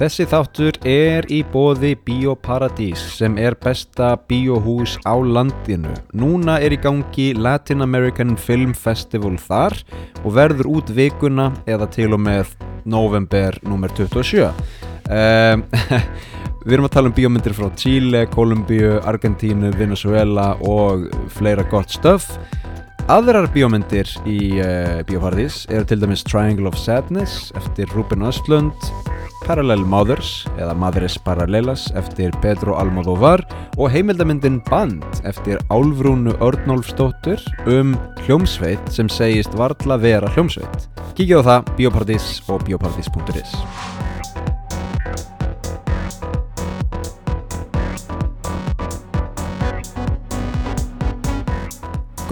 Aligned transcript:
Þessi 0.00 0.24
þáttur 0.26 0.76
er 0.88 1.26
í 1.30 1.42
bóði 1.52 1.92
Bíóparadís 2.06 3.00
sem 3.18 3.36
er 3.38 3.54
besta 3.60 4.14
bíóhús 4.28 4.96
á 5.04 5.14
landinu. 5.20 5.92
Núna 6.16 6.56
er 6.64 6.72
í 6.74 6.78
gangi 6.80 7.28
Latin 7.36 7.84
American 7.84 8.32
Film 8.40 8.72
Festival 8.74 9.36
þar 9.36 9.76
og 10.24 10.32
verður 10.38 10.70
út 10.78 10.92
vikuna 10.96 11.50
eða 11.68 11.90
til 11.92 12.08
og 12.16 12.22
með 12.24 12.56
november 12.88 13.58
nr. 13.68 13.92
27. 14.00 14.48
Um, 15.12 15.66
við 16.64 16.76
erum 16.78 16.88
að 16.88 16.96
tala 16.96 17.12
um 17.12 17.16
bíómyndir 17.20 17.56
frá 17.58 17.68
Chile, 17.76 18.24
Kolumbíu, 18.32 18.96
Argentínu, 19.04 19.74
Venezuela 19.76 20.54
og 20.64 21.08
fleira 21.36 21.68
gott 21.68 21.92
stöf. 21.92 22.32
Aðrar 23.12 23.48
bíómyndir 23.52 24.08
í 24.24 24.56
uh, 24.62 25.02
Bíóparadís 25.04 25.66
eru 25.68 25.84
til 25.90 26.00
dæmis 26.00 26.24
Triangle 26.24 26.70
of 26.70 26.78
Sadness 26.80 27.50
eftir 27.58 27.90
Ruben 27.92 28.24
Östlund, 28.24 28.88
Parallel 29.46 29.82
Mothers 29.84 30.44
eða 30.54 30.74
Madres 30.78 31.16
Paralelas 31.18 31.88
eftir 31.98 32.34
Pedro 32.42 32.76
Almodóvar 32.78 33.42
og 33.76 33.90
heimildamyndin 33.92 34.60
Band 34.70 35.04
eftir 35.28 35.60
Álfrúnu 35.72 36.34
Örnólfsdóttur 36.44 37.42
um 37.66 37.96
hljómsveit 38.24 38.92
sem 38.92 39.10
segist 39.10 39.54
varla 39.58 39.98
vera 40.00 40.30
hljómsveit. 40.36 40.88
Kíkja 41.18 41.42
á 41.42 41.46
það, 41.46 41.74
Bíóparadís 41.76 42.28
og 42.48 42.62
bíóparadís.is. 42.68 43.56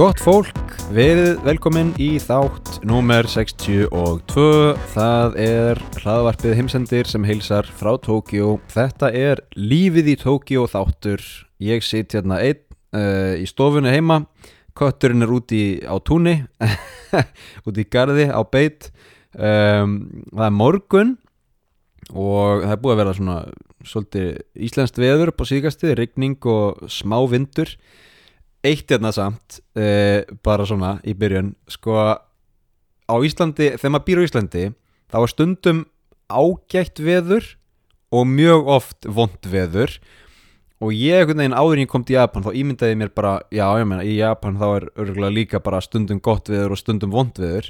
Gott 0.01 0.23
fólk, 0.23 0.80
verið 0.91 1.39
velkomin 1.47 1.93
í 2.03 2.17
þátt 2.19 2.81
númer 2.89 3.27
62. 3.31 3.91
Það 4.91 5.37
er 5.39 5.79
hlaðvarpið 6.01 6.57
heimsendir 6.59 7.07
sem 7.07 7.27
heilsar 7.29 7.69
frá 7.79 7.93
Tókjó. 8.03 8.57
Þetta 8.73 9.13
er 9.15 9.43
lífið 9.55 10.11
í 10.11 10.17
Tókjó 10.19 10.65
þáttur. 10.73 11.23
Ég 11.63 11.87
sitt 11.87 12.17
hérna 12.17 12.41
einn 12.43 12.59
uh, 12.97 13.39
í 13.39 13.47
stofunni 13.47 13.93
heima. 13.95 14.25
Kötturinn 14.75 15.23
er 15.23 15.31
úti 15.35 15.63
á 15.87 15.95
túnni, 16.03 16.41
úti 17.67 17.85
í 17.85 17.89
gardi 17.91 18.27
á 18.27 18.43
beit. 18.43 18.91
Um, 19.39 20.25
það 20.33 20.47
er 20.49 20.59
morgun 20.59 21.17
og 22.11 22.67
það 22.67 22.75
er 22.75 22.83
búið 22.83 22.97
að 22.97 23.03
vera 23.05 23.19
svona 23.21 23.41
svolítið 23.87 24.31
íslenskt 24.67 24.99
veður 24.99 25.31
på 25.39 25.47
síðkastið, 25.47 25.99
rigning 26.03 26.51
og 26.51 26.83
smá 26.91 27.21
vindur 27.31 27.77
eitt 28.67 28.91
hérna 28.93 29.13
samt 29.15 29.61
uh, 29.79 30.21
bara 30.45 30.67
svona 30.69 30.99
í 31.07 31.15
byrjun 31.17 31.55
sko 31.71 31.97
á 33.11 33.15
Íslandi, 33.27 33.75
þegar 33.77 33.95
maður 33.95 34.07
býr 34.07 34.23
á 34.23 34.27
Íslandi 34.27 34.65
þá 35.11 35.19
er 35.21 35.33
stundum 35.33 35.85
ágætt 36.31 37.03
veður 37.03 37.47
og 38.15 38.27
mjög 38.27 38.71
oft 38.71 39.07
vond 39.07 39.51
veður. 39.51 39.97
Og 40.81 40.95
ég 40.97 41.21
einhvern 41.21 41.43
veginn 41.43 41.57
áður 41.57 41.77
en 41.77 41.83
ég 41.85 41.91
kom 41.93 42.05
til 42.09 42.17
Japan 42.17 42.45
þá 42.47 42.55
ímyndaði 42.57 42.97
mér 42.97 43.11
bara, 43.13 43.35
já 43.53 43.67
ég 43.77 43.89
meina 43.89 44.07
í 44.07 44.15
Japan 44.17 44.57
þá 44.57 44.67
er 44.71 44.87
örgulega 44.95 45.37
líka 45.37 45.61
bara 45.61 45.83
stundum 45.85 46.23
gott 46.25 46.49
veður 46.49 46.73
og 46.73 46.81
stundum 46.81 47.13
vond 47.13 47.37
veður. 47.37 47.69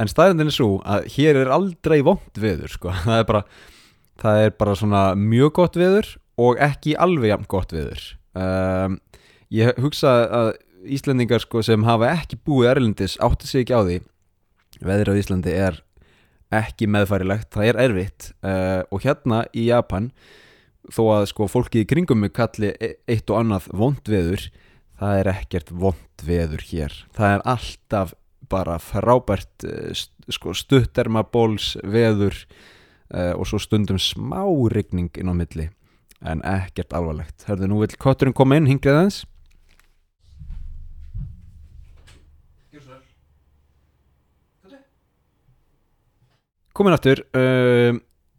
En 0.00 0.10
staðindin 0.10 0.50
er 0.50 0.56
svo 0.56 0.78
að 0.88 1.10
hér 1.14 1.42
er 1.42 1.52
aldrei 1.54 1.98
vond 2.06 2.40
veður 2.40 2.72
sko, 2.72 2.94
það 3.06 3.20
er 3.20 3.28
bara 3.28 3.44
það 4.22 4.44
er 4.46 4.54
bara 4.62 4.76
svona 4.78 5.02
mjög 5.18 5.52
gott 5.58 5.76
veður 5.78 6.14
og 6.40 6.62
ekki 6.62 6.96
alveg 6.98 7.34
jafn 7.34 7.50
gott 7.50 7.74
veður. 7.74 8.06
Um, 8.34 8.98
ég 9.52 9.80
hugsa 9.82 10.14
að 10.28 10.52
Íslandingar 10.84 11.40
sko 11.40 11.62
sem 11.64 11.84
hafa 11.86 12.10
ekki 12.12 12.38
búið 12.44 12.70
erlendis 12.74 13.16
átti 13.24 13.48
sig 13.48 13.64
ekki 13.64 13.76
á 13.76 13.82
því. 13.84 13.98
Veður 14.84 15.14
á 15.16 15.18
Íslandi 15.20 15.54
er 15.56 15.80
ekki 16.54 16.88
meðfærilegt, 16.90 17.50
það 17.54 17.70
er 17.70 17.78
erfitt 17.86 18.28
uh, 18.44 18.82
og 18.92 19.04
hérna 19.04 19.44
í 19.56 19.68
Japan 19.70 20.10
þó 20.92 21.02
að 21.16 21.28
sko 21.32 21.48
fólki 21.48 21.82
í 21.82 21.88
kringum 21.88 22.20
mig 22.20 22.34
kalli 22.36 22.74
e- 22.76 22.94
eitt 23.08 23.30
og 23.32 23.40
annað 23.40 23.70
vond 23.72 24.10
veður 24.10 24.44
það 25.00 25.20
er 25.20 25.30
ekkert 25.32 25.72
vond 25.72 26.24
veður 26.24 26.62
hér. 26.68 26.98
Það 27.16 27.36
er 27.36 27.46
alltaf 27.54 28.14
bara 28.52 28.76
frábært 28.82 29.66
uh, 29.66 30.04
sko, 30.28 30.54
stuttermabóls 30.54 31.74
veður 31.80 32.36
uh, 33.14 33.32
og 33.32 33.48
svo 33.48 33.62
stundum 33.62 33.98
smá 33.98 34.44
rigning 34.74 35.10
inn 35.16 35.32
á 35.32 35.34
milli 35.34 35.70
en 36.24 36.40
ekkert 36.48 36.94
alvarlegt. 36.96 37.44
Hörðu, 37.48 37.68
nú 37.68 37.80
vil 37.82 37.96
kotturinn 38.00 38.36
koma 38.36 38.56
inn, 38.60 38.68
hingrið 38.70 39.00
Komin 46.74 46.96
aftur 46.96 47.22
uh, 47.38 47.94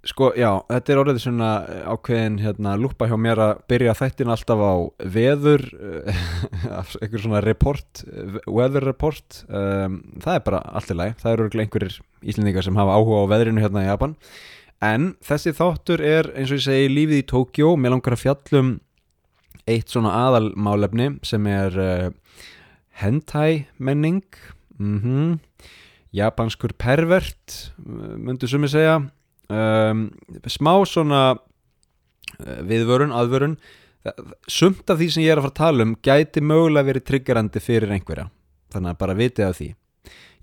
Sko, 0.06 0.28
já, 0.38 0.51
þetta 0.69 0.91
er 0.94 1.00
orðið 1.01 1.19
svona 1.23 1.47
ákveðin 1.90 2.35
hérna 2.44 2.75
lúpa 2.78 3.07
hjá 3.09 3.16
mér 3.18 3.40
að 3.41 3.62
byrja 3.72 3.96
þættin 3.97 4.29
alltaf 4.29 4.59
á 4.62 4.73
veður 5.16 5.63
uh, 5.81 6.91
einhver 7.01 7.24
svona 7.24 7.41
report 7.41 8.03
weather 8.45 8.85
report 8.85 9.40
um, 9.50 9.97
það 10.22 10.38
er 10.38 10.44
bara 10.45 10.59
allt 10.78 10.94
í 10.94 10.97
lagi, 11.00 11.16
það 11.24 11.31
eru 11.31 11.63
einhverjir 11.63 11.97
íslendingar 12.22 12.68
sem 12.68 12.78
hafa 12.78 13.00
áhuga 13.00 13.24
á 13.25 13.31
veðrinu 13.34 13.63
hérna 13.66 13.81
í 13.81 13.90
Japan. 13.90 14.13
En 14.85 15.09
þessi 15.25 15.56
þáttur 15.57 16.06
er 16.06 16.29
eins 16.35 16.53
og 16.53 16.59
ég 16.59 16.68
segi 16.68 16.94
lífið 16.94 17.24
í 17.24 17.28
Tókjó 17.31 17.74
mér 17.79 17.95
langar 17.95 18.13
að 18.13 18.28
fjallum 18.28 18.72
eitt 19.66 19.90
svona 19.90 20.13
aðalmálefni 20.28 21.16
sem 21.25 21.50
er 21.50 21.81
uh, 21.81 22.07
hentai 23.01 23.66
menning 23.81 24.28
mhm 24.78 25.40
japanskur 26.15 26.75
pervert 26.79 27.57
myndu 27.77 28.47
sumi 28.49 28.69
segja. 28.71 28.99
Um, 29.51 30.07
smá 30.49 30.73
svona 30.89 31.23
uh, 31.35 32.61
viðvörun, 32.65 33.13
aðvörun. 33.15 33.57
Sumt 34.51 34.89
af 34.89 34.99
því 34.99 35.09
sem 35.11 35.25
ég 35.25 35.33
er 35.33 35.41
að 35.41 35.47
fara 35.47 35.53
að 35.53 35.61
tala 35.61 35.85
um 35.87 35.95
gæti 36.05 36.43
mögulega 36.45 36.89
verið 36.91 37.07
triggerandi 37.09 37.61
fyrir 37.61 37.93
einhverja. 37.93 38.29
Þannig 38.73 38.93
að 38.93 38.99
bara 39.01 39.17
vitið 39.17 39.47
af 39.47 39.59
því. 39.59 39.69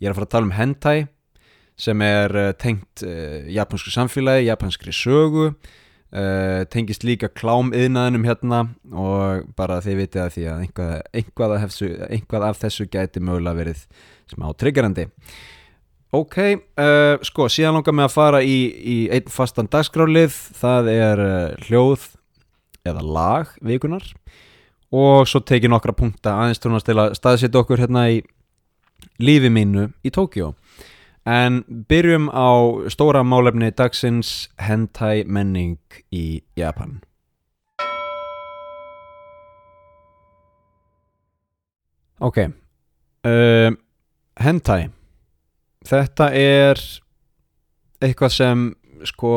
Ég 0.03 0.09
er 0.09 0.15
að 0.15 0.19
fara 0.19 0.29
að 0.29 0.35
tala 0.35 0.49
um 0.49 0.57
hentai 0.57 0.97
sem 1.83 2.03
er 2.05 2.35
uh, 2.37 2.51
tengt 2.59 3.05
uh, 3.07 3.39
japansku 3.51 3.95
samfélagi, 3.95 4.51
japanskri 4.51 4.95
sögu. 4.95 5.53
Uh, 6.13 6.67
tengist 6.69 7.07
líka 7.09 7.31
klámiðnaðinum 7.33 8.27
hérna 8.29 8.59
og 8.93 9.47
bara 9.57 9.79
þið 9.81 10.03
vitið 10.03 10.21
af 10.21 10.35
því 10.35 10.43
að 10.45 10.59
einhvað, 10.67 10.91
einhvað, 11.17 11.55
af, 11.55 11.63
þessu, 11.63 11.89
einhvað 12.13 12.45
af 12.51 12.59
þessu 12.61 12.87
gæti 12.93 13.23
mögulega 13.25 13.57
verið 13.63 13.87
smá 14.29 14.51
triggerandi 14.61 15.07
Ok, 16.13 16.35
uh, 16.37 17.17
sko, 17.25 17.47
síðan 17.49 17.79
langar 17.79 17.95
mig 17.97 18.05
að 18.05 18.13
fara 18.13 18.41
í, 18.45 18.57
í 18.69 18.97
einn 19.17 19.31
fastan 19.33 19.71
dagskrálið, 19.73 20.35
það 20.61 20.91
er 20.93 21.23
uh, 21.25 21.55
hljóð 21.65 22.05
eða 22.85 23.05
lag 23.17 23.55
vikunar 23.65 24.05
og 24.93 25.25
svo 25.25 25.41
tekið 25.41 25.73
nokkra 25.73 25.97
punkta 25.97 26.37
aðeins 26.43 26.61
tónast 26.61 26.91
til 26.91 26.99
að 27.01 27.17
staðsetja 27.17 27.63
okkur 27.63 27.81
hérna 27.81 28.05
í 28.13 28.21
lífi 29.25 29.49
mínu 29.49 29.89
í 30.05 30.13
Tókjó. 30.13 30.53
En 31.25 31.63
byrjum 31.89 32.29
á 32.29 32.61
stóra 32.93 33.25
málefni 33.25 33.73
dagsins 33.73 34.51
hentai 34.61 35.25
menning 35.25 35.81
í 36.13 36.43
Japan. 36.61 36.99
Ok, 42.21 42.51
uh, 43.25 43.71
hentai 44.37 44.83
þetta 45.89 46.31
er 46.37 46.81
eitthvað 48.03 48.35
sem 48.37 48.65
sko 49.09 49.33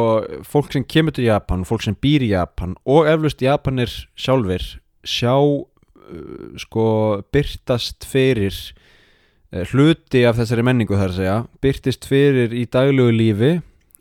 fólk 0.46 0.74
sem 0.74 0.86
kemur 0.86 1.16
til 1.16 1.28
Japan 1.28 1.66
fólk 1.66 1.86
sem 1.86 1.96
býr 1.98 2.26
í 2.26 2.34
Japan 2.34 2.76
og 2.86 3.10
eflust 3.10 3.42
Japanir 3.42 3.90
sjálfur 4.14 4.66
sjá 5.06 5.34
uh, 5.36 6.58
sko 6.62 6.88
byrtast 7.34 8.06
fyrir 8.10 8.54
uh, 8.54 9.64
hluti 9.72 10.26
af 10.26 10.38
þessari 10.38 10.66
menningu 10.66 10.98
þar 10.98 11.14
að 11.14 11.22
segja 11.22 11.38
byrtist 11.66 12.10
fyrir 12.10 12.54
í 12.54 12.68
daglegu 12.70 13.16
lífi 13.16 13.56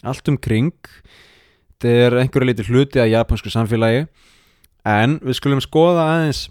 allt 0.04 0.28
um 0.28 0.36
kring. 0.38 0.74
Þetta 1.74 1.94
er 2.06 2.18
einhverju 2.22 2.48
liti 2.48 2.66
hluti 2.68 3.00
af 3.02 3.10
japansku 3.10 3.52
samfélagi. 3.52 4.06
En 4.84 5.18
við 5.24 5.38
skulum 5.38 5.62
skoða 5.64 6.04
aðeins 6.12 6.46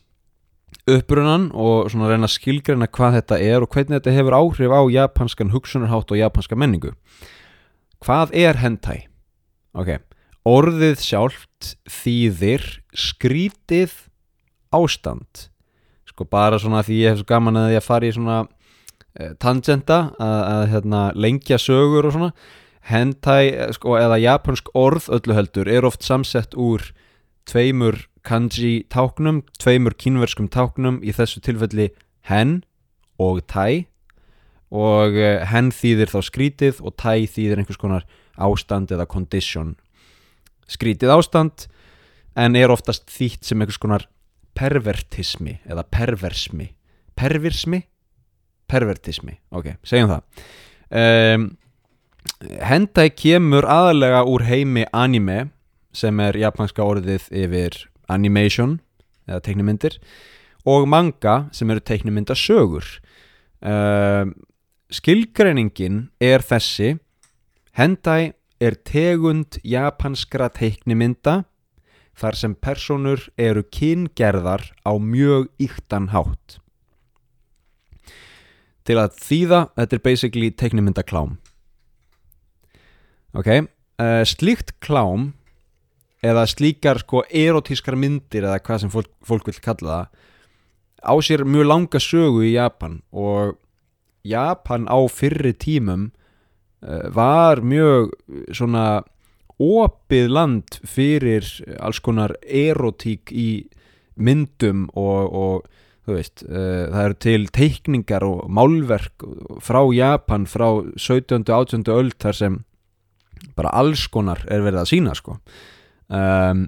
upprunan 0.89 1.47
og 1.55 1.89
svona 1.91 2.09
reyna 2.11 2.27
að 2.27 2.35
skilgreina 2.35 2.89
hvað 2.91 3.19
þetta 3.19 3.39
er 3.39 3.63
og 3.63 3.71
hvernig 3.71 3.99
þetta 3.99 4.17
hefur 4.17 4.35
áhrif 4.35 4.75
á 4.75 4.81
japanskan 4.91 5.53
hugsunarhátt 5.53 6.11
og 6.11 6.19
japanska 6.19 6.59
menningu. 6.59 6.91
Hvað 8.03 8.35
er 8.35 8.59
hentai? 8.59 9.07
ok, 9.73 9.97
orðið 10.45 11.01
sjálft 11.01 11.73
þýðir 11.89 12.65
skrítið 12.93 13.93
ástand. 14.73 15.47
Sko 16.09 16.27
bara 16.29 16.59
svona 16.61 16.83
því 16.85 16.99
ég 16.99 17.13
hef 17.13 17.23
svo 17.23 17.29
gaman 17.31 17.61
að 17.63 17.75
ég 17.77 17.85
fari 17.85 18.11
í 18.11 18.15
svona 18.15 18.43
uh, 18.45 19.31
tangenta 19.41 20.11
að, 20.21 20.41
að 20.53 20.65
hérna, 20.75 21.03
lengja 21.17 21.59
sögur 21.61 22.09
og 22.09 22.15
svona. 22.15 22.33
Hentai 22.83 23.71
sko, 23.73 23.95
eða 23.95 24.19
japansk 24.19 24.73
orð 24.75 25.07
öllu 25.15 25.37
heldur 25.37 25.69
er 25.71 25.87
oft 25.87 26.03
samsett 26.03 26.57
úr 26.59 26.83
tveimur 27.47 28.01
kanji 28.25 28.85
táknum, 28.91 29.41
tveimur 29.59 29.95
kínverskum 29.99 30.49
táknum 30.51 31.01
í 31.03 31.13
þessu 31.15 31.43
tilfelli 31.43 31.91
hen 32.29 32.61
og 33.21 33.43
tai 33.51 33.85
og 34.73 35.17
hen 35.51 35.69
þýðir 35.75 36.11
þá 36.13 36.19
skrítið 36.25 36.81
og 36.81 36.95
tai 36.97 37.27
þýðir 37.29 37.61
einhvers 37.61 37.81
konar 37.81 38.07
ástand 38.41 38.93
eða 38.95 39.05
condition. 39.09 39.75
Skrítið 40.65 41.13
ástand 41.13 41.67
en 42.39 42.57
er 42.57 42.73
oftast 42.73 43.11
þýtt 43.13 43.45
sem 43.45 43.61
einhvers 43.61 43.81
konar 43.81 44.07
pervertismi 44.57 45.59
eða 45.69 45.85
perversmi. 45.93 46.71
Perversmi? 47.13 47.83
pervertismi, 48.73 49.37
ok, 49.53 49.73
segjum 49.85 50.11
það. 50.11 50.45
Um, 50.93 51.47
hentai 52.63 53.09
kemur 53.15 53.67
aðalega 53.69 54.23
úr 54.29 54.45
heimi 54.47 54.85
anime 54.95 55.47
sem 55.93 56.19
er 56.23 56.37
japanska 56.41 56.85
orðið 56.85 57.27
yfir 57.43 57.77
animation 58.11 58.79
eða 59.27 59.41
teiknumyndir 59.45 59.99
og 60.67 60.87
manga 60.87 61.47
sem 61.55 61.69
eru 61.71 61.83
teiknumyndasögur 61.83 62.87
uh, 63.63 64.25
skilgreiningin 64.93 66.07
er 66.23 66.43
þessi. 66.45 66.97
Hentai 67.73 68.33
er 68.61 68.77
tegund 68.85 69.57
japanskra 69.65 70.49
teiknumynda 70.53 71.43
þar 72.19 72.37
sem 72.37 72.53
personur 72.53 73.25
eru 73.41 73.63
kyngerðar 73.73 74.69
á 74.85 74.93
mjög 75.01 75.49
yktan 75.63 76.11
hátt. 76.13 76.59
Til 78.85 78.99
að 78.99 79.17
þýða 79.17 79.63
þetta 79.79 79.97
er 79.97 80.05
basically 80.05 80.51
teiknumyndaklám 80.51 81.37
ok 83.33 83.49
uh, 83.49 84.23
slíkt 84.27 84.75
klám 84.83 85.31
eða 86.23 86.45
slíkar 86.47 87.01
sko 87.03 87.23
erotískar 87.29 87.97
myndir 87.99 88.47
eða 88.47 88.61
hvað 88.63 88.83
sem 88.83 88.93
fólk, 88.93 89.11
fólk 89.25 89.49
vil 89.49 89.59
kalla 89.63 89.97
það 89.97 90.29
á 91.03 91.13
sér 91.19 91.43
mjög 91.43 91.67
langa 91.67 91.99
sögu 91.99 92.45
í 92.47 92.55
Japan 92.55 93.01
og 93.11 93.57
Japan 94.23 94.87
á 94.87 94.99
fyrri 95.11 95.51
tímum 95.59 96.11
uh, 96.83 97.09
var 97.11 97.61
mjög 97.61 98.13
svona 98.55 99.03
opið 99.59 100.31
land 100.31 100.79
fyrir 100.87 101.45
alls 101.79 101.99
konar 102.03 102.35
erotík 102.41 103.31
í 103.31 103.67
myndum 104.15 104.87
og, 104.95 105.21
og 105.27 105.67
þú 106.07 106.17
veist, 106.17 106.45
uh, 106.47 106.87
það 106.87 107.03
eru 107.03 107.19
til 107.27 107.47
teikningar 107.59 108.27
og 108.27 108.47
málverk 108.47 109.27
frá 109.63 109.83
Japan 109.91 110.47
frá 110.47 110.69
17. 110.95 111.43
og 111.43 111.67
18. 111.67 111.91
öld 111.91 112.17
þar 112.23 112.39
sem 112.39 112.59
bara 113.57 113.75
alls 113.75 114.07
konar 114.07 114.45
er 114.47 114.63
verið 114.63 114.85
að 114.85 114.91
sína 114.95 115.15
sko 115.19 115.37
um, 116.13 116.67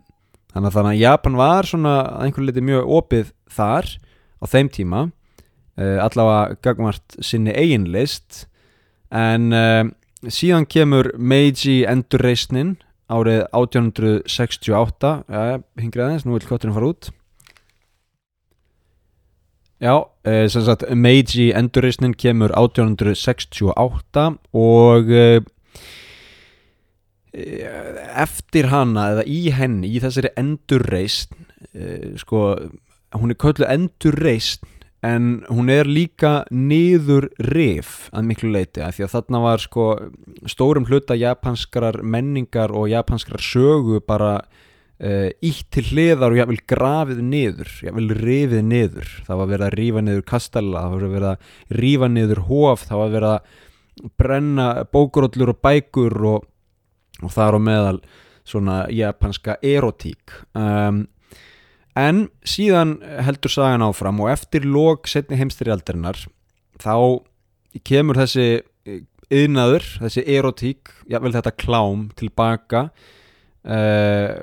þannig 0.54 0.70
að 0.70 0.78
þannig 0.78 0.94
að 0.94 1.04
Japan 1.04 1.38
var 1.40 1.70
svona 1.70 1.96
einhvern 2.24 2.50
liti 2.50 2.64
mjög 2.66 2.90
opið 2.98 3.32
þar 3.52 3.92
á 4.42 4.46
þeim 4.50 4.72
tíma 4.74 5.02
uh, 5.06 5.98
allavega 6.06 6.58
gagmart 6.66 7.18
sinni 7.24 7.54
eiginlist 7.56 8.46
en 9.16 9.52
uh, 9.56 9.84
síðan 10.26 10.66
kemur 10.70 11.12
Meiji 11.18 11.84
endurreisnin 11.90 12.78
árið 13.12 13.44
1868 13.54 15.12
ja, 15.30 15.60
hingri 15.78 16.02
aðeins, 16.02 16.26
nú 16.26 16.34
vil 16.34 16.48
kotturinn 16.50 16.74
fara 16.74 16.90
út. 16.90 17.12
Já, 19.84 19.94
uh, 20.02 20.46
sem 20.50 20.64
sagt 20.66 20.88
Meiji 20.98 21.52
endurreisnin 21.54 22.16
kemur 22.18 22.56
1868 22.56 24.26
og 24.56 25.14
eftir 27.36 28.70
hana 28.72 29.10
eða 29.12 29.26
í 29.28 29.42
henni, 29.52 29.90
í 29.92 30.00
þessari 30.00 30.32
endurreist 30.40 31.34
sko, 32.22 32.46
hún 33.16 33.34
er 33.34 33.40
köllu 33.42 33.68
endurreist 33.68 34.64
en 35.06 35.44
hún 35.52 35.70
er 35.70 35.88
líka 35.90 36.46
niður 36.50 37.28
rif 37.52 38.08
að 38.16 38.30
miklu 38.30 38.52
leiti 38.54 38.82
að 38.84 38.98
því 38.98 39.06
að 39.06 39.16
þarna 39.16 39.42
var 39.44 39.64
sko 39.64 39.88
stórum 40.50 40.88
hluta 40.90 41.18
japanskrar 41.20 42.00
menningar 42.02 42.74
og 42.74 42.88
japanskrar 42.90 43.44
sögu 43.44 44.00
bara 44.08 44.40
uh, 44.40 45.30
ítt 45.46 45.68
til 45.76 45.86
hliðar 45.92 46.34
og 46.34 46.40
jáfnvel 46.40 46.64
grafið 46.72 47.22
niður, 47.28 47.76
jáfnvel 47.86 48.10
rifið 48.22 48.66
niður. 48.72 49.14
Það 49.28 49.42
var 49.42 49.52
verið 49.54 49.68
að 49.68 49.78
rífa 49.82 50.06
niður 50.08 50.26
kastalla 50.32 50.84
það 50.86 50.96
var 50.96 51.16
verið 51.16 51.30
að 51.34 51.80
rífa 51.84 52.12
niður 52.16 52.44
hóf 52.50 52.90
það 52.90 53.04
var 53.04 53.16
verið 53.20 53.36
að 53.36 54.12
brenna 54.20 54.68
bókurollur 54.92 55.54
og 55.54 55.64
bækur 55.64 56.18
og 56.34 56.52
og 57.22 57.34
það 57.34 57.48
er 57.48 57.58
á 57.58 57.62
meðal 57.70 58.00
svona 58.46 58.78
japanska 58.94 59.58
erotík. 59.66 60.34
Um, 60.58 61.06
en 61.98 62.26
síðan 62.46 62.98
heldur 63.26 63.54
sagan 63.54 63.86
áfram 63.86 64.20
og 64.24 64.32
eftir 64.34 64.68
lók 64.68 65.10
setni 65.10 65.40
heimstyrjaldarinnar 65.40 66.20
þá 66.82 67.24
kemur 67.88 68.20
þessi 68.20 68.64
yðnaður, 69.34 69.86
þessi 70.04 70.26
erotík 70.36 70.92
jável 71.10 71.34
þetta 71.34 71.56
klám 71.58 72.10
tilbaka 72.20 72.90
uh, 73.76 74.36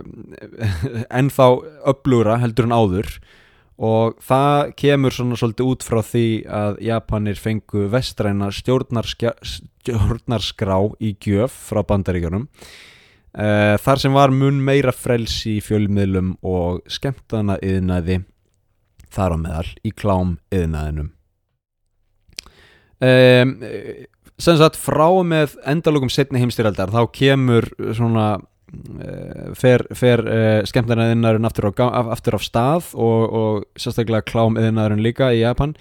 en 1.12 1.30
þá 1.30 1.46
upplúra 1.92 2.40
heldur 2.42 2.66
en 2.66 2.74
áður 2.74 3.12
og 3.80 4.18
það 4.22 4.72
kemur 4.78 5.12
svona 5.14 5.36
svolítið 5.40 5.68
út 5.72 5.82
frá 5.86 6.02
því 6.04 6.26
að 6.46 6.78
Japanir 6.86 7.38
fengu 7.40 7.88
vestræna 7.92 8.50
stjórnarskrá 8.52 10.78
í 11.00 11.16
gjöf 11.22 11.52
frá 11.70 11.80
bandaríkjunum. 11.88 12.48
Uh, 13.32 13.78
þar 13.80 13.98
sem 14.02 14.12
var 14.12 14.30
mun 14.34 14.58
meira 14.60 14.92
frelsi 14.92 15.56
í 15.56 15.64
fjölmiðlum 15.64 16.34
og 16.44 16.82
skemmtana 16.84 17.56
yðnaði 17.64 18.20
þar 19.12 19.32
á 19.32 19.36
meðal 19.40 19.70
í 19.88 19.90
klám 19.96 20.36
yðnaðinum 20.52 21.08
um, 23.00 23.56
sem 24.36 24.56
sagt 24.60 24.76
frá 24.76 25.08
með 25.24 25.56
endalögum 25.64 26.12
setni 26.12 26.44
heimstyrjaldar 26.44 26.92
þá 26.92 27.08
kemur 27.16 27.72
svona 27.96 28.36
Eh, 28.36 28.51
fer, 29.58 29.84
fer 29.96 30.22
uh, 30.24 30.60
skemmtarnaðinnaðurinn 30.68 31.48
aftur, 31.48 31.68
aftur 31.72 32.38
á 32.38 32.40
stað 32.42 32.92
og, 32.94 33.34
og 33.40 33.80
sérstaklega 33.80 34.26
klámiðinnaðurinn 34.30 35.04
líka 35.04 35.32
í 35.34 35.42
Japan. 35.42 35.74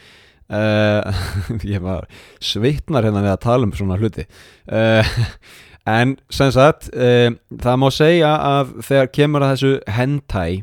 Uh, 0.51 1.07
ég 1.73 1.83
var 1.83 2.09
svitnar 2.43 3.07
hérna 3.07 3.23
við 3.23 3.35
að 3.35 3.43
tala 3.45 3.69
um 3.69 3.75
svona 3.75 3.99
hluti. 4.01 4.27
Uh, 4.67 5.13
en 5.99 6.17
sem 6.29 6.51
sagt 6.53 6.91
það 6.93 7.79
má 7.81 7.87
segja 7.89 8.35
að 8.37 8.75
þegar 8.85 9.07
kemur 9.17 9.45
að 9.45 9.55
þessu 9.55 9.71
hentai 9.89 10.61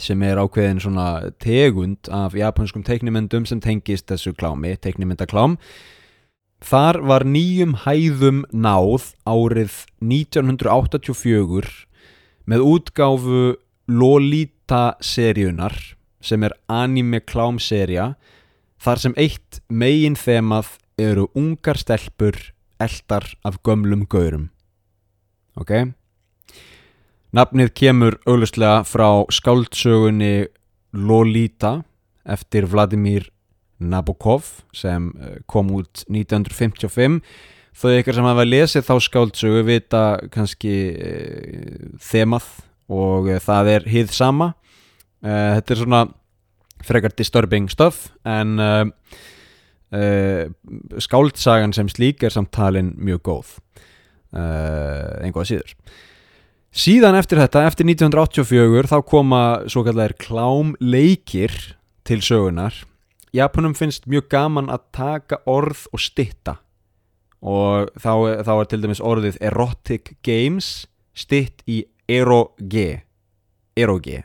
sem 0.00 0.20
er 0.22 0.38
ákveðin 0.40 0.82
svona 0.82 1.06
tegund 1.42 2.10
af 2.14 2.36
japanskum 2.36 2.84
teiknimendum 2.86 3.46
sem 3.48 3.62
tengist 3.64 4.06
þessu 4.10 4.34
klámi, 4.36 4.74
teiknimendaklám 4.76 5.56
Þar 6.60 7.00
var 7.08 7.24
nýjum 7.24 7.72
hæðum 7.86 8.42
náð 8.52 9.14
árið 9.24 9.72
1984 10.04 11.70
með 12.50 12.64
útgáfu 12.66 13.44
Lolita-seríunar 13.90 15.76
sem 16.20 16.44
er 16.44 16.54
anime 16.68 17.22
klámserja 17.24 18.14
þar 18.80 19.02
sem 19.02 19.16
eitt 19.16 19.62
megin 19.72 20.16
þemað 20.20 20.76
eru 21.00 21.28
ungar 21.34 21.80
stelpur 21.80 22.36
eldar 22.80 23.26
af 23.44 23.60
gömlum 23.64 24.04
gaurum. 24.08 24.50
Ok? 25.56 25.92
Nafnið 27.32 27.72
kemur 27.78 28.18
auglustlega 28.26 28.82
frá 28.84 29.24
skáldsögunni 29.32 30.48
Lolita 30.92 31.80
eftir 32.24 32.66
Vladimir 32.66 33.28
Nabokov 33.80 34.60
sem 34.76 35.10
eh, 35.20 35.40
kom 35.50 35.72
út 35.80 36.04
1955 36.08 37.20
þau 37.76 37.92
ykkur 37.96 38.16
sem 38.16 38.28
hafa 38.28 38.46
lesið 38.46 38.86
þá 38.86 38.94
skáldsögu 39.04 39.62
vita 39.68 40.02
kannski 40.32 40.74
e, 40.92 41.12
þemað 42.02 42.48
og 42.90 43.30
e, 43.30 43.38
það 43.42 43.70
er 43.76 43.86
hið 43.90 44.12
sama. 44.14 44.52
E, 45.22 45.30
þetta 45.30 45.74
er 45.74 45.82
svona 45.84 46.02
frekar 46.86 47.14
disturbing 47.16 47.68
stuff 47.72 48.08
en 48.24 48.56
skáldsagan 51.02 51.74
sem 51.74 51.88
slík 51.90 52.22
er 52.22 52.32
samtalin 52.32 52.92
mjög 53.02 53.20
góð. 53.26 53.48
Einhvað 54.30 55.48
síður. 55.50 55.72
Síðan 56.70 57.18
eftir 57.18 57.40
þetta, 57.42 57.64
eftir 57.66 57.88
1984 57.90 58.86
þá 58.92 58.96
koma 59.02 59.42
svo 59.66 59.82
kallar 59.84 60.14
klámleikir 60.14 61.52
til 62.06 62.20
sögunar 62.22 62.78
Japanum 63.36 63.74
finnst 63.78 64.08
mjög 64.10 64.28
gaman 64.32 64.70
að 64.72 64.88
taka 64.96 65.40
orð 65.46 65.86
og 65.94 66.02
stitta 66.02 66.58
og 67.40 67.88
þá, 67.96 68.42
þá 68.44 68.52
er 68.52 68.66
til 68.68 68.80
dæmis 68.82 69.00
orðið 69.00 69.38
erotic 69.48 70.16
games 70.26 70.88
stitt 71.16 71.62
í 71.70 71.84
eroge 72.10 73.04
eroge. 73.78 74.24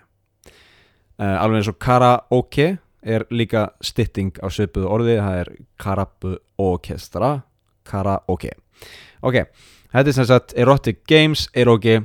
Uh, 1.15 1.37
alveg 1.39 1.61
eins 1.61 1.69
og 1.71 1.77
karaoke 1.79 2.67
er 3.05 3.23
líka 3.31 3.69
stitting 3.85 4.35
á 4.41 4.49
söpuðu 4.51 4.89
orði 4.91 5.19
það 5.21 5.39
er 5.43 5.51
karabu 5.79 6.33
orkestra 6.59 7.31
karaoke. 7.87 8.51
Ok, 9.23 9.45
þetta 9.93 10.09
er 10.09 10.17
sem 10.17 10.27
sagt 10.27 10.55
erotic 10.59 11.05
games 11.07 11.47
eroge 11.55 12.01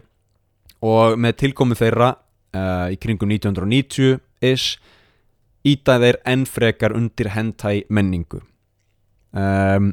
og 0.84 1.18
með 1.20 1.40
tilkomu 1.42 1.76
þeirra 1.76 2.12
uh, 2.14 2.86
í 2.92 3.00
kringum 3.00 3.32
1990 3.32 4.20
is 4.46 4.76
íta 5.66 5.98
þeir 6.00 6.20
enn 6.28 6.46
frekar 6.48 6.94
undir 6.96 7.32
hentai 7.34 7.84
menningu. 7.92 8.40
Um, 9.30 9.92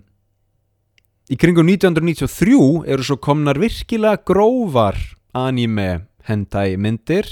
í 1.29 1.38
kringum 1.39 1.67
1993 1.69 2.88
eru 2.89 3.05
svo 3.05 3.19
komnar 3.21 3.59
virkilega 3.62 4.24
grófar 4.25 4.97
anime 5.38 6.07
hentai 6.27 6.77
myndir. 6.79 7.29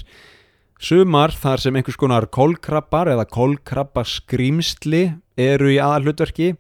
Sumar 0.79 1.31
þar 1.33 1.63
sem 1.63 1.77
einhvers 1.77 1.97
konar 1.97 2.27
kólkrabbar 2.27 3.09
eða 3.13 3.25
kólkrabbaskrimsli 3.31 5.05
eru 5.39 5.71
í 5.71 5.79
aðal 5.81 6.09
hlutverki 6.09 6.53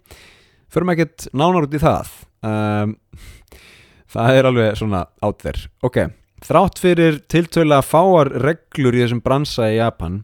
förum 0.71 0.91
ekkert 0.95 1.27
nánar 1.35 1.67
út 1.67 1.75
í 1.75 1.81
það. 1.83 2.11
Um, 2.45 2.95
það 4.11 4.39
er 4.39 4.47
alveg 4.49 4.77
svona 4.79 5.01
átver 5.23 5.59
ok, 5.85 5.97
þrátt 6.45 6.79
fyrir 6.81 7.19
tiltöla 7.31 7.81
fáar 7.83 8.29
reglur 8.43 8.95
í 8.95 9.01
þessum 9.03 9.23
bransa 9.25 9.71
í 9.71 9.79
Japan 9.79 10.21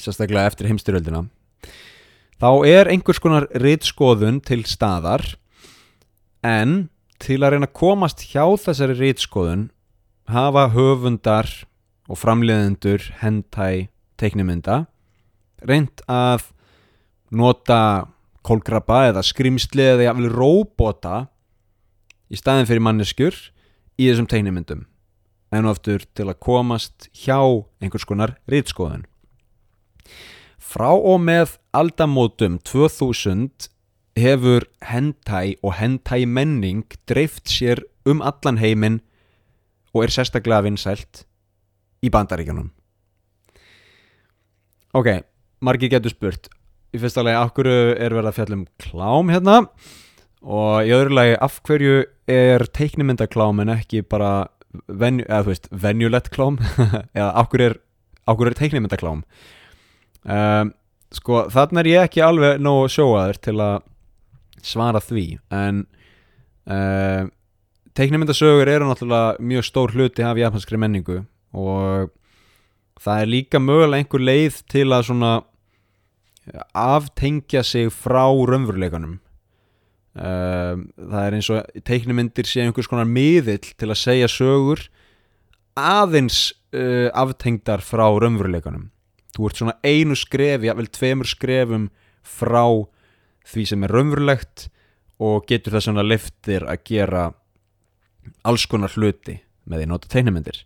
sérstaklega 0.00 0.50
eftir 0.50 0.68
heimstyröldina 0.70 1.26
þá 2.40 2.50
er 2.68 2.90
einhvers 2.92 3.20
konar 3.22 3.48
rítskoðun 3.56 4.42
til 4.44 4.62
staðar 4.68 5.24
en 6.44 6.88
til 7.22 7.40
að 7.40 7.56
reyna 7.56 7.70
að 7.70 7.78
komast 7.78 8.26
hjá 8.28 8.44
þessari 8.60 8.98
rítskoðun 8.98 9.68
hafa 10.28 10.66
höfundar 10.74 11.48
og 12.06 12.20
framleiðendur 12.20 13.04
hentai 13.22 13.88
teiknimynda 14.20 14.84
reynd 15.66 16.02
að 16.10 16.50
nota 17.34 17.80
kólkrabba 18.46 19.06
eða 19.10 19.24
skrimsli 19.26 19.88
eða 19.94 20.10
jafnvel 20.10 20.30
róbota 20.34 21.24
í 22.30 22.38
staðin 22.38 22.68
fyrir 22.68 22.84
manneskjur 22.84 23.38
í 23.96 24.10
þessum 24.10 24.28
teiknimyndum 24.30 24.84
en 25.54 25.68
oftur 25.70 26.04
til 26.14 26.28
að 26.28 26.40
komast 26.42 27.08
hjá 27.14 27.38
einhvers 27.80 28.06
konar 28.06 28.36
rítskoðun 28.50 29.06
Frá 30.56 30.90
og 30.92 31.20
með 31.22 31.56
aldamótum 31.76 32.58
2000 32.66 33.70
hefur 34.16 34.66
hentai 34.88 35.56
og 35.62 35.76
hentai 35.78 36.24
menning 36.26 36.84
dreift 37.08 37.50
sér 37.52 37.84
um 38.08 38.22
allan 38.24 38.58
heiminn 38.62 39.00
og 39.94 40.06
er 40.06 40.12
sérstaklega 40.12 40.64
vinsælt 40.66 41.24
í 42.04 42.10
bandaríkjanum. 42.12 42.70
Ok, 44.96 45.08
margir 45.60 45.92
getur 45.92 46.12
spurt 46.14 46.50
í 46.96 47.00
fyrsta 47.00 47.24
lagi 47.24 47.38
af 47.38 47.52
hverju 47.56 47.94
er 48.00 48.14
verið 48.14 48.30
að 48.30 48.36
fjalla 48.38 48.58
um 48.58 48.66
klám 48.80 49.32
hérna? 49.34 49.56
Og 50.46 50.86
í 50.86 50.92
öðru 50.94 51.16
lagi 51.18 51.34
af 51.42 51.58
hverju 51.66 52.04
er 52.30 52.64
teiknimyndaklám 52.76 53.60
en 53.64 53.74
ekki 53.76 54.02
bara 54.06 54.48
venju, 54.86 55.24
eða, 55.26 55.42
veist, 55.48 55.68
venjulegt 55.70 56.30
klám? 56.34 56.58
Eða 57.16 57.30
af 57.32 57.50
hverju 57.52 57.70
er, 57.70 57.78
er 58.28 58.58
teiknimyndaklám 58.60 59.24
um, 60.26 60.72
sko 61.14 61.46
þannig 61.52 61.82
er 61.82 61.90
ég 61.92 62.08
ekki 62.08 62.24
alveg 62.24 62.60
nógu 62.62 62.90
sjóaður 62.92 63.40
til 63.46 63.56
að 63.62 63.76
svara 64.66 65.02
því 65.02 65.26
en 65.54 65.84
uh, 66.66 67.26
teiknumyndasögur 67.96 68.68
eru 68.68 68.88
náttúrulega 68.88 69.36
mjög 69.40 69.68
stór 69.68 69.94
hluti 69.94 70.24
af 70.26 70.38
japanskri 70.40 70.80
menningu 70.80 71.22
og 71.56 72.10
það 73.00 73.22
er 73.22 73.30
líka 73.30 73.60
mögulega 73.62 74.02
einhver 74.02 74.24
leið 74.24 74.58
til 74.72 74.88
að 74.90 75.06
svona 75.10 75.36
aftengja 76.76 77.62
sig 77.66 77.90
frá 77.90 78.24
raunveruleikanum. 78.30 79.18
Uh, 80.16 80.86
það 80.96 81.22
er 81.22 81.34
eins 81.36 81.48
og 81.52 81.80
teiknumyndir 81.84 82.48
sé 82.48 82.62
einhvers 82.64 82.88
konar 82.88 83.08
miðill 83.08 83.74
til 83.76 83.90
að 83.90 84.00
segja 84.00 84.28
sögur 84.32 84.86
aðeins 85.76 86.54
uh, 86.72 87.12
aftengdar 87.12 87.84
frá 87.84 88.06
raunveruleikanum 88.08 88.86
þú 89.36 89.48
ert 89.48 89.60
svona 89.60 89.76
einu 89.84 90.16
skrefi, 90.16 90.70
jável 90.70 90.88
tveimur 90.88 91.28
skrefum 91.28 91.90
frá 92.26 92.64
því 93.46 93.66
sem 93.70 93.84
er 93.86 93.94
raunverulegt 93.94 94.68
og 95.22 95.46
getur 95.48 95.76
það 95.76 95.86
svona 95.86 96.06
liftir 96.06 96.66
að 96.66 96.82
gera 96.88 97.26
alls 98.46 98.66
konar 98.66 98.92
hluti 98.96 99.38
með 99.66 99.82
því 99.82 99.88
nota 99.90 100.10
tegnmyndir 100.10 100.64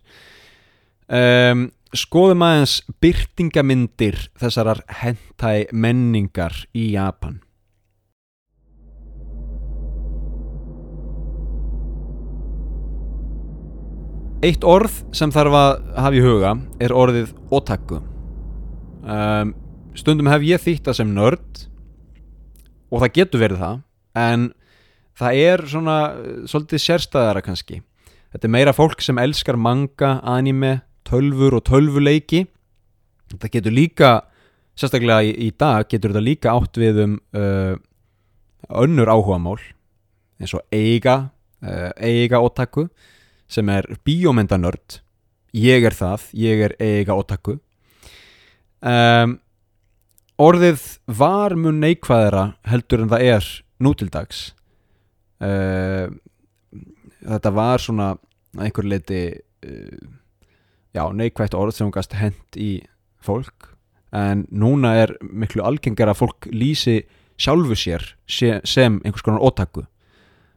um, 1.11 1.69
skoðum 1.91 2.43
aðeins 2.45 2.79
byrtingamyndir 3.03 4.17
þessarar 4.39 4.83
hentai 5.01 5.67
menningar 5.71 6.63
í 6.71 6.91
Japan. 6.95 7.41
Eitt 14.41 14.63
orð 14.65 15.03
sem 15.13 15.29
þarf 15.29 15.53
að 15.53 15.73
hafa 16.01 16.17
í 16.17 16.23
huga 16.25 16.55
er 16.81 16.95
orðið 16.97 17.35
otaku 17.53 17.99
um, 19.03 19.53
stundum 19.97 20.29
hef 20.31 20.45
ég 20.45 20.61
þýtt 20.61 20.89
það 20.89 20.97
sem 21.01 21.13
nörd 21.15 21.63
og 22.91 23.03
það 23.03 23.15
getur 23.17 23.43
verið 23.43 23.63
það 23.63 23.81
en 24.21 24.47
það 25.21 25.41
er 25.45 25.63
svona 25.69 25.97
svolítið 26.49 26.83
sérstæðara 26.85 27.43
kannski. 27.45 27.81
Þetta 28.31 28.47
er 28.47 28.53
meira 28.55 28.73
fólk 28.75 29.03
sem 29.03 29.19
elskar 29.19 29.57
manga, 29.59 30.17
anime, 30.23 30.81
tölfur 31.07 31.57
og 31.57 31.65
tölvuleiki. 31.67 32.45
Þetta 33.31 33.51
getur 33.51 33.75
líka 33.75 34.11
sérstaklega 34.79 35.27
í, 35.27 35.31
í 35.47 35.49
dag 35.51 35.87
getur 35.91 36.13
þetta 36.13 36.23
líka 36.23 36.55
átt 36.55 36.79
við 36.79 37.01
um 37.05 37.17
uh, 37.35 37.75
önnur 38.81 39.11
áhugamál 39.11 39.59
eins 40.39 40.53
og 40.55 40.63
eiga 40.71 41.31
uh, 41.63 41.91
eiga 41.99 42.39
otaku 42.43 42.87
sem 43.51 43.67
er 43.71 43.87
bíómyndanörd. 44.07 45.01
Ég 45.51 45.83
er 45.83 45.95
það, 45.95 46.29
ég 46.39 46.63
er 46.69 46.75
eiga 46.79 47.17
otaku 47.19 47.57
um, 48.81 49.37
orðið 50.41 50.85
var 51.05 51.55
mun 51.57 51.81
neikvæðara 51.83 52.51
heldur 52.69 53.03
en 53.03 53.11
það 53.11 53.27
er 53.35 53.49
nútildags 53.81 54.41
um, 55.41 56.17
þetta 57.21 57.53
var 57.55 57.83
svona 57.83 58.09
einhver 58.59 58.87
leiti 58.89 59.21
uh, 59.31 60.09
já, 60.93 61.03
neikvægt 61.13 61.55
orð 61.57 61.77
sem 61.77 61.87
hún 61.87 61.95
gast 61.95 62.17
hend 62.17 62.57
í 62.59 62.81
fólk. 63.21 63.69
En 64.11 64.43
núna 64.51 64.95
er 64.99 65.13
miklu 65.21 65.63
algengar 65.63 66.09
að 66.11 66.19
fólk 66.19 66.49
lýsi 66.51 66.97
sjálfu 67.39 67.77
sér 67.79 68.03
sem 68.27 68.99
einhvers 69.05 69.23
konar 69.23 69.43
ótakku 69.45 69.85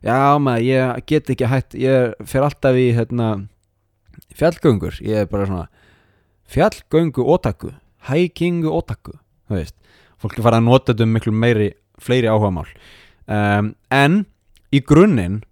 já 0.04 0.36
maður, 0.40 0.66
ég 0.68 1.06
get 1.08 1.30
ekki 1.32 1.48
hægt 1.48 1.76
ég 1.78 2.12
fer 2.28 2.44
alltaf 2.44 2.76
í 2.76 2.90
hérna, 2.96 3.46
fjallgöngur, 4.36 4.98
ég 5.00 5.24
er 5.24 5.30
bara 5.30 5.48
svona 5.48 5.68
fjallgöngu 6.50 7.24
ótakku 7.24 7.72
hiking 8.08 8.64
og 8.66 8.82
otaku 8.82 9.18
þú 9.48 9.58
veist, 9.58 9.76
fólk 10.20 10.38
er 10.38 10.46
farið 10.46 10.60
að 10.60 10.68
nota 10.68 10.92
þetta 10.92 11.06
um 11.06 11.14
miklu 11.16 11.34
meiri, 11.36 11.70
fleiri 12.02 12.30
áhugamál. 12.30 12.68
Um, 13.24 13.72
en 13.92 14.24
í 14.74 14.80
grunninn 14.84 15.42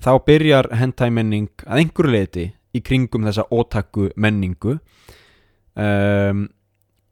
þá 0.00 0.12
byrjar 0.26 0.70
hentai 0.80 1.10
menning 1.12 1.50
að 1.66 1.82
einhverju 1.82 2.14
leiti 2.14 2.46
í 2.76 2.82
kringum 2.84 3.26
þessa 3.26 3.46
otaku 3.52 4.08
menningu 4.16 4.78
um, 5.76 6.46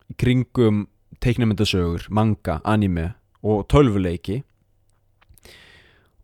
í 0.08 0.16
kringum 0.20 0.86
teiknumyndasögur, 1.18 2.06
manga, 2.14 2.60
anime 2.64 3.10
og 3.42 3.66
tölvuleiki. 3.70 4.42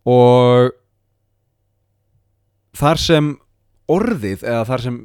Og 0.07 0.71
þar 2.77 3.01
sem 3.01 3.33
orðið 3.91 4.45
eða 4.47 4.65
þar 4.69 4.85
sem 4.85 4.99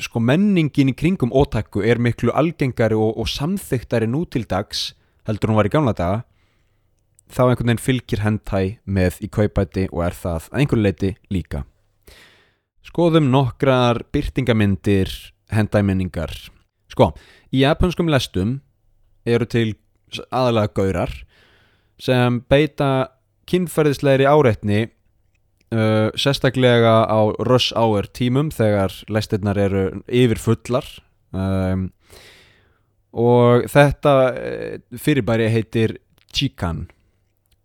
sko 0.00 0.20
menningin 0.20 0.92
í 0.92 0.96
kringum 0.96 1.32
ótakku 1.34 1.82
er 1.84 2.00
miklu 2.00 2.32
algengari 2.32 2.96
og, 2.96 3.18
og 3.20 3.28
samþyktari 3.28 4.08
nú 4.10 4.24
til 4.30 4.46
dags 4.48 4.92
heldur 5.28 5.52
hún 5.52 5.60
var 5.60 5.68
í 5.68 5.72
gamla 5.74 5.94
daga 5.96 6.22
þá 7.32 7.42
einhvern 7.48 7.70
veginn 7.70 7.84
fylgir 7.84 8.24
hendhæ 8.24 8.62
með 8.84 9.20
í 9.24 9.30
kaupæti 9.32 9.86
og 9.90 10.04
er 10.06 10.16
það 10.16 10.34
að 10.36 10.58
einhverju 10.60 10.84
leiti 10.84 11.12
líka. 11.32 11.64
Skoðum 12.84 13.30
nokkrar 13.32 14.02
byrtingamindir 14.12 15.10
hendhæminningar 15.54 16.34
sko, 16.92 17.12
í 17.52 17.64
japanskum 17.64 18.10
lestum 18.12 18.58
eru 19.24 19.48
til 19.48 19.72
aðalega 20.28 20.74
gaurar 20.76 21.14
sem 22.00 22.42
beita 22.50 23.08
kynferðislegri 23.48 24.28
áreitni 24.28 24.86
uh, 25.72 26.10
sérstaklega 26.18 27.04
á 27.08 27.20
rush 27.46 27.72
hour 27.76 28.06
tímum 28.12 28.50
þegar 28.54 28.92
lestirnar 29.08 29.58
eru 29.58 29.84
yfir 30.08 30.40
fullar. 30.40 30.86
Um, 31.34 31.90
og 33.14 33.68
þetta 33.70 34.14
uh, 34.32 34.98
fyrirbæri 34.98 35.48
heitir 35.52 35.98
Chikan. 36.34 36.88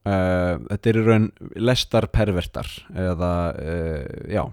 Uh, 0.08 0.62
þetta 0.70 0.91
eru 0.94 1.06
raun 1.06 1.27
lestarpervertar 1.60 2.70
eða 2.96 3.34
uh, 3.53 4.06
já, 4.32 4.44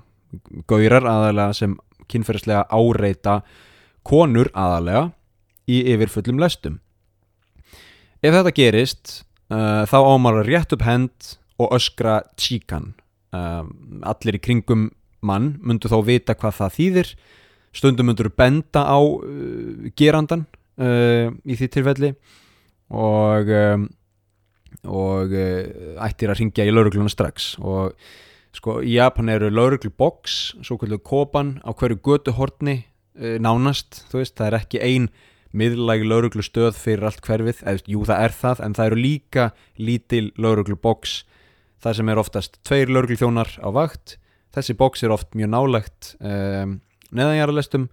gaurar 0.68 1.06
aðalega 1.06 1.54
sem 1.56 1.76
kynferðislega 2.10 2.66
áreita 2.70 3.40
konur 4.06 4.50
aðalega 4.54 5.10
í 5.66 5.80
yfirfullum 5.94 6.38
lestum. 6.42 6.80
Ef 8.22 8.34
þetta 8.34 8.52
gerist 8.54 9.10
þá 9.46 9.98
ámar 10.02 10.40
rétt 10.46 10.72
upp 10.74 10.82
hend 10.82 11.34
og 11.62 11.74
öskra 11.76 12.20
Chikan 12.38 12.94
um, 13.34 13.72
allir 14.06 14.38
í 14.38 14.42
kringum 14.42 14.90
mann 15.26 15.56
myndu 15.64 15.90
þá 15.90 15.98
vita 16.06 16.36
hvað 16.38 16.58
það 16.60 16.76
þýðir. 16.78 17.12
Stundum 17.76 18.10
myndur 18.10 18.30
benda 18.32 18.86
á 18.86 18.98
uh, 18.98 19.88
gerandan 19.98 20.46
uh, 20.78 21.32
í 21.44 21.58
því 21.58 21.70
tilfelli. 21.74 22.12
Og 22.94 23.50
um, 23.50 23.88
og 24.86 25.32
uh, 25.34 25.96
ættir 26.04 26.30
að 26.30 26.42
ringja 26.42 26.66
í 26.66 26.74
laurugluna 26.74 27.10
strax. 27.12 27.54
Og 27.62 27.94
sko 28.56 28.80
í 28.84 28.96
Japan 28.96 29.30
eru 29.32 29.50
lauruglu 29.52 29.92
box 29.92 30.56
svo 30.64 30.78
kvöldu 30.80 31.00
kopan 31.04 31.56
á 31.64 31.70
hverju 31.76 32.00
götu 32.04 32.34
hortni 32.36 32.82
uh, 33.18 33.36
nánast, 33.42 34.04
þú 34.10 34.22
veist, 34.22 34.36
það 34.38 34.48
er 34.50 34.58
ekki 34.60 34.82
ein 34.84 35.08
miðlæg 35.56 36.04
lauruglu 36.04 36.44
stöð 36.44 36.76
fyrir 36.76 37.06
allt 37.08 37.22
hverfið, 37.24 37.62
eða 37.64 37.88
jú 37.88 38.04
það 38.08 38.22
er 38.26 38.36
það 38.36 38.62
en 38.66 38.76
það 38.76 38.90
eru 38.90 39.00
líka 39.00 39.46
lítil 39.80 40.26
lauruglu 40.36 40.76
box 40.76 41.22
þar 41.82 41.98
sem 41.98 42.08
er 42.12 42.20
oftast 42.20 42.58
tveir 42.66 42.90
lauruglu 42.92 43.18
þjónar 43.20 43.50
á 43.60 43.68
vakt. 43.74 44.16
Þessi 44.56 44.76
box 44.78 45.04
er 45.04 45.12
oft 45.12 45.36
mjög 45.36 45.52
nálegt 45.52 46.14
um, 46.20 46.78
neðanjaralestum 47.14 47.88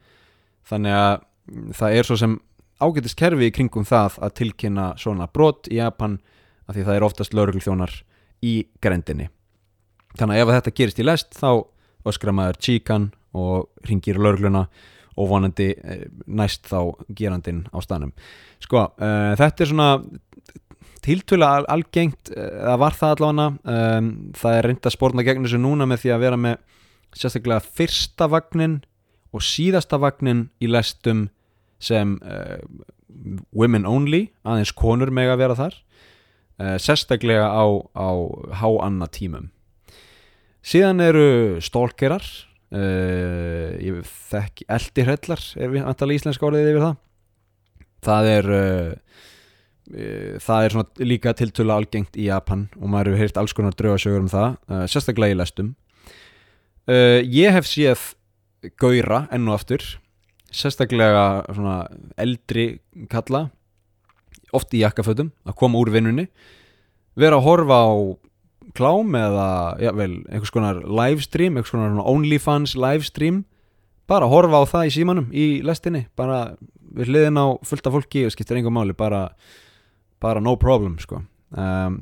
þannig 0.69 0.95
að 0.97 1.13
mm, 1.19 1.69
það 1.77 1.97
er 1.97 2.07
svo 2.07 2.17
sem 2.19 2.37
ágætist 2.83 3.19
kerfi 3.19 3.49
í 3.49 3.53
kringum 3.55 3.85
það 3.87 4.17
að 4.23 4.35
tilkynna 4.39 4.87
svona 4.99 5.27
brot 5.31 5.69
í 5.71 5.79
Japan 5.79 6.17
af 6.67 6.75
því 6.75 6.87
það 6.87 6.97
er 6.97 7.05
oftast 7.07 7.35
lauruglu 7.35 7.63
þjónar 7.63 7.93
í 8.43 8.55
grendinni 8.83 9.29
þannig 10.17 10.39
að 10.39 10.43
ef 10.43 10.55
þetta 10.57 10.75
gerist 10.79 10.99
í 11.01 11.05
lest 11.07 11.37
þá 11.37 11.49
öskra 12.09 12.33
maður 12.35 12.59
chíkan 12.63 13.11
og 13.33 13.69
ringir 13.87 14.19
laurugluna 14.19 14.65
og 15.13 15.29
vonandi 15.29 15.69
eh, 15.77 16.05
næst 16.25 16.67
þá 16.69 16.93
gerandin 17.15 17.63
á 17.69 17.77
stanum 17.85 18.13
sko, 18.63 18.87
uh, 18.97 19.33
þetta 19.37 19.63
er 19.63 19.69
svona 19.69 19.89
tiltvöla 21.03 21.49
al 21.59 21.67
algengt 21.73 22.31
það 22.33 22.79
var 22.81 22.97
það 22.97 23.13
allavega 23.15 23.75
um, 23.99 24.09
það 24.39 24.57
er 24.57 24.67
reynda 24.69 24.93
spórna 24.93 25.25
gegn 25.27 25.45
þessu 25.45 25.59
núna 25.61 25.87
með 25.89 26.03
því 26.03 26.13
að 26.15 26.23
vera 26.25 26.39
með 26.39 26.61
sérstaklega 27.13 27.63
fyrsta 27.77 28.27
vagnin 28.31 28.79
og 29.33 29.43
síðasta 29.45 29.99
vagnin 30.01 30.47
í 30.61 30.69
lestum 30.69 31.27
sem 31.83 32.15
uh, 32.23 32.61
women 33.53 33.87
only, 33.89 34.27
aðeins 34.45 34.73
konur 34.77 35.11
meg 35.13 35.31
að 35.31 35.41
vera 35.43 35.57
þar 35.57 35.75
uh, 36.61 36.77
sérstaklega 36.81 37.49
á, 37.49 37.65
á 37.93 38.09
háanna 38.61 39.09
tímum. 39.13 39.49
Síðan 40.63 41.03
eru 41.03 41.27
stólkerar 41.63 42.23
uh, 42.23 43.73
ég 43.83 44.01
þekk 44.31 44.65
eldirhellar 44.71 45.43
er 45.59 45.73
við 45.73 45.89
antala 45.89 46.15
íslenska 46.15 46.47
orðið 46.47 46.71
yfir 46.71 46.85
það. 46.87 46.99
Það 48.03 48.29
er 48.33 48.47
það 49.91 50.65
er 50.65 50.73
svona 50.73 51.05
líka 51.05 51.33
tiltölu 51.35 51.73
algengt 51.75 52.15
í 52.15 52.29
Japan 52.29 52.69
og 52.79 52.87
maður 52.87 53.13
hefur 53.13 53.23
heyrt 53.23 53.39
alls 53.41 53.55
konar 53.55 53.75
draugasögur 53.77 54.23
um 54.23 54.31
það 54.31 54.87
sérstaklega 54.91 55.35
í 55.35 55.39
lestum. 55.41 55.73
Ég 56.87 57.51
hef 57.55 57.67
séð 57.67 58.05
gauðra 58.79 59.25
enn 59.33 59.49
og 59.49 59.59
aftur 59.59 59.83
sérstaklega 60.53 61.43
svona 61.49 61.77
eldri 62.19 62.67
kalla 63.11 63.47
oft 64.53 64.73
í 64.75 64.83
jakkafötum 64.83 65.31
að 65.47 65.57
koma 65.59 65.81
úr 65.81 65.91
vinnunni 65.93 66.27
vera 67.17 67.39
að 67.39 67.47
horfa 67.47 67.79
á 67.81 67.91
klám 68.77 69.15
eða 69.17 69.47
ja, 69.83 69.91
vel, 69.93 70.21
einhvers 70.29 70.53
konar 70.53 70.79
livestream, 70.85 71.57
einhvers 71.57 71.73
konar 71.73 72.05
OnlyFans 72.09 72.77
livestream 72.79 73.43
bara 74.09 74.27
að 74.27 74.33
horfa 74.35 74.61
á 74.61 74.71
það 74.71 74.87
í 74.87 74.93
símanum 74.97 75.27
í 75.33 75.45
lestinni 75.65 76.05
bara 76.17 76.55
við 76.93 77.11
hliðin 77.11 77.41
á 77.41 77.45
fullta 77.65 77.93
fólki 77.93 78.25
og 78.27 78.33
skiptir 78.33 78.59
einhver 78.59 78.73
máli 78.73 78.95
bara, 78.97 79.27
bara 80.23 80.41
no 80.43 80.55
problem 80.61 80.97
sko. 81.03 81.21
Um, 81.51 82.01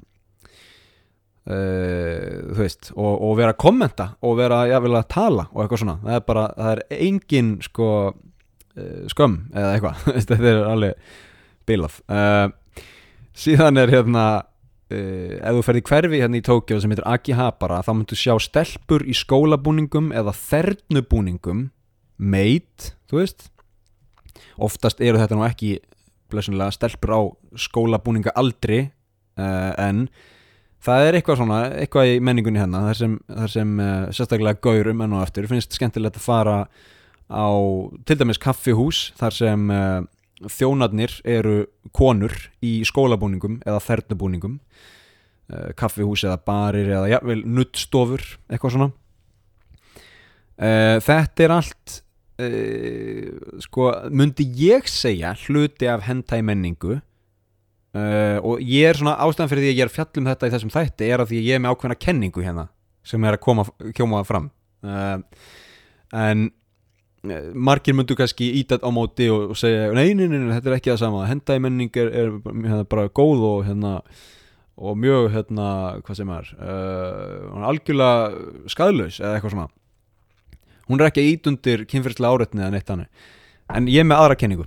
Uh, 1.41 2.53
þú 2.53 2.57
veist 2.59 2.91
og, 2.93 3.15
og 3.25 3.31
vera 3.39 3.55
að 3.55 3.63
kommenta 3.63 4.05
og 4.21 4.35
vera 4.37 4.59
að 4.69 5.07
tala 5.09 5.47
og 5.49 5.63
eitthvað 5.63 5.79
svona. 5.81 5.95
Það 6.03 6.17
er 6.19 6.25
bara, 6.27 6.43
það 6.53 6.69
er 6.75 6.81
engin 7.07 7.49
sko 7.65 7.87
uh, 8.11 9.07
skömm 9.09 9.39
eða 9.49 9.71
eitthvað. 9.73 10.03
Þetta 10.29 10.37
er 10.51 10.61
alveg 10.69 11.17
bilað. 11.65 11.97
Uh, 12.05 12.85
síðan 13.33 13.81
er 13.81 13.93
hérna 13.95 14.25
ef 14.91 15.55
þú 15.55 15.63
ferði 15.63 15.81
hverfi 15.87 16.19
hérna 16.19 16.37
í 16.37 16.43
Tókjá 16.43 16.81
sem 16.83 16.91
heitir 16.91 17.07
Akihabara 17.07 17.77
þá 17.85 17.91
myndu 17.95 18.17
sjá 18.19 18.33
stelpur 18.43 19.05
í 19.07 19.15
skólabúningum 19.15 20.09
eða 20.11 20.33
þernubúningum 20.35 21.69
meit, 22.21 22.91
þú 23.09 23.21
veist. 23.21 23.47
Oftast 24.61 25.01
eru 25.01 25.21
þetta 25.21 25.39
nú 25.39 25.45
ekki 25.47 25.77
blessunlega 26.31 26.75
stelpur 26.75 27.13
á 27.13 27.21
skólabúninga 27.67 28.33
aldri 28.39 28.85
en 29.37 30.05
það 30.81 31.07
er 31.07 31.17
eitthvað 31.17 31.41
svona, 31.41 31.59
eitthvað 31.81 32.13
í 32.15 32.15
menningunni 32.23 32.61
hérna 32.61 32.85
þar 32.87 32.99
sem, 33.01 33.17
þar 33.29 33.53
sem 33.53 33.75
uh, 33.81 33.91
sérstaklega 34.15 34.61
gaurum 34.63 35.03
enn 35.05 35.17
og 35.17 35.25
aftur, 35.25 35.49
finnst 35.49 35.77
skemmtilegt 35.77 36.17
að 36.17 36.25
fara 36.25 36.55
á 37.31 37.47
til 38.07 38.17
dæmis 38.19 38.41
kaffihús 38.41 39.03
þar 39.19 39.37
sem 39.37 39.67
uh, 39.73 39.99
þjónarnir 40.41 41.19
eru 41.27 41.59
konur 41.95 42.33
í 42.65 42.79
skólabúningum 42.87 43.59
eða 43.61 43.83
þernubúningum 43.85 44.57
uh, 44.57 45.69
kaffihús 45.77 46.25
eða 46.25 46.41
barir 46.47 46.89
eða 46.89 47.13
jafnvel 47.15 47.43
nuttstofur, 47.45 48.25
eitthvað 48.49 48.77
svona. 48.77 48.91
Þetta 50.61 51.41
er 51.41 51.51
allt 51.55 51.80
sko, 53.67 53.91
myndi 54.09 54.47
ég 54.59 54.89
segja 54.89 55.35
hluti 55.45 55.89
af 55.91 56.05
hentæ 56.07 56.41
menningu 56.45 56.99
Uh, 57.91 58.39
og 58.47 58.61
ég 58.63 58.87
er 58.87 58.95
svona 58.95 59.17
ástæðan 59.19 59.49
fyrir 59.51 59.65
því 59.65 59.71
að 59.73 59.75
ég 59.75 59.83
er 59.83 59.91
fjallum 59.91 60.27
þetta 60.29 60.47
í 60.47 60.51
þessum 60.53 60.69
þætti 60.71 61.07
er 61.11 61.19
að 61.19 61.31
því 61.33 61.39
að 61.41 61.47
ég 61.49 61.57
er 61.57 61.59
með 61.59 61.73
ákveðna 61.73 61.97
kenningu 61.99 62.43
hérna 62.45 62.63
sem 63.03 63.25
er 63.27 63.35
að 63.35 63.41
koma 63.43 63.65
kjóma 63.97 64.21
fram. 64.23 64.45
Uh, 64.79 65.17
en 66.15 66.45
uh, 67.27 67.49
margir 67.51 67.97
myndu 67.97 68.15
kannski 68.15 68.47
ítat 68.61 68.85
á 68.87 68.89
móti 68.95 69.27
og, 69.33 69.51
og 69.51 69.59
segja 69.59 69.89
nei, 69.91 70.13
nei, 70.15 70.29
nei, 70.31 70.37
nei, 70.37 70.53
þetta 70.53 70.71
er 70.71 70.77
ekki 70.77 70.93
það 70.93 71.01
sama. 71.03 71.25
Hendæg 71.27 71.59
menning 71.65 71.99
er, 71.99 72.13
er 72.15 72.31
hérna, 72.47 72.87
bara 72.95 73.11
góð 73.11 73.43
og 73.49 73.67
hérna 73.67 73.93
og 74.79 74.95
mjög 74.97 75.27
hérna, 75.35 75.67
hvað 76.07 76.21
sem 76.21 76.31
er 76.31 76.55
algjörlega 77.67 78.71
skadlaus 78.71 79.19
eða 79.19 79.35
eitthvað 79.35 79.57
svona 79.57 79.67
hún 80.91 81.01
er 81.01 81.09
ekki 81.09 81.25
ít 81.31 81.49
undir 81.49 81.87
kynferðslega 81.89 82.35
áreitni 82.35 82.63
eða 82.63 82.75
neitt 82.75 82.91
hannu 82.91 83.07
en 83.71 83.89
ég 83.89 84.03
er 84.03 84.07
með 84.07 84.19
aðra 84.19 84.37
kenningu. 84.39 84.65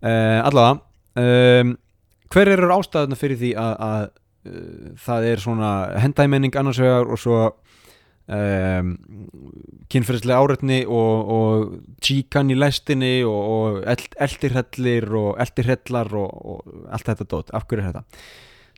Allavega 0.00 0.80
um 1.20 1.74
hver 2.34 2.50
eru 2.50 2.70
ástæðuna 2.74 3.18
fyrir 3.18 3.38
því 3.40 3.50
að, 3.60 3.74
að 3.86 4.06
uh, 4.50 4.94
það 5.04 5.28
er 5.30 5.42
svona 5.42 5.72
hendæmenning 6.02 6.56
annars 6.58 6.80
vegar 6.82 7.10
og 7.10 7.20
svo 7.20 7.36
um, 7.50 8.94
kynferðslega 9.92 10.40
áreitni 10.40 10.80
og, 10.84 11.34
og 11.36 11.76
tíkan 12.04 12.50
í 12.50 12.58
læstinni 12.58 13.14
og, 13.28 13.38
og 13.58 13.78
eld, 13.94 14.08
eldirhellir 14.26 15.08
og 15.20 15.30
eldirhellar 15.44 16.10
og, 16.18 16.34
og 16.54 16.90
allt 16.90 17.12
þetta 17.12 17.28
dótt, 17.30 17.54
af 17.54 17.68
hverju 17.68 17.84
er 17.84 17.92
þetta? 17.92 18.04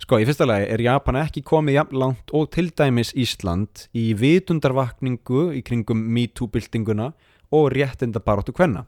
Sko, 0.06 0.20
í 0.22 0.26
fyrsta 0.28 0.46
lagi 0.46 0.68
er 0.70 0.78
Japan 0.84 1.16
ekki 1.18 1.40
komið 1.42 1.80
jafn 1.80 1.96
langt 1.98 2.28
og 2.38 2.44
til 2.54 2.68
dæmis 2.78 3.08
Ísland 3.18 3.88
í 3.90 4.12
vitundarvakningu 4.14 5.48
í 5.58 5.64
kringum 5.66 6.04
MeToo-byltinguna 6.14 7.08
og 7.50 7.66
réttindabaróttu 7.74 8.54
hvenna. 8.54 8.84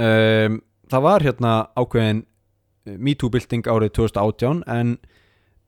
Um, 0.00 0.56
það 0.88 1.04
var 1.04 1.26
hérna 1.28 1.52
ákveðin 1.76 2.24
MeToo-bylting 2.96 3.68
árið 3.68 3.92
2018 4.00 4.64
en 4.72 4.96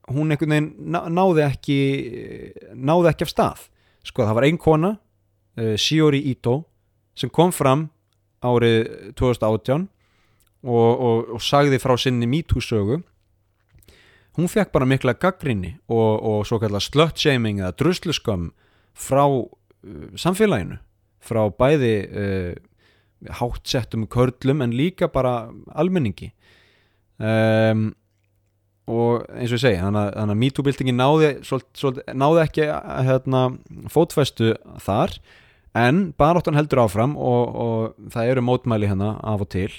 hún 0.09 0.33
einhvern 0.33 0.57
veginn 0.57 0.99
náði 1.21 1.45
ekki 1.51 1.81
náði 2.73 3.13
ekki 3.13 3.29
af 3.29 3.37
stað 3.37 3.71
sko 4.01 4.25
það 4.25 4.37
var 4.41 4.49
einn 4.49 4.65
kona 4.65 4.97
uh, 4.97 5.75
Shiori 5.77 6.25
Ito 6.33 6.63
sem 7.13 7.29
kom 7.29 7.53
fram 7.53 7.91
árið 8.41 9.13
2018 9.21 9.91
og, 10.65 10.89
og, 10.89 11.35
og 11.37 11.51
sagði 11.53 11.85
frá 11.85 12.01
sinni 12.01 12.33
MeToo-sögu 12.33 13.05
hún 14.39 14.51
fekk 14.51 14.73
bara 14.75 14.89
mikla 14.89 15.15
gaggrinni 15.21 15.77
og, 15.89 16.13
og 16.21 16.39
svo 16.49 16.59
kallar 16.63 16.83
slut-shaming 16.83 17.63
eða 17.63 17.75
drusluskömm 17.81 18.51
frá 18.95 19.25
uh, 19.27 20.07
samfélaginu. 20.19 20.81
Frá 21.25 21.47
bæði 21.55 21.95
uh, 22.05 22.55
hátsettum 23.41 24.09
körlum 24.11 24.63
en 24.65 24.75
líka 24.77 25.09
bara 25.09 25.53
almenningi. 25.75 26.33
Um, 27.19 27.93
og 28.91 29.25
eins 29.33 29.49
og 29.49 29.57
ég 29.57 29.63
segi 29.63 29.81
þannig 29.81 30.17
að 30.21 30.35
MeToo-bildingin 30.43 30.99
náði, 31.01 31.31
náði 32.13 32.43
ekki 32.43 32.67
hérna, 33.07 33.45
fótfæstu 33.93 34.53
þar. 34.85 35.15
En 35.75 36.11
baráttan 36.21 36.59
heldur 36.59 36.85
áfram 36.85 37.17
og, 37.17 37.55
og 37.55 38.11
það 38.13 38.35
eru 38.35 38.45
mótmæli 38.45 38.91
hérna 38.91 39.15
af 39.25 39.47
og 39.47 39.51
til 39.55 39.73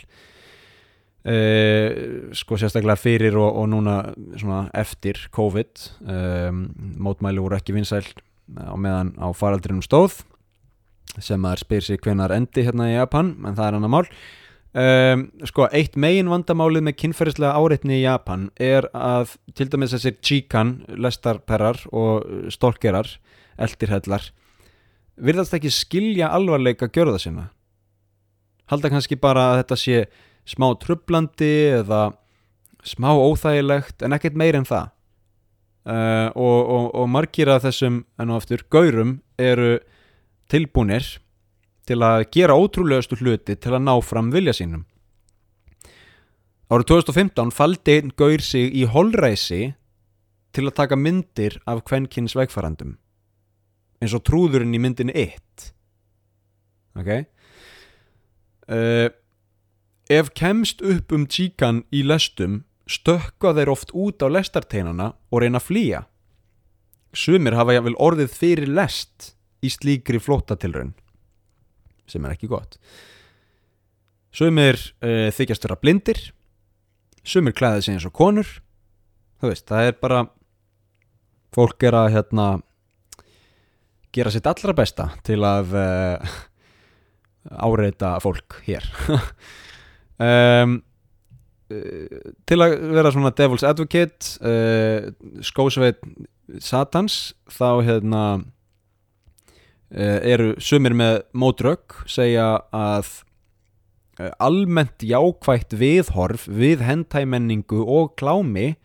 uh, 1.25 1.89
sko 2.37 2.59
sérstaklega 2.59 2.99
fyrir 2.99 3.37
og, 3.39 3.49
og 3.61 3.67
núna 3.71 3.97
eftir 4.77 5.19
COVID 5.35 5.83
um, 6.05 6.63
mótmæli 7.07 7.43
voru 7.43 7.57
ekki 7.59 7.75
vinsæl 7.75 8.05
á 8.55 8.75
meðan 8.77 9.15
á 9.17 9.27
faraldrinum 9.35 9.83
stóð 9.85 10.21
sem 11.21 11.45
að 11.47 11.61
spyr 11.63 11.85
sig 11.85 12.01
hvenar 12.03 12.33
endi 12.35 12.65
hérna 12.65 12.89
í 12.91 12.97
Japan 12.97 13.35
en 13.45 13.55
það 13.55 13.67
er 13.67 13.77
annar 13.77 13.93
mál. 13.93 14.07
Um, 14.75 15.29
sko, 15.47 15.69
eitt 15.71 15.93
megin 15.95 16.27
vandamálið 16.27 16.83
með 16.83 16.97
kynferðislega 16.99 17.55
áreitni 17.55 18.01
í 18.01 18.03
Japan 18.03 18.49
er 18.59 18.89
að 18.91 19.37
til 19.55 19.69
dæmis 19.71 19.93
þessir 19.95 20.17
chikan, 20.19 20.81
lestarperrar 20.99 21.79
og 21.95 22.51
stólkerar, 22.51 23.07
eldirhellar 23.55 24.33
virðast 25.15 25.55
ekki 25.55 25.71
skilja 25.71 26.29
alvarleika 26.35 26.89
gjörða 26.91 27.19
sinna. 27.21 27.49
Halda 28.71 28.91
kannski 28.91 29.17
bara 29.21 29.51
að 29.51 29.61
þetta 29.61 29.77
sé 29.79 29.99
smá 30.45 30.69
trublandi 30.81 31.53
eða 31.81 32.09
smá 32.85 33.11
óþægilegt 33.13 34.05
en 34.05 34.15
ekkert 34.17 34.37
meir 34.37 34.57
en 34.57 34.67
það. 34.67 34.91
Uh, 35.85 36.29
og, 36.33 36.59
og, 36.65 36.85
og 36.97 37.09
margir 37.13 37.49
af 37.53 37.61
þessum 37.67 38.01
enn 38.17 38.31
og 38.33 38.41
aftur 38.41 38.63
gaurum 38.73 39.19
eru 39.37 39.77
tilbúnir 40.49 41.05
til 41.85 41.99
að 42.01 42.25
gera 42.33 42.57
ótrúlegastu 42.57 43.19
hluti 43.19 43.53
til 43.53 43.75
að 43.75 43.85
ná 43.85 43.93
fram 44.01 44.31
vilja 44.33 44.55
sínum. 44.57 44.85
Árið 46.73 46.89
2015 46.89 47.53
faldi 47.53 47.99
einn 47.99 48.13
gaur 48.17 48.41
sig 48.41 48.73
í 48.73 48.87
holræsi 48.89 49.75
til 50.55 50.65
að 50.65 50.77
taka 50.79 50.97
myndir 50.97 51.59
af 51.69 51.83
kvenkins 51.85 52.33
vegfarandum 52.37 52.95
eins 54.01 54.15
og 54.15 54.23
trúðurinn 54.27 54.73
í 54.75 54.81
myndinni 54.81 55.13
1 55.15 55.69
ok? 57.01 57.11
Uh, 58.65 59.07
ef 60.11 60.31
kemst 60.37 60.83
upp 60.85 61.13
um 61.15 61.25
tíkan 61.25 61.83
í 61.93 62.03
lestum 62.05 62.63
stökka 62.89 63.55
þeir 63.57 63.71
oft 63.73 63.93
út 63.97 64.21
á 64.21 64.29
lestarteinana 64.29 65.13
og 65.31 65.41
reyna 65.41 65.61
að 65.61 65.67
flýja. 65.69 66.03
Sumir 67.15 67.55
hafa 67.57 67.77
jáfnvel 67.77 67.97
orðið 67.97 68.35
fyrir 68.35 68.69
lest 68.69 69.33
í 69.65 69.71
slíkri 69.73 70.21
flóttatilraun 70.21 70.93
sem 72.05 72.25
er 72.25 72.35
ekki 72.35 72.51
gott. 72.51 72.77
Sumir 74.35 74.77
uh, 75.01 75.31
þykjast 75.33 75.65
vera 75.65 75.79
blindir 75.79 76.19
sumir 77.25 77.55
klæðið 77.57 77.85
sig 77.85 77.97
eins 77.97 78.07
og 78.07 78.15
konur. 78.15 78.49
Þú 79.41 79.51
veist, 79.51 79.67
það 79.69 79.89
er 79.89 79.99
bara 79.99 80.21
fólk 81.55 81.85
er 81.87 81.97
að 81.97 82.11
hérna 82.15 82.47
gera 84.15 84.31
sitt 84.31 84.47
allra 84.47 84.75
besta 84.77 85.09
til 85.27 85.41
að 85.43 85.75
uh, 85.79 86.35
áreita 87.65 88.15
fólk 88.23 88.61
hér 88.67 88.85
um, 90.21 90.79
uh, 91.71 92.31
til 92.47 92.59
að 92.63 92.75
vera 92.95 93.13
svona 93.13 93.33
devil's 93.35 93.65
advocate 93.67 94.35
uh, 94.41 95.11
skósveit 95.45 96.01
satans 96.61 97.33
þá 97.51 97.69
hérna 97.85 98.23
uh, 99.95 100.19
eru 100.21 100.53
sumir 100.61 100.95
með 100.97 101.23
mótrögg 101.33 102.03
segja 102.09 102.57
að 102.75 103.21
almennt 104.39 105.03
jákvætt 105.03 105.73
viðhorf 105.75 106.45
við 106.47 106.85
hendæmenningu 106.87 107.81
og 107.83 108.13
klámi 108.15 108.77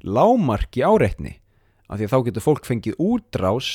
lámarki 0.00 0.80
áreitni 0.80 1.34
af 1.88 1.98
því 1.98 2.06
að 2.06 2.12
þá 2.12 2.18
getur 2.28 2.44
fólk 2.44 2.68
fengið 2.68 3.00
útrás 3.00 3.68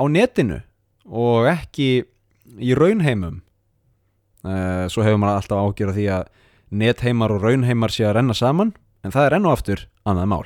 á 0.00 0.04
netinu 0.08 0.62
og 1.04 1.48
ekki 1.50 2.04
í 2.60 2.72
raunheimum 2.76 3.40
uh, 4.46 4.88
svo 4.92 5.04
hefur 5.06 5.20
maður 5.22 5.42
alltaf 5.42 5.62
ágjörð 5.66 5.98
því 5.98 6.08
að 6.16 6.32
netheimar 6.82 7.34
og 7.34 7.44
raunheimar 7.44 7.92
sé 7.92 8.06
að 8.08 8.16
renna 8.18 8.36
saman 8.36 8.72
en 9.04 9.14
það 9.14 9.26
er 9.26 9.36
enn 9.36 9.48
og 9.48 9.56
aftur 9.56 9.86
annað 10.08 10.30
mál. 10.32 10.44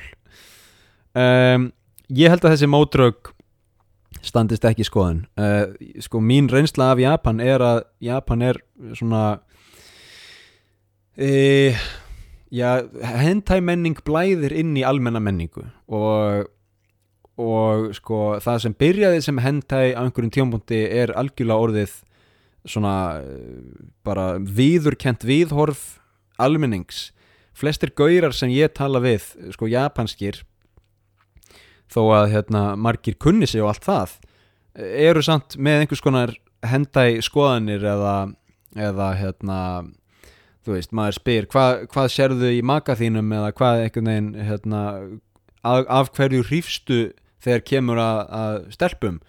Um, 1.17 1.71
ég 2.13 2.31
held 2.33 2.45
að 2.45 2.55
þessi 2.55 2.69
mótrög 2.69 3.31
standist 4.25 4.65
ekki 4.67 4.83
í 4.83 4.87
skoðun. 4.87 5.23
Uh, 5.39 5.71
sko 6.03 6.21
mín 6.23 6.49
reynsla 6.51 6.91
af 6.93 7.01
Japan 7.01 7.41
er 7.43 7.63
að 7.63 7.81
Japan 8.03 8.43
er 8.45 8.59
svona 8.97 9.23
e, 11.17 11.73
já, 12.53 12.83
hentæmenning 13.01 13.97
blæðir 14.05 14.53
inn 14.57 14.75
í 14.77 14.85
almenna 14.85 15.21
menningu 15.23 15.65
og 15.87 16.53
og 17.37 17.91
sko 17.93 18.39
það 18.41 18.61
sem 18.63 18.73
byrjaði 18.73 19.21
sem 19.21 19.39
hentæ 19.41 19.81
á 19.93 20.01
einhverjum 20.01 20.33
tjónbúndi 20.33 20.79
er 20.89 21.13
algjörlega 21.13 21.65
orðið 21.67 21.91
svona 22.65 23.21
eh, 23.21 23.61
bara 24.07 24.37
viðurkent 24.39 25.25
viðhorf 25.27 25.99
almennings. 26.39 27.11
Flestir 27.57 27.91
gaurar 27.97 28.33
sem 28.37 28.53
ég 28.53 28.73
tala 28.77 29.01
við 29.01 29.33
sko 29.53 29.69
japanskir 29.69 30.43
þó 31.91 32.01
að 32.17 32.31
hérna 32.35 32.63
margir 32.77 33.15
kunni 33.19 33.47
sig 33.49 33.63
og 33.63 33.71
allt 33.71 33.87
það 33.87 34.17
eru 34.77 35.23
samt 35.25 35.57
með 35.57 35.83
einhvers 35.83 36.03
konar 36.03 36.33
hendæ 36.65 37.21
skoðanir 37.25 37.85
eða, 37.85 38.15
eða 38.77 39.07
hérna 39.17 39.59
þú 40.65 40.75
veist, 40.75 40.93
maður 40.95 41.17
spyr 41.17 41.47
hva, 41.53 41.65
hvað 41.89 42.11
sérðu 42.13 42.51
í 42.57 42.61
maka 42.65 42.97
þínum? 42.99 43.31
eða 43.39 43.53
hvað 43.57 43.83
einhvern 43.85 44.11
veginn 44.11 44.49
hérna, 44.49 44.81
af, 45.63 45.85
af 45.87 46.11
hverju 46.17 46.45
hrífstu 46.49 46.99
þegar 47.43 47.65
kemur 47.71 48.01
að, 48.01 48.21
að 48.41 48.59
stelpum? 48.75 49.21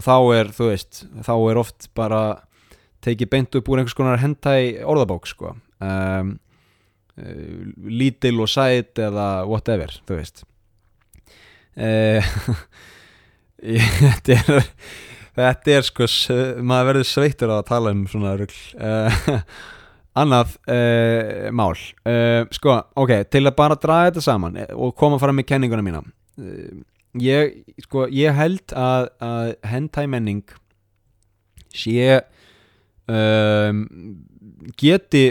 Og 0.00 0.06
þá 0.06 0.16
er, 0.38 0.50
þú 0.56 0.70
veist, 0.70 1.02
þá 1.20 1.34
er 1.36 1.60
oft 1.60 1.90
bara 1.98 2.22
tekið 3.02 3.30
beint 3.32 3.58
upp 3.58 3.68
úr 3.68 3.82
einhvers 3.82 3.96
konar 3.98 4.22
hendæ 4.22 4.54
orðabók 4.88 5.28
sko. 5.30 5.56
Um, 5.82 6.36
lítil 7.84 8.40
og 8.40 8.48
sæt 8.48 8.98
eða 9.02 9.44
whatever, 9.48 9.92
þú 10.08 10.20
veist. 10.20 10.46
Uh, 11.72 12.20
þetta 13.64 14.34
er 14.34 14.66
þetta 15.38 15.70
er 15.72 15.86
sko 15.86 16.04
maður 16.60 16.88
verður 16.90 17.06
sveittur 17.08 17.52
að 17.54 17.62
tala 17.70 17.94
um 17.94 18.02
svona 18.10 18.34
rugl. 18.36 18.58
Uh, 18.76 19.38
annað 20.20 20.52
uh, 20.68 21.48
mál. 21.56 21.72
Sko, 22.52 22.74
ok, 23.00 23.14
til 23.32 23.40
að 23.46 23.56
bara 23.56 23.78
draga 23.80 24.10
þetta 24.10 24.26
saman 24.26 24.60
og 24.76 24.92
koma 25.00 25.16
fram 25.22 25.40
með 25.40 25.48
kenninguna 25.54 25.86
mína. 25.86 26.02
Ég, 27.24 27.56
sko, 27.86 28.04
ég 28.12 28.36
held 28.36 28.76
að, 28.76 29.08
að 29.24 29.54
hendæmenning 29.72 30.44
sé 31.72 32.20
um, 33.10 33.82
geti 34.78 35.24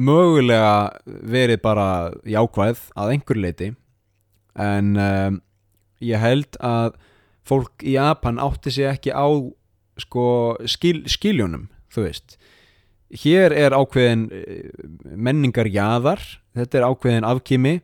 mögulega 0.00 1.00
verið 1.04 1.60
bara 1.64 1.88
jákvæð 2.24 2.82
að 2.96 3.12
einhver 3.14 3.40
leiti 3.40 3.70
en 4.60 4.94
um, 4.96 5.40
ég 6.00 6.22
held 6.22 6.56
að 6.64 6.96
fólk 7.46 7.84
í 7.84 7.96
Japan 7.96 8.40
átti 8.40 8.72
sig 8.72 8.88
ekki 8.88 9.12
á 9.12 9.26
sko, 10.00 10.56
skil, 10.70 11.02
skiljónum 11.10 11.68
þú 11.92 12.06
veist. 12.06 12.36
Hér 13.10 13.52
er 13.52 13.74
ákveðin 13.74 14.28
menningar 15.18 15.66
jaðar 15.66 16.22
þetta 16.54 16.78
er 16.78 16.86
ákveðin 16.86 17.26
afkými 17.26 17.78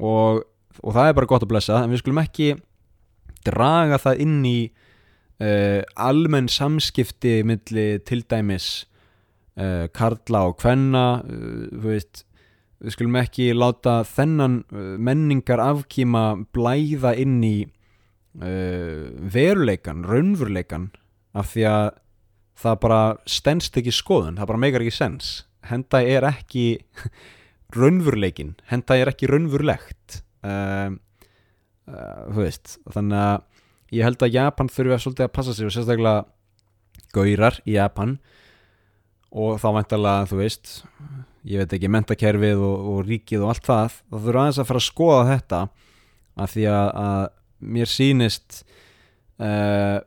og 0.00 0.46
og 0.82 0.96
það 0.96 1.10
er 1.10 1.16
bara 1.16 1.30
gott 1.30 1.44
að 1.46 1.52
blessa 1.52 1.82
en 1.82 1.92
við 1.92 2.02
skulum 2.02 2.22
ekki 2.22 2.48
draga 3.46 3.98
það 4.02 4.22
inn 4.24 4.40
í 4.48 4.58
uh, 5.42 5.82
almenn 5.96 6.48
samskipti 6.52 7.40
milli 7.46 7.86
til 8.06 8.24
dæmis 8.28 8.86
uh, 9.58 9.86
karla 9.94 10.46
og 10.50 10.58
kvenna 10.62 11.06
uh, 11.22 11.66
veist, 11.84 12.24
við 12.80 12.96
skulum 12.96 13.20
ekki 13.20 13.50
láta 13.56 14.02
þennan 14.04 14.60
menningar 15.00 15.62
afkýma 15.64 16.26
blæða 16.52 17.14
inn 17.16 17.40
í 17.40 17.56
veruleikan, 18.36 20.02
raunveruleikan 20.04 20.90
af 21.32 21.54
því 21.54 21.62
að 21.70 21.86
það 22.60 22.76
bara 22.82 23.00
stennst 23.28 23.78
ekki 23.80 23.94
skoðun, 23.96 24.36
það 24.36 24.50
bara 24.50 24.60
meikar 24.60 24.84
ekki 24.84 24.96
sens. 24.96 25.30
Henda 25.66 26.02
er 26.04 26.26
ekki 26.28 26.66
raunveruleikin, 27.80 28.54
henda 28.70 29.00
er 29.00 29.12
ekki 29.12 29.28
raunverulegt. 29.30 30.20
Um, 30.46 31.00
uh, 31.90 32.26
þú 32.30 32.44
veist 32.44 32.76
þannig 32.92 33.22
að 33.24 33.55
ég 33.94 34.06
held 34.06 34.22
að 34.22 34.34
Japan 34.34 34.70
þurfi 34.72 34.96
að 34.96 35.02
svolítið 35.04 35.26
að 35.26 35.34
passa 35.36 35.54
sig 35.54 35.68
og 35.68 35.74
sérstaklega 35.74 36.24
gaurar 37.14 37.60
í 37.64 37.76
Japan. 37.76 38.16
Og 39.36 39.60
þá 39.60 39.68
væntalega 39.80 40.28
þú 40.30 40.40
veist 40.40 40.72
ég 41.46 41.62
veit 41.62 41.76
ekki 41.76 41.90
mentakerfið 41.92 42.62
og, 42.66 42.90
og 42.90 43.00
ríkið 43.06 43.44
og 43.44 43.52
allt 43.52 43.68
það 43.68 43.94
þá 43.94 44.16
þurfa 44.16 44.42
aðeins 44.42 44.60
að 44.62 44.68
fara 44.70 44.82
að 44.82 44.88
skoða 44.88 45.28
þetta. 45.30 45.60
Af 46.36 46.52
því 46.52 46.66
að, 46.68 46.88
að 47.06 47.22
mér 47.76 47.88
sýnist 47.90 48.58
uh, 49.40 49.98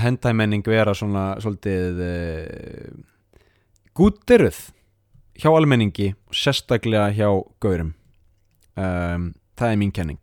hendæmenning 0.00 0.66
vera 0.66 0.94
svona 0.96 1.24
svolítið 1.40 2.02
uh, 2.04 2.90
gúttiruð 3.96 4.60
hjá 5.40 5.48
almenningi 5.54 6.12
og 6.28 6.36
sérstaklega 6.36 7.08
hjá 7.16 7.28
gaurum. 7.62 7.94
Um, 8.76 9.32
það 9.56 9.72
er 9.72 9.80
mín 9.80 9.94
kenning. 9.94 10.20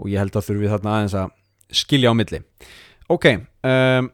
Og 0.00 0.10
ég 0.10 0.20
held 0.22 0.34
að 0.34 0.48
þurfum 0.48 0.64
við 0.64 0.74
þarna 0.74 0.96
aðeins 0.98 1.16
að 1.18 1.32
skilja 1.72 2.12
á 2.12 2.14
milli. 2.16 2.42
Ok 3.12 3.26
um, 3.34 4.10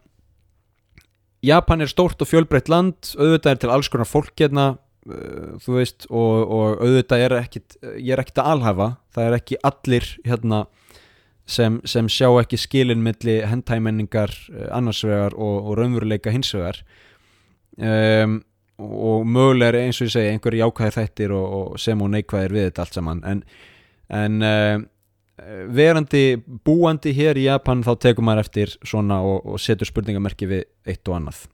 Japan 1.41 1.81
er 1.81 1.89
stórt 1.89 2.21
og 2.21 2.29
fjölbreytt 2.29 2.69
land 2.69 3.13
auðvitað 3.17 3.51
er 3.51 3.61
til 3.63 3.73
alls 3.73 3.89
konar 3.89 4.09
fólk 4.09 4.33
hérna 4.37 4.67
uh, 4.75 5.55
þú 5.63 5.77
veist 5.79 6.05
og, 6.09 6.35
og 6.45 6.83
auðvitað 6.83 7.25
er 7.25 7.37
ekkit, 7.39 7.79
ég 7.97 8.13
er 8.13 8.21
ekkit 8.21 8.43
að 8.43 8.51
alhafa 8.55 8.89
það 9.15 9.27
er 9.27 9.37
ekki 9.39 9.61
allir 9.71 10.11
hérna 10.27 10.65
sem, 11.49 11.79
sem 11.89 12.07
sjá 12.11 12.29
ekki 12.43 12.59
skilin 12.61 13.01
milli 13.03 13.39
hendæmenningar 13.47 14.35
uh, 14.51 14.69
annarsvegar 14.77 15.35
og, 15.35 15.57
og 15.71 15.79
raunveruleika 15.79 16.33
hinsvegar 16.35 16.83
um, 17.77 18.39
og 18.81 19.27
mögulega 19.29 19.75
er 19.75 19.85
eins 19.85 19.99
og 20.01 20.09
ég 20.09 20.15
segi 20.15 20.31
einhverju 20.33 20.63
jákvæði 20.63 20.95
þættir 20.95 21.33
og, 21.37 21.51
og 21.57 21.81
sem 21.81 22.01
og 22.01 22.09
neikvæðir 22.13 22.55
við 22.55 22.63
þetta 22.67 22.85
allt 22.85 22.97
saman. 22.97 23.21
En 23.29 23.43
en 24.11 24.41
uh, 24.43 24.81
verandi 25.73 26.35
búandi 26.65 27.13
hér 27.17 27.39
í 27.39 27.47
Japan 27.47 27.81
þá 27.85 27.93
tekum 28.03 28.27
maður 28.27 28.43
eftir 28.45 28.73
svona 28.85 29.21
og, 29.25 29.45
og 29.45 29.61
setur 29.61 29.89
spurningamerki 29.89 30.49
við 30.49 30.65
eitt 30.85 31.07
og 31.09 31.17
annað. 31.17 31.45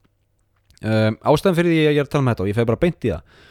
Um, 0.78 1.16
ástæðan 1.26 1.58
fyrir 1.58 1.74
því 1.74 1.84
að 1.84 1.94
ég 1.96 2.02
er 2.02 2.06
að 2.06 2.12
tala 2.13 2.24
um 2.24 2.32
þetta 2.32 2.44
og 2.44 2.50
ég 2.52 2.58
feg 2.58 2.68
bara 2.70 2.82
beint 2.82 3.06
í 3.08 3.13
það 3.13 3.46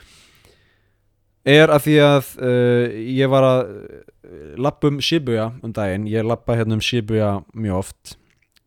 er 1.47 1.71
að 1.71 1.83
því 1.87 1.97
að 2.03 2.29
uh, 2.43 2.85
ég 3.17 3.31
var 3.31 3.47
að 3.47 3.73
lappa 4.59 4.91
um 4.91 5.01
Shibuya 5.03 5.51
um 5.62 5.75
daginn, 5.75 6.09
ég 6.11 6.27
lappa 6.27 6.57
hérna 6.59 6.77
um 6.77 6.83
Shibuya 6.83 7.37
mjög 7.55 7.83
oft 7.85 8.17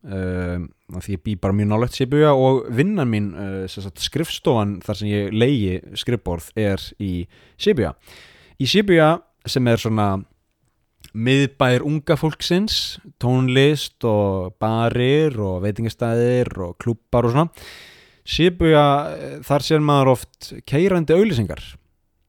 uh, 0.08 0.56
af 0.96 1.04
því 1.04 1.16
ég 1.18 1.24
bý 1.26 1.36
bara 1.42 1.56
mjög 1.56 1.70
nálægt 1.74 1.98
Shibuya 1.98 2.32
og 2.32 2.64
vinnan 2.72 3.10
mín, 3.12 3.30
uh, 3.36 3.64
sagt, 3.68 4.00
skrifstofan 4.00 4.78
þar 4.84 5.00
sem 5.00 5.12
ég 5.12 5.34
leiði 5.36 5.98
skrifborð 6.00 6.50
er 6.58 6.84
í 7.00 7.26
Shibuya. 7.60 7.92
Í 8.60 8.68
Shibuya 8.68 9.12
sem 9.48 9.68
er 9.68 9.80
svona 9.80 10.10
miðbær 11.16 11.84
unga 11.86 12.16
fólksins 12.18 12.98
tónlist 13.22 14.04
og 14.06 14.54
barir 14.62 15.34
og 15.42 15.62
veitingastæðir 15.64 16.52
og 16.62 16.76
klúpar 16.82 17.28
og 17.28 17.34
svona 17.34 17.48
Shibuya, 18.30 19.40
þar 19.42 19.64
sér 19.64 19.80
maður 19.82 20.12
oft 20.12 20.52
keirandi 20.68 21.16
auðlýsingar 21.16 21.62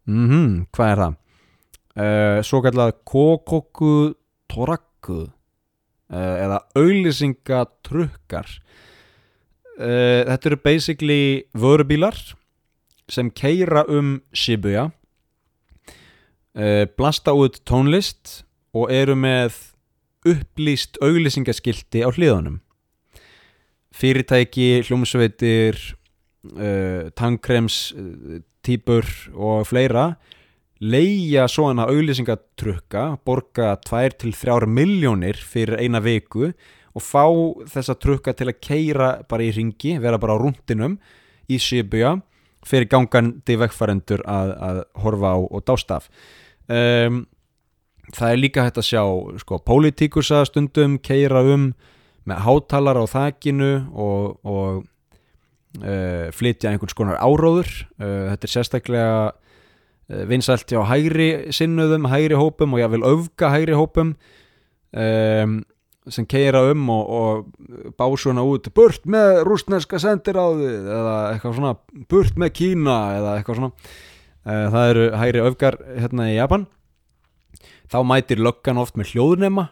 mm 0.10 0.66
hvað 0.74 0.94
er 0.94 1.02
það? 1.04 1.18
Uh, 1.92 2.38
svo 2.48 2.62
kallað 2.64 2.94
Kokoku 3.04 4.14
Toraku 4.50 5.20
uh, 5.28 6.36
eða 6.40 6.62
auðlýsingatrukkar 6.80 8.48
uh, 9.76 10.22
þetta 10.32 10.50
eru 10.50 10.60
basically 10.64 11.24
vörubílar 11.52 12.16
sem 13.12 13.28
keira 13.36 13.84
um 13.92 14.22
Shibuya. 14.32 14.86
Blasta 16.96 17.32
út 17.36 17.58
tónlist 17.68 18.42
og 18.78 18.92
eru 18.94 19.16
með 19.20 19.58
upplýst 20.28 21.00
auglýsingaskilti 21.02 22.04
á 22.06 22.10
hliðunum. 22.14 22.60
Fyrirtæki, 23.92 24.84
hljómsveitir 24.88 25.80
uh, 26.56 27.10
tankrems 27.18 27.92
uh, 27.98 28.40
týpur 28.64 29.08
og 29.36 29.66
fleira 29.68 30.14
leia 30.82 31.46
svona 31.50 31.86
auglýsingatrukka 31.92 33.18
borga 33.26 33.76
2-3 33.86 34.66
miljónir 34.66 35.38
fyrir 35.38 35.78
eina 35.82 36.02
viku 36.02 36.50
og 36.92 37.04
fá 37.06 37.26
þessa 37.70 37.96
trukka 38.02 38.34
til 38.34 38.50
að 38.50 38.60
keira 38.66 39.12
bara 39.30 39.46
í 39.46 39.52
ringi, 39.56 39.98
vera 40.02 40.20
bara 40.20 40.36
á 40.36 40.42
rúndinum 40.42 40.98
í 41.52 41.60
Shibuya 41.62 42.16
fyrir 42.66 42.90
gangandi 42.90 43.58
vekkfarendur 43.62 44.26
að, 44.26 44.56
að 44.58 44.82
horfa 45.04 45.34
á 45.34 45.40
og 45.40 45.64
dástaf 45.70 46.10
um, 46.68 47.24
það 48.16 48.34
er 48.34 48.40
líka 48.40 48.66
hægt 48.66 48.80
að 48.82 48.88
sjá 48.88 49.04
sko, 49.42 49.60
pólitíkusa 49.66 50.44
stundum 50.50 50.98
keira 51.04 51.44
um 51.54 51.72
með 52.28 52.44
hátalar 52.46 53.00
á 53.02 53.06
þakinu 53.10 53.72
og, 53.98 54.38
og 54.46 54.84
uh, 55.82 56.28
flytja 56.36 56.72
einhvers 56.72 56.96
konar 56.98 57.22
áróður. 57.22 57.70
Uh, 57.98 58.32
þetta 58.32 58.48
er 58.48 58.54
sérstaklega 58.54 59.16
uh, 59.32 60.24
vinsælt 60.30 60.72
hjá 60.72 60.84
hægri 60.90 61.32
sinnuðum, 61.56 62.10
hægri 62.12 62.38
hópum 62.40 62.76
og 62.76 62.84
ég 62.84 62.94
vil 62.94 63.06
öfga 63.08 63.54
hægri 63.56 63.78
hópum 63.80 64.16
um, 64.92 65.62
sem 66.12 66.26
keira 66.30 66.64
um 66.72 66.88
og, 66.90 67.10
og 67.10 67.90
bá 67.98 68.06
svona 68.18 68.44
út 68.46 68.70
burt 68.76 69.04
með 69.10 69.44
rúsneska 69.48 70.00
sendiráðið 70.02 70.88
eða 70.90 71.18
eitthvað 71.32 71.58
svona 71.60 71.76
burt 72.10 72.40
með 72.42 72.56
Kína 72.58 72.98
eða 73.20 73.36
eitthvað 73.38 73.60
svona. 73.60 73.74
Það 74.42 74.88
eru 74.90 75.04
hægri 75.22 75.42
öfgar 75.46 75.76
hérna 75.94 76.32
í 76.32 76.38
Japan 76.40 76.64
þá 77.92 78.00
mætir 78.08 78.42
löggan 78.42 78.80
oft 78.82 78.98
með 79.00 79.14
hljóðnema 79.14 79.68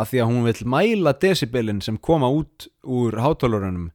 af 0.00 0.10
því 0.10 0.22
að 0.22 0.30
hún 0.30 0.46
vil 0.46 0.68
mæla 0.72 1.12
decibelin 1.20 1.82
sem 1.84 1.98
koma 1.98 2.30
út 2.32 2.68
úr 2.82 3.18
hátálurunum 3.20 3.90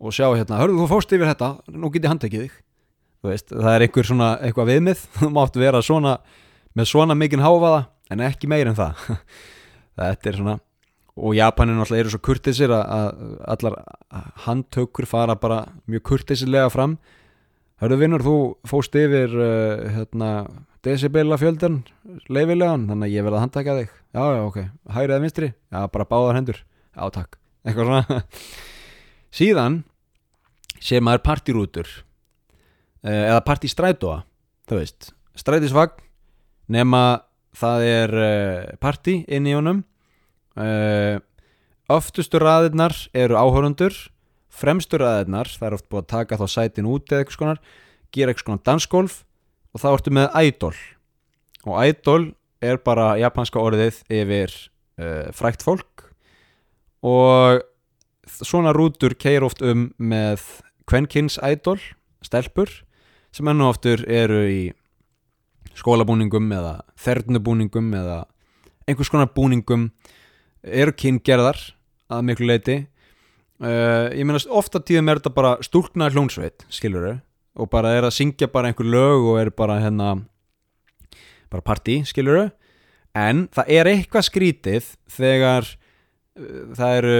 og 0.00 0.14
sjá 0.16 0.30
hérna, 0.32 0.60
hörðu 0.60 0.80
þú 0.80 0.88
fóst 0.88 1.12
yfir 1.12 1.28
þetta, 1.28 1.50
nú 1.76 1.90
get 1.92 2.06
ég 2.06 2.12
handekið 2.14 2.44
þig. 2.46 2.58
Veist, 3.26 3.50
það 3.52 3.74
er 3.74 3.84
einhver 3.84 4.06
svona 4.08 4.30
eitthvað 4.40 4.70
viðmið, 4.70 5.04
þú 5.18 5.30
mátt 5.36 5.60
vera 5.60 5.82
svona 5.84 6.16
með 6.78 6.92
svona 6.92 7.16
mikinn 7.18 7.44
háfaða 7.44 7.84
en 8.10 8.24
ekki 8.24 8.48
meir 8.48 8.70
en 8.70 8.78
það. 8.78 9.04
Þetta 10.00 10.30
er 10.30 10.38
svona 10.38 10.56
og 11.20 11.34
Japanin 11.36 11.80
alltaf 11.82 11.98
eru 11.98 12.12
svo 12.12 12.20
kurtisir 12.24 12.72
að 12.72 13.18
allar 13.50 13.74
handtökur 14.46 15.08
fara 15.10 15.34
bara 15.36 15.64
mjög 15.90 16.04
kurtisilega 16.12 16.70
fram. 16.72 16.96
Hörðu 17.82 17.98
vinnur, 18.00 18.24
þú 18.24 18.36
fóst 18.68 18.96
yfir 18.96 19.34
uh, 19.36 19.82
hérna 19.96 20.30
decibela 20.86 21.38
fjöldan 21.40 21.82
leifilegan, 22.32 22.88
þannig 22.90 23.10
að 23.10 23.14
ég 23.14 23.26
verði 23.26 23.38
að 23.38 23.44
handtaka 23.44 23.76
þig. 23.80 23.94
Já, 24.10 24.22
já, 24.24 24.40
ok, 24.46 24.58
hægrið 24.96 25.14
eða 25.14 25.24
vinstri? 25.24 25.52
Já, 25.70 25.80
bara 25.92 26.08
báðar 26.08 26.38
hendur, 26.40 26.60
já, 26.96 27.02
takk. 27.14 27.38
Eitthvað 27.66 27.90
svona. 27.90 28.22
Síðan 29.30 29.80
sé 30.80 31.00
maður 31.04 31.24
partírútur 31.26 31.88
eh, 33.04 33.26
eða 33.28 33.42
partistrætóa 33.46 34.22
þú 34.70 34.78
veist, 34.78 35.10
strætisvagn 35.38 35.98
nema 36.70 37.02
það 37.58 37.84
er 37.88 38.14
eh, 38.22 38.76
partí 38.80 39.20
inn 39.26 39.48
í 39.50 39.56
honum. 39.56 39.82
Eh, 40.60 41.18
oftustu 41.90 42.38
raðirnar 42.40 42.94
eru 43.16 43.38
áhörundur 43.38 43.96
fremstu 44.50 45.00
raðirnar, 45.00 45.50
það 45.50 45.66
er 45.68 45.76
oft 45.76 45.88
búið 45.90 46.04
að 46.04 46.12
taka 46.14 46.38
þá 46.38 46.46
sætin 46.50 46.90
út 46.90 47.10
eða 47.10 47.22
eitthvað 47.22 47.36
skonar 47.38 47.60
gera 48.14 48.32
eitthvað 48.32 48.44
skonar 48.44 48.64
dansgólf 48.66 49.18
og 49.74 49.82
þá 49.82 49.88
ertu 49.92 50.14
með 50.14 50.36
idol. 50.48 50.74
Og 51.66 51.74
idol 51.86 52.22
er 52.64 52.80
bara 52.84 53.14
japanska 53.20 53.60
orðið 53.60 54.02
yfir 54.12 54.54
uh, 55.00 55.30
frækt 55.36 55.64
fólk. 55.64 56.06
Og 57.06 57.62
svona 58.30 58.74
rútur 58.76 59.16
keir 59.18 59.44
oft 59.46 59.62
um 59.64 59.90
með 59.98 60.42
kvenkins 60.88 61.38
idol 61.46 61.78
stelpur 62.24 62.70
sem 63.34 63.48
ennu 63.48 63.68
oftur 63.70 64.02
eru 64.10 64.42
í 64.50 64.60
skólabúningum 65.78 66.50
eða 66.52 66.80
þernubúningum 67.00 67.92
eða 67.96 68.22
einhvers 68.88 69.10
konar 69.12 69.30
búningum 69.34 69.88
eru 70.62 70.92
kyngerðar 70.92 71.60
að 72.10 72.26
miklu 72.26 72.50
leiti 72.50 72.76
uh, 73.62 74.10
ég 74.12 74.26
meina 74.26 74.40
ofta 74.50 74.82
tíðum 74.82 75.12
er 75.12 75.20
þetta 75.20 75.36
bara 75.36 75.56
stúlkna 75.64 76.10
hljónsveit 76.12 76.66
skiluru 76.72 77.18
og 77.58 77.70
bara 77.72 77.94
er 77.96 78.06
að 78.06 78.16
syngja 78.16 78.50
bara 78.52 78.70
einhver 78.70 78.88
lög 78.88 79.26
og 79.32 79.40
er 79.40 79.50
bara 79.54 79.80
hérna 79.82 80.14
bara 81.50 81.64
party, 81.66 82.00
skiluru 82.06 82.48
en 83.18 83.48
það 83.54 83.72
er 83.74 83.90
eitthvað 83.90 84.28
skrítið 84.28 84.92
þegar 85.10 85.66
uh, 85.66 86.70
það 86.78 86.96
eru, 87.00 87.16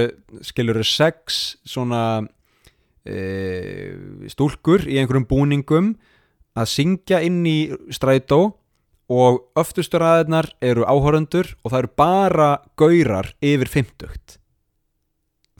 skiluru 0.46 0.86
sex 0.86 1.40
svona 1.66 2.04
uh, 2.22 3.90
stúlkur 4.30 4.86
í 4.86 5.00
einhverjum 5.00 5.28
búningum 5.30 5.94
að 6.54 6.72
syngja 6.76 7.22
inn 7.26 7.42
í 7.46 7.58
strætó 7.94 8.42
og 9.10 9.40
öftustur 9.58 10.04
aðeinar 10.06 10.52
eru 10.62 10.86
áhöröndur 10.86 11.56
og 11.64 11.72
það 11.72 11.80
eru 11.82 11.96
bara 11.98 12.50
gaurar 12.78 13.34
yfir 13.42 13.70
50 13.80 14.38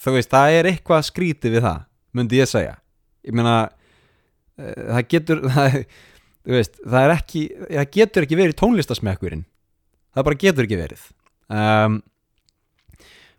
þú 0.01 0.15
veist, 0.17 0.31
það 0.33 0.57
er 0.59 0.69
eitthvað 0.71 1.07
skrítið 1.09 1.57
við 1.57 1.67
það, 1.67 1.85
myndi 2.17 2.41
ég 2.41 2.51
segja. 2.51 2.77
Ég 3.27 3.37
meina 3.37 3.57
það 4.61 5.09
getur 5.15 5.43
það, 5.57 5.79
veist, 6.57 6.81
það 6.85 7.07
er 7.07 7.15
ekki 7.17 7.45
það 7.65 7.91
getur 7.97 8.27
ekki 8.27 8.41
verið 8.41 8.59
tónlistasmekkurinn. 8.61 9.45
Það 10.11 10.27
bara 10.27 10.41
getur 10.45 10.67
ekki 10.67 10.81
verið. 10.81 11.07
Um, 11.51 12.01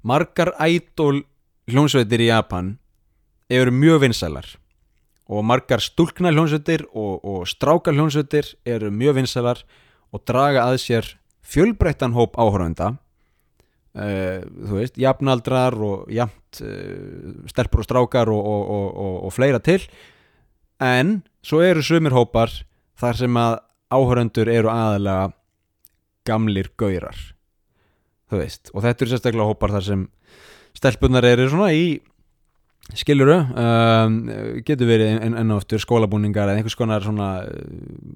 margar 0.08 0.54
ædol 0.60 1.22
hljónsveitir 1.72 2.24
í 2.26 2.32
Japan 2.32 2.76
eru 3.52 3.74
mjög 3.76 4.06
vinsælar 4.06 4.48
og 5.32 5.46
margar 5.48 5.84
stúlkna 5.84 6.32
hljónsveitir 6.34 6.84
og, 6.92 7.22
og 7.24 7.48
stráka 7.48 7.94
hljónsveitir 7.96 8.54
eru 8.68 8.92
mjög 8.92 9.22
vinsælar 9.22 9.64
og 10.12 10.24
draga 10.28 10.66
að 10.68 10.82
sér 10.84 11.12
fjölbreyttan 11.42 12.16
hóp 12.16 12.36
áhörönda 12.40 12.96
uh, 13.96 14.40
þú 14.44 14.80
veist, 14.80 15.00
jafnaldrar 15.00 15.78
og 15.78 16.12
jafnt 16.12 16.64
uh, 16.66 17.48
stelpur 17.52 17.84
og 17.84 17.88
strákar 17.88 18.32
og, 18.34 18.42
og, 18.42 19.14
og 19.28 19.36
fleira 19.36 19.62
til 19.64 19.86
en 20.82 21.20
svo 21.46 21.62
eru 21.66 21.84
sumir 21.86 22.16
hópar 22.16 22.54
þar 23.00 23.20
sem 23.24 23.38
að 23.40 23.60
áhöröndur 23.92 24.50
eru 24.52 24.72
aðalega 24.72 25.32
gamlir 26.28 26.72
gaurar. 26.80 27.18
Þú 28.32 28.40
veist, 28.40 28.72
og 28.74 28.86
þetta 28.86 29.04
eru 29.04 29.14
sérstaklega 29.14 29.50
hópar 29.50 29.74
þar 29.76 29.88
sem 29.88 30.04
stelpunar 30.78 31.28
eru 31.28 31.50
svona 31.52 31.72
í 31.76 31.86
skiluru 32.98 33.38
um, 33.38 34.20
getur 34.66 34.90
verið 34.90 35.22
enn 35.22 35.38
en 35.40 35.56
oftur 35.56 35.82
skólabúningar 35.82 36.50
eða 36.50 36.62
einhvers 36.62 36.78
konar 36.80 37.04
svona 37.06 37.32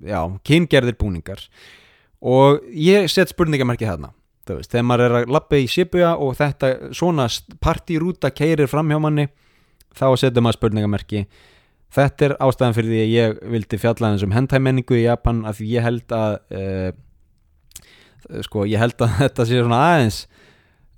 já, 0.04 0.19
kyngerðir 0.47 0.97
búningar. 0.99 1.41
Og 2.25 2.63
ég 2.71 3.10
set 3.12 3.34
spurningamerki 3.34 3.88
hérna 3.88 4.13
þú 4.45 4.60
veist, 4.60 4.71
þegar 4.71 4.86
maður 4.86 5.06
er 5.06 5.17
að 5.19 5.34
lappa 5.36 5.58
í 5.60 5.67
Shibuya 5.69 6.13
og 6.21 6.36
þetta 6.38 6.71
svona 6.95 7.25
partírúta 7.63 8.32
keirir 8.34 8.69
fram 8.69 8.91
hjá 8.91 8.99
manni 9.01 9.28
þá 9.95 10.08
setur 10.21 10.45
maður 10.45 10.60
spurningamerki 10.60 11.25
Þetta 11.95 12.27
er 12.27 12.34
ástæðan 12.43 12.75
fyrir 12.75 12.91
því 12.91 13.01
að 13.01 13.13
ég 13.13 13.38
vildi 13.53 13.79
fjalla 13.79 14.12
eins 14.12 14.25
um 14.25 14.34
hendhæmenningu 14.36 14.97
í 14.97 15.05
Japan 15.05 15.43
af 15.47 15.60
því 15.60 15.67
ég 15.71 15.86
held 15.86 16.15
að 16.15 16.34
uh, 16.60 16.89
sko 18.43 18.65
ég 18.67 18.81
held 18.81 18.99
að 19.05 19.15
þetta 19.21 19.47
sé 19.47 19.62
svona 19.62 19.79
aðeins 19.91 20.19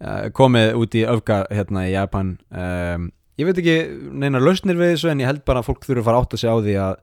uh, 0.02 0.26
komið 0.38 0.74
út 0.82 0.98
í 0.98 1.06
öfgar 1.10 1.46
hérna 1.54 1.86
í 1.86 1.94
Japan. 1.94 2.34
Um, 2.50 3.12
ég 3.38 3.50
veit 3.50 3.62
ekki 3.62 3.78
neina 4.24 4.42
lausnir 4.42 4.80
við 4.80 4.96
þessu 4.96 5.14
en 5.14 5.22
ég 5.22 5.30
held 5.30 5.46
bara 5.46 5.62
að 5.62 5.70
fólk 5.70 5.86
þurfa 5.86 6.04
að 6.04 6.10
fara 6.10 6.24
átt 6.24 6.36
að 6.38 6.44
segja 6.44 6.58
á 6.58 6.66
því 6.66 6.76
að 6.88 6.98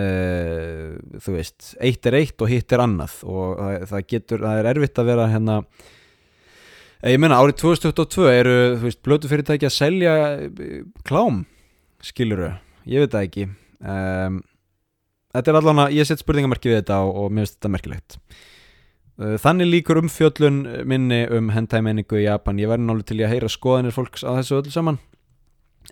uh, 0.00 1.20
þú 1.22 1.36
veist 1.38 1.70
eitt 1.78 2.10
er 2.10 2.18
eitt 2.18 2.42
og 2.42 2.50
hitt 2.50 2.74
er 2.74 2.84
annað. 2.86 3.16
Og 3.30 3.56
það, 3.62 3.88
það 3.94 4.06
getur, 4.14 4.44
það 4.48 4.62
er 4.64 4.70
erfitt 4.74 5.02
að 5.02 5.10
vera 5.12 5.30
hérna 5.30 5.62
ég 7.08 7.20
meina 7.22 7.38
árið 7.40 7.62
2022 7.62 8.26
eru 8.28 8.58
þú 8.74 8.88
veist 8.88 9.00
blötu 9.06 9.30
fyrirtæki 9.30 9.68
að 9.68 9.76
selja 9.76 10.14
klám 11.08 11.44
skiluru, 12.04 12.50
ég 12.86 13.04
veit 13.04 13.12
það 13.12 13.26
ekki 13.26 13.48
um, 13.48 14.40
þetta 15.34 15.52
er 15.52 15.60
allan 15.60 15.84
að 15.86 15.98
ég 15.98 16.08
set 16.08 16.22
spurningamarki 16.22 16.72
við 16.72 16.82
þetta 16.82 17.02
og, 17.04 17.12
og 17.24 17.34
mér 17.34 17.46
finnst 17.46 17.58
þetta 17.58 17.74
merkilegt 17.76 18.18
Uh, 19.20 19.36
Þannig 19.40 19.68
líkur 19.68 20.00
um 20.00 20.08
fjöllun 20.08 20.62
minni 20.88 21.26
um 21.28 21.50
hentai-menningu 21.52 22.22
í 22.22 22.24
Japan. 22.24 22.60
Ég 22.60 22.70
verði 22.70 22.86
náttúrulega 22.86 23.10
til 23.10 23.20
að 23.26 23.32
heyra 23.34 23.50
skoðanir 23.52 23.96
fólks 23.96 24.24
á 24.24 24.32
þessu 24.38 24.60
öllu 24.60 24.72
saman. 24.72 25.00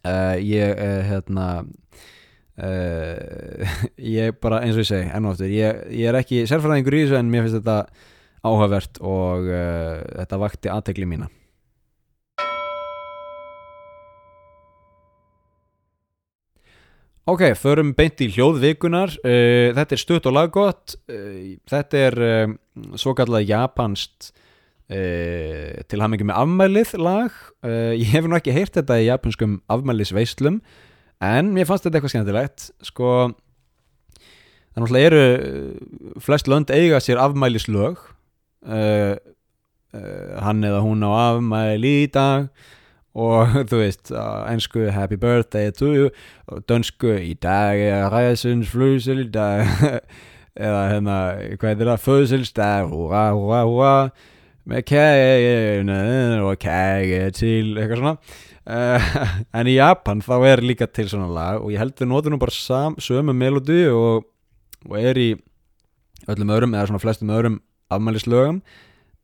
Uh, 0.00 0.36
ég, 0.40 0.72
uh, 0.72 1.00
hérna, 1.08 1.48
ég 4.18 4.38
bara, 4.42 4.62
eins 4.64 4.74
og 4.74 4.82
ég 4.82 4.88
segi, 4.88 5.10
enn 5.14 5.28
og 5.28 5.36
aftur, 5.36 5.52
ég, 5.52 5.84
ég 5.94 6.08
er 6.10 6.16
ekki 6.18 6.40
sérfræðingur 6.50 6.96
í 6.96 7.02
þessu 7.04 7.18
en 7.20 7.28
mér 7.30 7.44
finnst 7.44 7.60
þetta 7.60 7.76
áhugavert 8.42 8.98
og 9.06 9.46
þetta 9.46 10.40
vakti 10.42 10.72
aðtegli 10.72 11.06
mína. 11.06 11.28
Ok, 17.28 17.42
förum 17.60 17.90
beint 17.92 18.22
í 18.24 18.30
hljóðvikunar. 18.32 19.10
Uh, 19.20 19.74
þetta 19.76 19.92
er 19.94 20.00
stutt 20.00 20.26
og 20.30 20.32
laggott. 20.32 20.94
Uh, 21.12 21.58
þetta 21.68 21.98
er 22.06 22.14
uh, 22.24 22.52
svo 22.96 23.12
kallað 23.18 23.50
japanst 23.50 24.30
uh, 24.88 25.76
til 25.84 26.00
hamingi 26.00 26.24
með 26.24 26.38
afmælið 26.40 26.94
lag. 27.04 27.34
Ég 27.68 28.08
hef 28.14 28.24
nú 28.24 28.38
ekki 28.38 28.54
heyrt 28.56 28.78
þetta 28.78 28.96
í 29.02 29.10
japanskum 29.10 29.58
afmælisveislum 29.68 30.62
en 31.26 31.50
mér 31.52 31.68
fannst 31.68 31.84
þetta 31.84 31.98
eitthvað 31.98 32.14
skemmtilegt. 32.14 32.70
Sko, 32.86 33.10
það 34.70 34.80
náttúrulega 34.86 35.10
eru 35.10 35.22
flest 36.24 36.48
lönd 36.48 36.72
eiga 36.72 37.02
sér 37.04 37.20
afmælislög. 37.20 38.00
Hann 39.92 40.64
eða 40.70 40.80
hún 40.86 41.04
á 41.04 41.10
afmæli 41.34 41.94
í 42.06 42.10
dag 42.14 42.48
og 43.18 43.54
þú 43.70 43.82
veist, 43.82 44.12
á 44.14 44.46
ennsku 44.52 44.86
happy 44.94 45.18
birthday 45.20 45.72
to 45.74 45.92
you. 45.94 46.10
Og 46.48 46.64
dönsku 46.70 47.16
í 47.18 47.34
dag 47.42 47.80
er 47.82 48.08
ræðsins 48.12 48.70
flugsil 48.70 49.24
í 49.24 49.30
dag 49.34 49.66
eða 50.68 50.82
hérna, 50.92 51.20
hvað 51.58 51.82
er 51.84 51.92
það, 51.92 52.04
föðsilsdag. 52.06 52.92
Húra, 52.92 53.24
húra, 53.34 53.62
húra 53.66 53.94
með 54.68 54.84
kægina 54.90 55.98
og 56.44 56.58
kægi 56.60 57.20
til 57.38 57.74
eitthvað 57.78 58.02
svona. 58.02 58.16
Uh, 58.68 59.12
en 59.56 59.70
í 59.70 59.78
Japan 59.78 60.20
þá 60.20 60.34
er 60.50 60.60
líka 60.64 60.88
til 60.92 61.06
svona 61.08 61.30
lag 61.32 61.62
og 61.62 61.70
ég 61.72 61.80
held 61.80 61.94
við 61.96 62.10
notum 62.10 62.34
nú 62.34 62.40
bara 62.42 62.52
sam, 62.52 62.98
sömu 63.00 63.32
melodi 63.32 63.86
og, 63.88 64.26
og 64.84 64.98
er 65.00 65.16
í 65.16 65.30
öllum 66.28 66.52
öðrum 66.52 66.74
eða 66.76 66.90
svona 66.90 67.00
flestum 67.00 67.32
öðrum 67.32 67.62
afmælislögum. 67.88 68.60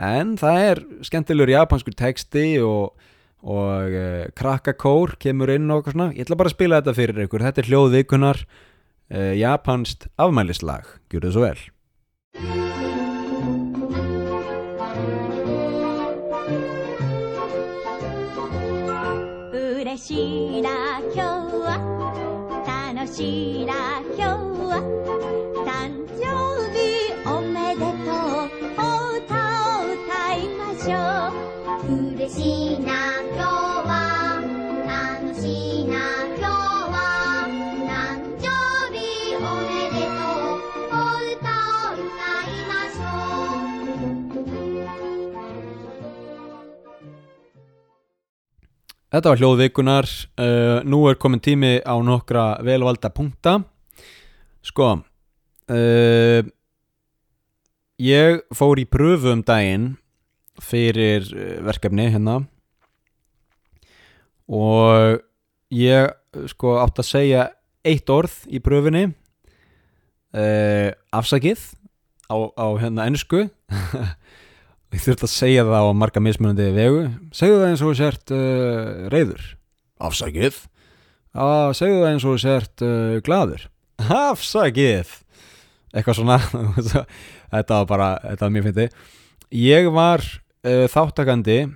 En 0.00 0.33
það 0.40 0.62
er 0.70 0.80
skemmtilegur 1.07 1.52
japanskur 1.52 1.94
texti 1.98 2.46
og 2.64 2.94
og 3.44 3.92
uh, 3.92 4.24
krakkakór 4.37 5.18
kemur 5.20 5.52
inn 5.52 5.68
og 5.70 5.83
eitthvað 5.83 5.96
svona, 5.96 6.11
ég 6.16 6.24
ætla 6.24 6.38
bara 6.40 6.50
að 6.50 6.57
spila 6.57 6.80
þetta 6.80 6.96
fyrir 6.96 7.26
ykkur. 7.26 7.44
Þetta 7.44 7.62
er 7.62 7.70
hljóðvikunar 7.70 8.40
uh, 8.44 8.48
eh, 9.14 9.35
japanst 9.40 10.09
afmælislag, 10.16 10.88
gjur 11.12 11.28
þau 11.28 11.35
svo 11.37 11.44
vel. 11.44 11.61
Ureshi 19.54 20.64
da 20.64 20.78
kjó 21.12 21.30
Tanoshi 22.64 23.68
da 23.68 23.85
kjó 24.16 24.43
Þetta 49.14 49.31
var 49.31 49.38
hljóðvikunar 49.38 50.09
uh, 50.42 50.81
nú 50.90 51.05
er 51.07 51.14
komin 51.22 51.38
tími 51.38 51.77
á 51.87 51.94
nokkra 52.03 52.57
velvalda 52.66 53.12
punkta. 53.14 53.61
Sko 54.66 54.88
uh, 55.70 56.40
ég 58.03 58.40
fór 58.59 58.83
í 58.83 58.87
pröfu 58.90 59.31
um 59.31 59.44
daginn 59.46 59.92
fyrir 60.59 61.31
uh, 61.31 61.62
verkefni 61.62 62.09
hérna. 62.11 62.40
Og 64.50 65.22
ég 65.70 66.11
sko 66.50 66.74
átt 66.83 66.98
að 66.98 67.11
segja 67.12 67.46
eitt 67.87 68.11
orð 68.11 68.35
í 68.50 68.59
pröfunni 68.66 69.05
uh, 70.35 70.90
afsakið 71.14 71.62
á, 72.27 72.50
á 72.50 72.66
hérna 72.83 73.07
ennsku 73.07 73.46
ég 74.94 75.02
þurfti 75.02 75.26
að 75.26 75.35
segja 75.35 75.66
það 75.68 75.90
á 75.90 75.92
marga 76.00 76.22
mismunandi 76.22 76.68
vegu. 76.76 77.02
Segðu 77.35 77.59
það 77.61 77.68
eins 77.72 77.83
og 77.83 77.90
þú 77.90 77.98
sért 78.00 78.35
uh, 78.35 79.09
reyður 79.12 79.50
afsakið. 80.04 80.62
Að 81.35 81.74
segðu 81.80 82.00
það 82.00 82.09
eins 82.12 82.24
og 82.24 82.33
þú 82.35 82.44
sért 82.44 82.87
uh, 82.87 83.18
glaður. 83.26 83.66
Afsakið. 84.04 85.12
Eitthvað 85.94 86.18
svona. 86.20 86.40
Þetta 87.54 87.76
var 87.83 87.85
bara, 87.87 88.09
þetta 88.24 88.48
var 88.48 88.50
mjög 88.50 88.64
fyndi 88.66 88.88
ég 89.54 89.87
var 89.94 90.22
uh, 90.66 90.87
þáttakandi 90.90 91.68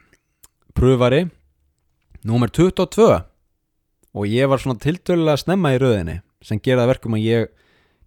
pröfari 0.74 1.28
númer 2.26 2.50
22 2.50 3.06
og 4.18 4.26
ég 4.26 4.50
var 4.50 4.58
svona 4.58 4.80
tiltölulega 4.82 5.38
snemma 5.38 5.76
í 5.76 5.78
röðinni 5.78 6.18
sem 6.42 6.58
gera 6.58 6.82
það 6.82 6.92
verkum 6.94 7.14
að 7.14 7.26
ég 7.28 7.52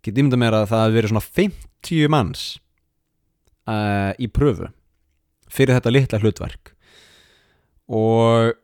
get 0.04 0.18
ímynda 0.18 0.40
mér 0.40 0.58
að 0.58 0.68
það 0.74 0.84
hafi 0.84 0.98
verið 0.98 1.14
svona 1.14 1.26
50 1.40 2.12
manns 2.12 2.44
uh, 3.70 4.12
í 4.20 4.28
pröfu 4.28 4.68
fyrir 5.52 5.78
þetta 5.78 5.94
litla 5.94 6.22
hlutverk. 6.22 6.72
Og 7.92 8.56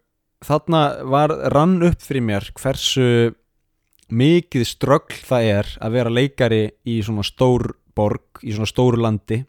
þarna 0.46 0.82
var 1.10 1.34
rann 1.54 1.82
upp 1.86 2.04
fyrir 2.04 2.26
mér 2.26 2.48
hversu 2.58 3.36
mikið 4.08 4.64
ströggl 4.68 5.20
það 5.28 5.50
er 5.52 5.72
að 5.84 5.98
vera 5.98 6.14
leikari 6.14 6.64
í 6.88 7.02
svona 7.04 7.26
stór 7.28 7.74
borg, 7.98 8.40
í 8.44 8.54
svona 8.56 8.70
stóru 8.70 9.02
landi. 9.02 9.42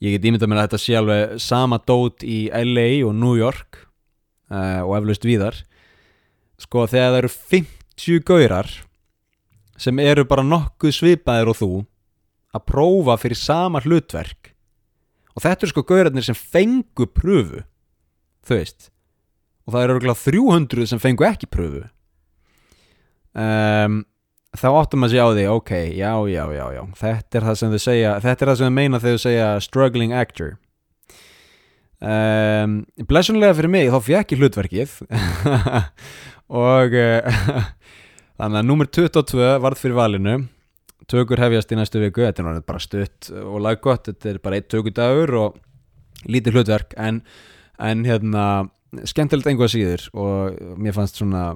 Ég 0.00 0.16
get 0.16 0.28
ímyndað 0.28 0.52
mér 0.52 0.62
að 0.62 0.68
þetta 0.68 0.82
sé 0.82 0.96
alveg 0.96 1.36
sama 1.42 1.80
dót 1.84 2.24
í 2.24 2.46
LA 2.52 2.88
og 3.08 3.14
New 3.16 3.36
York 3.36 3.80
uh, 4.52 4.84
og 4.84 4.96
eflaust 5.00 5.24
víðar. 5.24 5.60
Sko 6.60 6.86
þegar 6.88 7.12
það 7.12 7.20
eru 7.22 7.32
50 7.36 8.26
gaurar 8.28 8.72
sem 9.76 9.98
eru 10.00 10.24
bara 10.28 10.44
nokkuð 10.44 10.94
svipaðir 10.96 11.52
og 11.52 11.58
þú 11.58 11.70
að 12.56 12.68
prófa 12.70 13.16
fyrir 13.20 13.40
sama 13.40 13.82
hlutverk 13.84 14.55
og 15.36 15.44
þetta 15.44 15.66
eru 15.66 15.74
sko 15.74 15.84
gaurarnir 15.86 16.26
sem 16.26 16.36
fengu 16.36 17.06
pröfu 17.12 17.62
þú 18.46 18.58
veist. 18.60 18.90
Og 19.66 19.74
það 19.74 19.84
eru 19.84 19.96
örgulega 19.96 20.22
300 20.22 20.90
sem 20.92 21.02
fengu 21.02 21.26
ekki 21.28 21.48
pröfu 21.50 21.84
um, 23.36 24.02
þá 24.56 24.68
áttum 24.72 25.04
að 25.04 25.12
segja 25.12 25.26
á 25.28 25.30
því 25.34 25.46
ok, 25.52 25.72
já, 25.96 26.12
já, 26.32 26.44
já, 26.56 26.64
já. 26.76 26.82
Þetta 27.00 27.38
er 27.38 27.48
það 27.48 27.58
sem 27.60 27.74
þau 27.74 27.82
segja, 27.84 28.12
þetta 28.24 28.44
er 28.44 28.50
það 28.50 28.60
sem 28.60 28.70
þau 28.70 28.76
meina 28.78 29.02
þegar 29.02 29.18
þau 29.18 29.24
segja 29.26 29.48
struggling 29.64 30.14
actor. 30.16 30.54
Um, 31.96 32.78
blessunlega 33.08 33.56
fyrir 33.56 33.72
mig 33.72 33.90
þá 33.92 33.98
fekk 34.04 34.34
ég 34.34 34.42
hlutverkið. 34.42 34.96
Og 36.66 36.96
uh, 36.96 37.40
þannig 38.38 38.60
að 38.62 38.68
nummer 38.68 38.88
22 38.88 39.48
varð 39.64 39.82
fyrir 39.82 39.98
valinu 39.98 40.36
tökur 41.10 41.40
hefjast 41.42 41.72
í 41.72 41.78
næstu 41.78 42.02
viku 42.02 42.24
þetta 42.24 42.44
er 42.44 42.62
bara 42.66 42.82
stutt 42.82 43.30
og 43.38 43.60
laggott 43.64 44.08
þetta 44.10 44.32
er 44.32 44.40
bara 44.42 44.58
eitt 44.58 44.70
tökudagur 44.72 45.34
og 45.40 45.60
lítið 46.26 46.58
hlutverk 46.58 46.96
en, 46.98 47.20
en 47.78 48.04
hérna, 48.08 48.44
skemmtilegt 49.06 49.50
einhvað 49.50 49.74
síður 49.74 50.06
og 50.16 50.78
mér 50.80 50.96
fannst 50.96 51.20
svona 51.20 51.48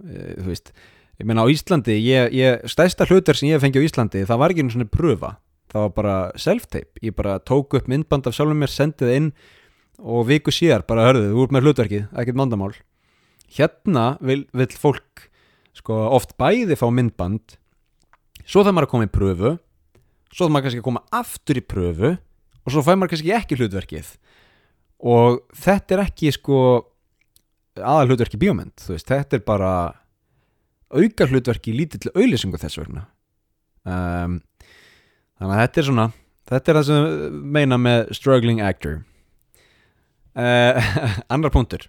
e, 0.00 0.36
þú 0.38 0.48
veist 0.48 0.72
ég 1.16 1.28
meina 1.28 1.44
á 1.44 1.52
Íslandi, 1.52 1.96
ég, 2.00 2.32
ég, 2.36 2.64
stærsta 2.68 3.08
hlutverk 3.08 3.40
sem 3.40 3.50
ég 3.50 3.60
fengi 3.62 3.80
á 3.80 3.86
Íslandi, 3.86 4.24
það 4.28 4.40
var 4.42 4.52
ekki 4.52 4.64
einu 4.64 4.74
svona 4.74 4.88
pröfa, 4.92 5.30
það 5.72 5.86
var 5.86 5.94
bara 5.96 6.16
self-tape. 6.36 7.00
Ég 7.00 7.14
bara 7.16 7.38
tók 7.40 7.72
upp 7.78 7.88
myndband 7.88 8.28
af 8.28 8.36
sjálfum 8.36 8.60
mér 8.60 8.72
sendið 8.72 9.14
inn 9.14 9.30
og 9.96 10.26
viku 10.28 10.52
síðar 10.52 10.84
bara 10.88 11.06
hörðu, 11.08 11.30
þú 11.32 11.46
ert 11.46 11.56
með 11.56 11.68
hlutverkið, 11.68 12.04
ekkert 12.20 12.36
mandamál 12.36 12.74
hérna 13.56 14.16
vil, 14.24 14.44
vil 14.52 14.68
fólk 14.74 15.28
sko 15.76 15.96
oft 16.16 16.34
bæði 16.40 16.76
fá 16.78 16.88
myndband 16.92 17.56
svo 18.46 18.62
þarf 18.62 18.76
maður 18.76 18.88
að 18.88 18.94
koma 18.94 19.08
í 19.08 19.12
pröfu 19.12 19.56
svo 20.32 20.46
þarf 20.46 20.54
maður 20.54 20.66
kannski 20.66 20.82
að 20.82 20.88
koma 20.88 21.04
aftur 21.16 21.60
í 21.60 21.64
pröfu 21.64 22.12
og 22.66 22.74
svo 22.74 22.82
fær 22.84 22.98
maður 22.98 23.14
kannski 23.14 23.34
ekki 23.36 23.58
hlutverkið. 23.60 24.10
Og 25.06 25.40
þetta 25.54 25.96
er 25.96 26.02
ekki 26.06 26.32
sko 26.34 26.58
aðal 27.76 28.10
hlutverki 28.10 28.40
veist, 28.40 29.06
þetta 29.06 29.36
er 29.36 29.44
bara 29.44 29.70
auka 30.90 31.26
hlutverki 31.28 31.72
í 31.72 31.76
lítill 31.76 32.12
auðlýsingu 32.14 32.58
þess 32.60 32.80
vegna. 32.80 33.06
Um, 33.86 34.40
þannig 35.38 35.54
að 35.54 35.62
þetta 35.62 35.80
er 35.80 35.88
svona 35.90 36.06
þetta 36.50 36.70
er 36.70 36.78
það 36.78 36.86
sem 36.88 37.40
meina 37.56 37.78
með 37.78 38.12
struggling 38.18 38.62
actor. 38.64 39.02
Uh, 40.36 40.76
annar 41.32 41.54
punktur. 41.54 41.86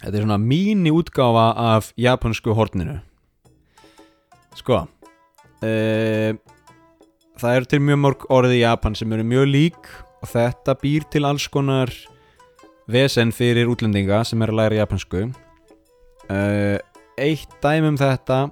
Þetta 0.00 0.16
er 0.16 0.24
svona 0.24 0.40
mínu 0.40 0.94
útgáfa 0.96 1.50
af 1.74 1.92
japansku 2.00 2.54
horninu. 2.56 3.00
Sko 4.56 4.86
uh, 5.64 6.32
það 7.40 7.56
eru 7.56 7.68
til 7.70 7.82
mjög 7.84 8.00
mörg 8.04 8.24
orði 8.32 8.60
í 8.60 8.62
Japan 8.64 8.96
sem 8.98 9.12
eru 9.12 9.26
mjög 9.26 9.50
lík 9.50 9.90
og 10.20 10.32
þetta 10.32 10.76
býr 10.80 11.06
til 11.12 11.26
alls 11.28 11.46
konar 11.52 11.92
vesen 12.90 13.32
fyrir 13.32 13.70
útlendinga 13.70 14.22
sem 14.26 14.42
er 14.42 14.52
að 14.52 14.60
læra 14.60 14.80
japansku. 14.80 15.28
Uh, 16.30 16.78
eitt 17.20 17.52
dæmi 17.62 17.92
um 17.92 18.00
þetta 18.00 18.42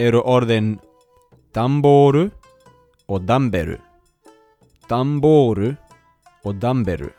eru 0.00 0.22
orðin 0.24 0.76
damboru 1.54 2.28
og 3.08 3.26
damberu. 3.28 3.76
Damboru 4.88 5.74
og 6.44 6.58
damberu 6.60 7.12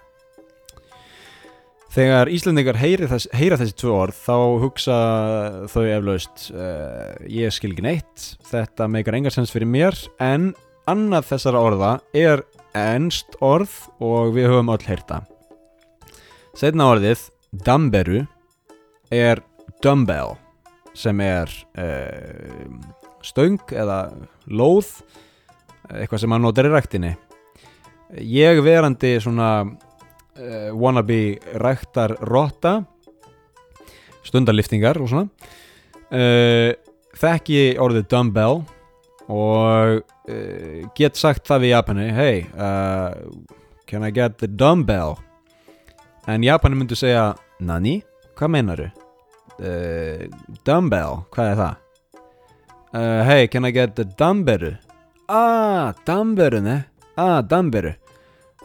þegar 1.96 2.32
Íslendingar 2.36 2.80
heyri 2.80 3.10
þess, 3.10 3.30
heyra 3.36 3.60
þessi 3.62 3.78
tvö 3.80 3.94
orð 4.04 4.20
þá 4.20 4.38
hugsa 4.64 4.98
þau 5.72 5.84
eflaust 5.86 6.50
uh, 6.54 7.14
ég 7.32 7.54
skil 7.56 7.72
ekki 7.74 7.86
neitt. 7.86 8.26
Þetta 8.52 8.90
meikar 8.92 9.18
engarsens 9.18 9.54
fyrir 9.54 9.70
mér. 9.70 9.98
En 10.20 10.52
annað 10.92 11.32
þessara 11.32 11.64
orða 11.64 11.94
er 12.14 12.44
ennst 12.76 13.40
orð 13.40 13.80
og 14.04 14.36
við 14.36 14.52
höfum 14.52 14.76
öll 14.76 14.84
heyrta 14.86 15.24
setna 16.56 16.88
orðið 16.94 17.26
damberu 17.66 18.22
er 19.12 19.42
dumbbell 19.84 20.38
sem 20.96 21.20
er 21.24 21.52
uh, 21.76 22.72
stöng 23.26 23.60
eða 23.76 24.00
lóð 24.48 24.94
eitthvað 25.92 26.22
sem 26.22 26.32
maður 26.32 26.46
notar 26.48 26.70
í 26.70 26.72
ræktinni. 26.72 27.12
Ég 28.24 28.62
verandi 28.64 29.18
svona 29.22 29.50
uh, 30.40 30.72
wannabe 30.76 31.38
ræktar 31.62 32.16
rotta 32.30 32.80
stundarliftingar 34.26 35.00
og 35.02 35.12
svona. 35.12 35.52
Uh, 36.10 36.72
þekki 37.16 37.76
orðið 37.82 38.08
dumbbell 38.12 38.64
og 39.32 40.02
uh, 40.02 40.80
get 40.98 41.18
sagt 41.18 41.48
það 41.48 41.64
við 41.66 41.74
Japani 41.74 42.10
hey, 42.14 42.44
uh, 42.58 43.14
can 43.90 44.06
I 44.06 44.12
get 44.14 44.38
the 44.42 44.50
dumbbell? 44.50 45.18
En 46.28 46.44
Japani 46.44 46.78
myndi 46.78 46.98
segja 46.98 47.34
nani, 47.60 48.00
hvað 48.38 48.54
meinaru? 48.58 48.92
Dumbbell, 50.66 51.22
hvað 51.32 51.52
er 51.52 51.60
það? 51.62 51.76
Hey, 53.30 53.48
can 53.48 53.64
I 53.64 53.72
get 53.72 53.94
the 53.96 54.04
dumbbell 54.04 54.74
ah, 55.28 55.94
dumbbell 56.06 56.62
ne? 56.62 56.84
Ah, 57.18 57.42
dumbbell 57.42 57.96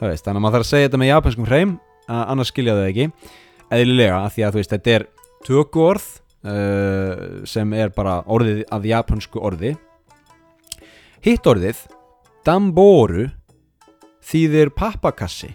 það 0.00 0.12
veist, 0.12 0.24
þannig 0.24 0.40
að 0.40 0.44
maður 0.46 0.56
þarf 0.56 0.66
að 0.66 0.72
segja 0.72 0.88
þetta 0.88 1.00
með 1.02 1.12
japanskum 1.12 1.48
hreim 1.48 1.78
annars 2.10 2.50
skilja 2.50 2.74
þau 2.74 2.86
ekki. 2.88 3.06
Eðlilega, 3.70 4.24
af 4.24 4.34
því 4.34 4.44
að 4.44 4.52
þú 4.52 4.60
veist, 4.60 4.74
þetta 4.74 4.94
er 4.96 5.06
tökuorð 5.46 6.08
uh, 6.50 7.44
sem 7.48 7.76
er 7.76 7.92
bara 7.94 8.20
orðið 8.30 8.64
að 8.74 8.88
japansku 8.90 9.42
orði. 9.46 9.74
Hitt 11.24 11.46
orðið 11.46 11.84
damboru 12.46 13.28
þýðir 14.24 14.72
pappakassi. 14.76 15.52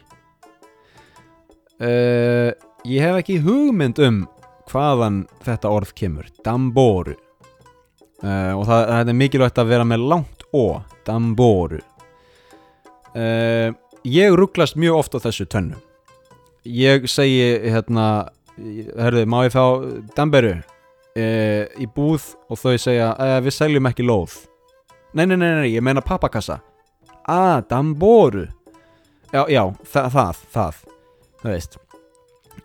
Uh, 1.76 2.54
ég 2.88 3.04
hef 3.04 3.20
ekki 3.20 3.42
hugmynd 3.44 4.00
um 4.06 4.24
hvaðan 4.72 5.26
þetta 5.46 5.72
orð 5.74 5.92
kemur 5.98 6.30
damboru. 6.46 7.18
Uh, 8.24 8.56
og 8.56 8.64
það, 8.70 8.86
það 8.90 9.12
er 9.12 9.20
mikilvægt 9.20 9.60
að 9.62 9.74
vera 9.74 9.88
með 9.88 10.08
langt 10.14 10.46
ó 10.56 10.82
damboru. 11.06 11.82
Uh, 13.16 13.76
ég 14.06 14.38
rugglast 14.38 14.78
mjög 14.80 15.02
oft 15.02 15.18
á 15.18 15.20
þessu 15.26 15.50
tönnu 15.50 15.82
ég 16.66 17.06
segi 17.10 17.70
hérna 17.70 18.08
herðu, 18.56 19.26
má 19.30 19.44
ég 19.46 19.54
fá 19.54 19.64
damberu 20.16 20.56
uh, 20.56 21.64
í 21.78 21.88
búð 21.96 22.34
og 22.50 22.60
þau 22.60 22.76
segja 22.82 23.12
uh, 23.14 23.38
við 23.44 23.56
seljum 23.56 23.90
ekki 23.90 24.06
lóð. 24.06 24.38
Nei, 25.16 25.26
nei, 25.26 25.38
nei, 25.38 25.52
nei, 25.62 25.70
ég 25.72 25.84
meina 25.86 26.04
pappakassa. 26.04 26.60
Ah, 27.26 27.62
damboru. 27.70 28.46
Já, 29.32 29.46
já, 29.52 29.64
það, 29.88 30.10
það, 30.14 30.42
það 30.54 30.82
það 31.42 31.52
veist. 31.52 31.78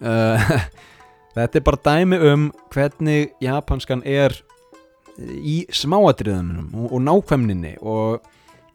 Uh, 0.01 0.55
þetta 1.37 1.61
er 1.61 1.67
bara 1.67 1.85
dæmi 1.91 2.21
um 2.31 2.49
hvernig 2.73 3.35
japanskan 3.43 4.05
er 4.07 4.35
í 5.21 5.63
smáatriðunum 5.75 6.71
og, 6.73 6.93
og 6.97 7.03
nákvæmninni 7.05 7.75
og 7.83 8.31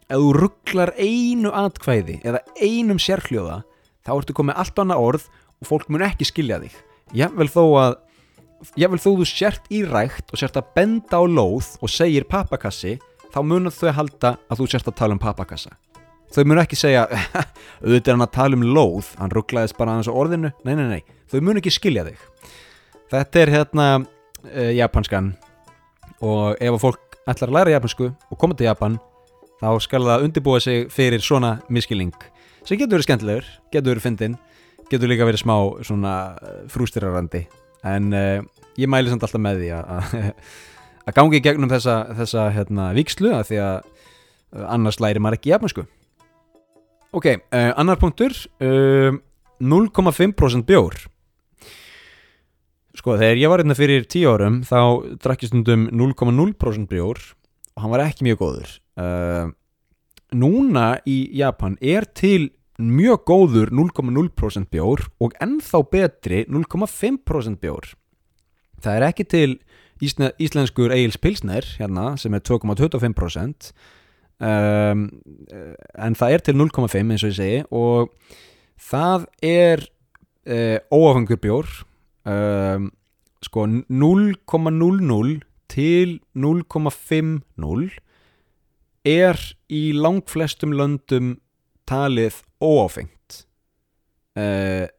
ef 0.10 0.22
þú 0.22 0.34
rugglar 0.38 0.94
einu 0.98 1.54
atkvæði 1.56 2.20
eða 2.26 2.44
einum 2.62 3.02
sérhljóða 3.02 3.62
þá 4.06 4.12
ertu 4.18 4.36
komið 4.38 4.60
allt 4.62 4.82
annað 4.84 5.06
orð 5.08 5.30
og 5.62 5.70
fólk 5.70 5.90
mun 5.90 6.06
ekki 6.06 6.28
skilja 6.28 6.60
þig. 6.62 6.76
Jável 7.16 7.50
þó 7.50 7.64
að 7.82 7.98
jável 8.80 9.02
þó 9.02 9.10
þú 9.22 9.30
sért 9.30 9.72
í 9.74 9.82
rækt 9.88 10.32
og 10.32 10.42
sért 10.42 10.60
að 10.60 10.70
benda 10.78 11.22
á 11.22 11.24
lóð 11.26 11.76
og 11.82 11.92
segir 11.92 12.28
pappakassi 12.30 12.98
þá 13.34 13.42
munum 13.44 13.74
þau 13.74 13.92
halda 13.98 14.38
að 14.50 14.62
þú 14.62 14.72
sért 14.72 14.92
að 14.92 14.98
tala 15.02 15.18
um 15.18 15.22
pappakassa 15.22 15.76
þau 16.36 16.44
mun 16.50 16.62
ekki 16.62 16.78
segja 16.80 17.06
auðvitað 17.84 18.10
er 18.10 18.16
hann 18.16 18.26
að 18.26 18.36
tala 18.36 18.58
um 18.58 18.66
lóð 18.76 19.12
hann 19.20 19.34
rugglaðist 19.34 19.78
bara 19.78 19.96
aðeins 19.96 20.12
á 20.12 20.14
orðinu. 20.16 20.52
Nei, 20.68 20.76
nei, 20.76 20.86
nei, 20.90 21.02
þau 21.32 21.40
mun 21.46 21.62
ekki 21.62 21.74
skilja 21.74 22.06
þig. 22.08 22.22
Þetta 23.14 23.42
er 23.42 23.54
hérna 23.54 23.88
uh, 24.02 24.72
japanskan. 24.76 25.34
Og 26.26 26.56
ef 26.60 26.78
að 26.78 26.82
fólk 26.82 27.20
ætlar 27.26 27.52
að 27.52 27.58
læra 27.60 27.76
japansku 27.76 28.10
og 28.12 28.40
koma 28.42 28.58
til 28.58 28.68
Japan 28.70 28.98
þá 29.62 29.70
skal 29.84 30.04
það 30.08 30.26
undirbúa 30.28 30.62
sig 30.64 30.90
fyrir 30.94 31.24
svona 31.24 31.60
miskilning 31.70 32.16
sem 32.66 32.80
getur 32.80 32.98
verið 32.98 33.08
skemmtilegur, 33.08 33.50
getur 33.72 33.94
verið 33.94 34.08
fyndin 34.08 34.38
getur 34.92 35.10
líka 35.10 35.28
verið 35.28 35.44
smá 35.46 35.58
svona 35.86 36.16
frústirarandi 36.72 37.46
en 37.86 38.10
uh, 38.14 38.40
ég 38.80 38.90
mæli 38.92 39.12
samt 39.12 39.26
alltaf 39.26 39.42
með 39.42 39.64
því 39.64 39.72
að 39.76 41.16
gangi 41.18 41.42
gegnum 41.46 41.72
þessa, 41.72 42.00
þessa 42.18 42.50
hérna, 42.56 42.90
vikslu 42.98 43.34
að 43.36 43.52
því 43.52 43.62
að 43.64 43.78
uh, 43.86 44.66
annars 44.74 45.00
læri 45.02 45.22
maður 45.22 45.40
ekki 45.40 45.54
japansku 45.54 45.86
ok, 47.16 47.28
uh, 47.32 47.72
annar 47.80 48.02
punktur 48.02 48.36
uh, 48.60 49.16
0,5% 49.64 50.66
bjór. 50.68 50.98
Sko 52.96 53.16
þegar 53.20 53.40
ég 53.40 53.52
var 53.52 53.62
hérna 53.62 53.76
fyrir 53.78 54.04
10 54.08 54.28
árum 54.28 54.58
þá 54.68 54.80
drakk 55.24 55.46
ég 55.46 55.52
stundum 55.52 55.88
0,0% 55.92 56.90
bjór 56.92 57.22
og 57.76 57.84
hann 57.84 57.92
var 57.92 58.06
ekki 58.06 58.28
mjög 58.28 58.42
góður 58.44 58.74
uh, 59.00 59.52
núna 60.36 60.88
í 61.08 61.18
Japan 61.38 61.78
er 61.82 62.08
til 62.18 62.52
mjög 62.82 63.24
góður 63.30 63.72
0,0% 63.72 64.68
bjór 64.72 65.06
og 65.24 65.36
ennþá 65.44 65.82
betri 65.92 66.44
0,5% 66.52 67.62
bjór. 67.64 67.94
Það 68.84 68.98
er 68.98 69.06
ekki 69.08 69.26
til 69.32 69.52
ísne, 70.04 70.32
íslenskur 70.42 70.92
Eils 70.92 71.18
Pilsner 71.22 71.66
hérna 71.80 72.16
sem 72.20 72.36
er 72.36 72.44
2,25% 72.44 73.72
um, 74.44 75.06
en 75.96 76.20
það 76.20 76.36
er 76.36 76.46
til 76.46 76.60
0,5 76.60 77.00
eins 77.00 77.24
og 77.24 77.32
ég 77.32 77.38
segi 77.40 77.64
og 77.72 78.12
það 78.76 79.28
er 79.46 79.86
uh, 80.52 80.80
óafengur 80.92 81.40
bjór 81.40 81.72
um, 82.28 82.92
sko 83.46 83.68
0,00 83.88 85.36
til 85.72 86.20
0,50 86.36 87.40
er 89.06 89.40
í 89.70 89.90
langflestum 89.94 90.74
löndum 90.76 91.36
talið 91.90 92.42
óáfengt? 92.60 93.46
Uh, 94.36 94.90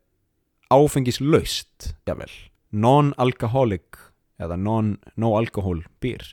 áfengislaust 0.72 1.92
jável, 2.08 2.30
non-alcoholic 2.72 4.00
eða 4.42 4.56
non-alcohol 4.56 5.82
býr 6.02 6.24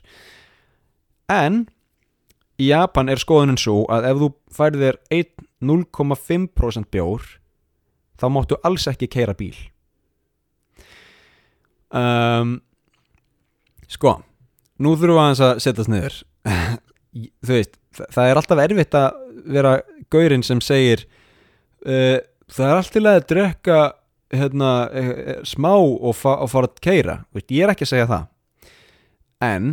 en 1.30 1.64
í 2.60 2.68
Japan 2.70 3.10
er 3.10 3.20
skoðunin 3.20 3.58
svo 3.60 3.84
að 3.92 4.08
ef 4.10 4.20
þú 4.20 4.28
færið 4.54 4.84
þér 4.84 4.98
1,05% 5.18 6.90
bjór 6.92 7.24
þá 8.20 8.26
máttu 8.30 8.58
alls 8.62 8.86
ekki 8.90 9.08
keira 9.10 9.34
bíl. 9.34 9.56
Um, 11.94 12.58
sko 13.90 14.18
nú 14.82 14.94
þurfum 14.98 15.20
við 15.20 15.42
að 15.46 15.62
setjast 15.62 15.90
niður 15.90 16.20
þú 17.14 17.56
veist, 17.56 17.76
það 17.94 18.30
er 18.30 18.40
alltaf 18.40 18.62
erfitt 18.64 18.96
að 18.98 19.20
vera 19.54 19.74
gaurinn 20.12 20.44
sem 20.46 20.60
segir 20.64 21.04
uh, 21.86 22.18
það 22.50 22.66
er 22.66 22.80
alltaf 22.80 23.08
að 23.10 23.26
drekka 23.30 23.78
hérna, 24.34 24.72
uh, 24.90 25.40
smá 25.46 25.72
og, 25.76 26.12
fa 26.18 26.36
og 26.42 26.50
fara 26.52 26.70
að 26.70 26.82
keira 26.84 27.16
veist, 27.34 27.50
ég 27.54 27.66
er 27.66 27.74
ekki 27.74 27.86
að 27.86 27.92
segja 27.94 28.10
það. 28.10 28.28
En 29.44 29.72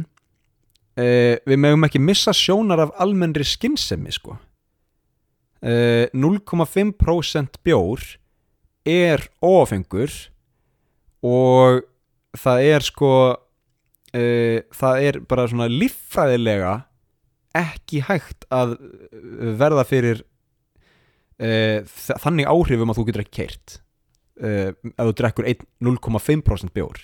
uh, 0.99 1.35
við 1.47 1.61
mögum 1.65 1.87
ekki 1.87 2.03
missa 2.03 2.33
sjónar 2.35 2.85
af 2.87 2.95
almennri 3.01 3.47
skinnsemi 3.47 4.13
sko. 4.15 4.37
0,5% 5.61 7.59
bjór 7.61 8.01
er 8.89 9.21
ofengur 9.45 10.09
og 11.21 11.83
það 12.33 12.63
er 12.65 12.85
sko 12.85 13.11
uh, 13.35 14.57
það 14.73 15.05
er 15.05 15.19
bara 15.29 15.45
svona 15.51 15.67
líffræðilega 15.69 16.73
ekki 17.58 18.04
hægt 18.08 18.45
að 18.54 18.76
uh, 18.78 19.47
verða 19.60 19.86
fyrir 19.88 20.22
uh, 21.41 21.82
þannig 22.24 22.49
áhrifum 22.49 22.93
að 22.93 22.99
þú 22.99 23.08
getur 23.10 23.26
ekki 23.26 23.38
keirt 23.41 23.80
uh, 24.41 24.70
ef 24.72 25.10
þú 25.10 25.16
drekkur 25.22 25.49
einn 25.52 25.66
0,5% 25.84 26.74
bjór. 26.76 27.02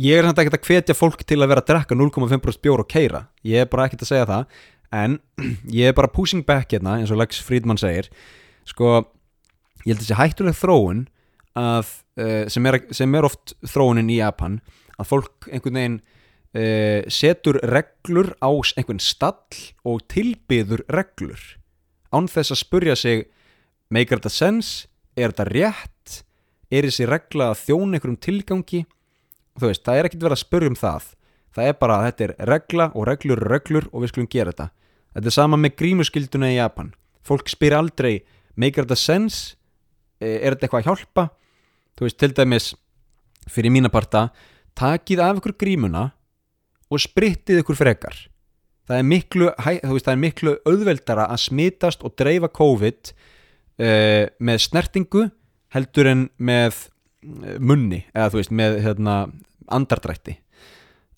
Ég 0.00 0.16
er 0.16 0.24
samt 0.24 0.38
ekkert 0.40 0.56
að 0.56 0.68
hvetja 0.70 0.96
fólk 0.96 1.24
til 1.28 1.42
að 1.42 1.50
vera 1.52 1.62
að 1.64 1.72
drekka 1.72 1.96
0,5% 1.98 2.62
bjór 2.64 2.84
og 2.84 2.88
keira 2.88 3.26
ég 3.44 3.64
er 3.64 3.72
bara 3.72 3.88
ekkert 3.88 4.06
að 4.06 4.12
segja 4.12 4.28
það. 4.30 4.60
En 4.92 5.18
ég 5.80 5.90
er 5.90 5.96
bara 5.96 6.12
pushing 6.12 6.44
back 6.48 6.72
hérna 6.72 6.98
eins 7.00 7.12
og 7.12 7.20
Lex 7.20 7.42
Friedman 7.44 7.80
segir. 7.80 8.08
Sko, 8.68 9.02
ég 9.84 9.92
held 9.92 10.00
að 10.00 10.06
þessi 10.06 10.20
hættuleg 10.20 10.56
þróun 10.56 11.04
að, 11.58 11.90
uh, 12.20 12.44
sem, 12.52 12.66
er, 12.68 12.80
sem 12.94 13.18
er 13.18 13.28
oft 13.28 13.54
þróunin 13.68 14.12
í 14.12 14.20
Japan 14.20 14.60
að 14.96 15.10
fólk 15.10 15.48
einhvern 15.50 15.78
veginn 15.78 16.00
uh, 16.56 17.02
setur 17.08 17.58
reglur 17.64 18.32
á 18.40 18.50
einhvern 18.50 19.00
stall 19.02 19.58
og 19.84 20.04
tilbyður 20.12 20.84
reglur. 20.92 21.40
Án 22.12 22.28
þess 22.28 22.52
að 22.52 22.62
spurja 22.62 22.96
sig 22.98 23.26
meikar 23.92 24.20
þetta 24.20 24.32
sens, 24.32 24.72
er 25.16 25.32
þetta 25.32 25.48
rétt? 25.48 26.22
Er 26.72 26.88
þessi 26.88 27.08
regla 27.08 27.50
að 27.52 27.64
þjóna 27.66 27.98
einhverjum 27.98 28.20
tilgangi? 28.20 28.84
Þú 29.60 29.68
veist, 29.68 29.84
það 29.84 29.98
er 29.98 30.08
ekkert 30.08 30.24
verið 30.24 30.38
að 30.38 30.44
spurja 30.46 30.72
um 30.72 30.78
það. 30.78 31.08
Það 31.52 31.68
er 31.68 31.74
bara 31.80 31.96
að 31.98 32.06
þetta 32.06 32.24
er 32.24 32.34
regla 32.48 32.86
og 32.96 33.06
reglur 33.08 33.42
og 33.42 33.50
reglur 33.52 33.88
og 33.92 34.04
við 34.04 34.12
skulum 34.12 34.30
gera 34.32 34.54
þetta. 34.54 34.68
Þetta 35.12 35.28
er 35.28 35.36
sama 35.36 35.58
með 35.60 35.74
grímuskilduna 35.82 36.48
í 36.48 36.56
Japan. 36.56 36.94
Fólk 37.22 37.52
spyr 37.52 37.76
aldrei 37.76 38.22
meikar 38.56 38.86
þetta 38.86 39.00
sens? 39.00 39.42
Eh, 40.20 40.40
er 40.40 40.54
þetta 40.54 40.68
eitthvað 40.68 40.80
að 40.80 40.88
hjálpa? 40.88 41.26
Þú 41.92 42.06
veist, 42.06 42.18
til 42.22 42.32
dæmis 42.32 42.70
fyrir 43.52 43.74
mína 43.74 43.90
parta, 43.92 44.30
takið 44.78 45.20
af 45.20 45.42
ykkur 45.42 45.58
grímuna 45.60 46.06
og 46.92 47.02
sprittið 47.02 47.62
ykkur 47.62 47.78
frekar. 47.78 48.16
Það 48.88 48.98
er 48.98 49.06
miklu, 49.08 49.50
veist, 49.56 50.06
það 50.06 50.14
er 50.14 50.20
miklu 50.20 50.54
auðveldara 50.68 51.28
að 51.32 51.44
smitast 51.46 52.02
og 52.04 52.16
dreifa 52.18 52.50
COVID 52.52 53.12
uh, 53.12 54.24
með 54.42 54.64
snertingu 54.66 55.28
heldur 55.72 56.10
en 56.10 56.26
með 56.36 56.74
eh, 57.24 57.54
munni, 57.56 58.02
eða 58.12 58.32
þú 58.34 58.40
veist, 58.42 58.50
með 58.52 58.74
hérna, 58.84 59.14
andardrætti. 59.72 60.34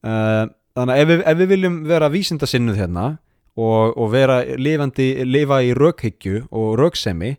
Uh, 0.04 0.44
þannig 0.76 0.94
að 0.94 1.00
ef 1.00 1.24
ef 1.32 1.40
við 1.40 1.50
viljum 1.50 1.78
vera 1.88 2.10
vísindasinnuð 2.12 2.78
hérna 2.78 3.06
og, 3.58 3.96
og 3.98 4.12
vera 4.12 4.36
lifandi, 4.60 5.08
lifa 5.26 5.58
í 5.64 5.72
rökhyggju 5.74 6.44
og 6.54 6.76
röksemi 6.78 7.32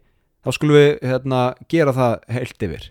þá 0.44 0.52
skulum 0.58 0.78
við 0.80 0.92
hérna, 1.08 1.46
gera 1.72 1.96
það 1.96 2.18
heilt 2.36 2.68
yfir. 2.68 2.90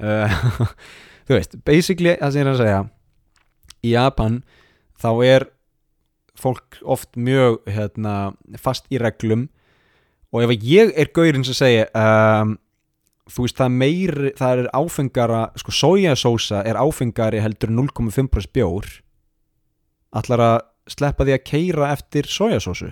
Uh, 0.00 0.40
þú 1.28 1.36
veist, 1.36 1.60
basically 1.68 2.16
það 2.16 2.32
sem 2.32 2.40
ég 2.40 2.48
er 2.48 2.54
að 2.54 2.62
segja 2.62 2.80
í 3.80 3.94
Japan 3.94 4.40
þá 5.00 5.10
er 5.26 5.48
fólk 6.40 6.78
oft 6.88 7.18
mjög 7.20 7.60
hérna, 7.68 8.32
fast 8.60 8.86
í 8.92 9.00
reglum. 9.00 9.48
Og 10.30 10.44
ef 10.46 10.54
ég 10.62 10.92
er 10.94 11.10
gaurinn 11.12 11.44
sem 11.44 11.56
segja 11.58 11.88
um, 11.96 12.54
þú 13.30 13.44
veist 13.44 13.58
það 13.58 13.76
meiri 13.82 14.32
það 14.38 14.62
er 14.64 14.72
áfengara, 14.78 15.42
sko 15.58 15.74
sojasósa 15.74 16.62
er 16.66 16.78
áfengari 16.78 17.42
heldur 17.42 17.72
en 17.72 17.82
0,5% 17.82 18.52
bjór. 18.54 18.88
Allar 20.16 20.44
að 20.46 20.58
sleppa 20.90 21.26
því 21.26 21.36
að 21.36 21.46
keira 21.46 21.90
eftir 21.94 22.28
sojasósu 22.30 22.90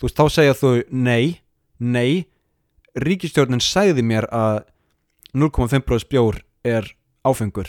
þú 0.00 0.08
veist 0.08 0.16
þá 0.16 0.26
segja 0.32 0.56
þú 0.56 0.72
nei, 0.96 1.40
nei 1.78 2.24
ríkistjórnin 2.96 3.62
sagði 3.62 4.04
mér 4.06 4.26
að 4.32 4.62
0,5% 5.36 6.08
bjór 6.10 6.40
er 6.66 6.88
áfengur 7.26 7.68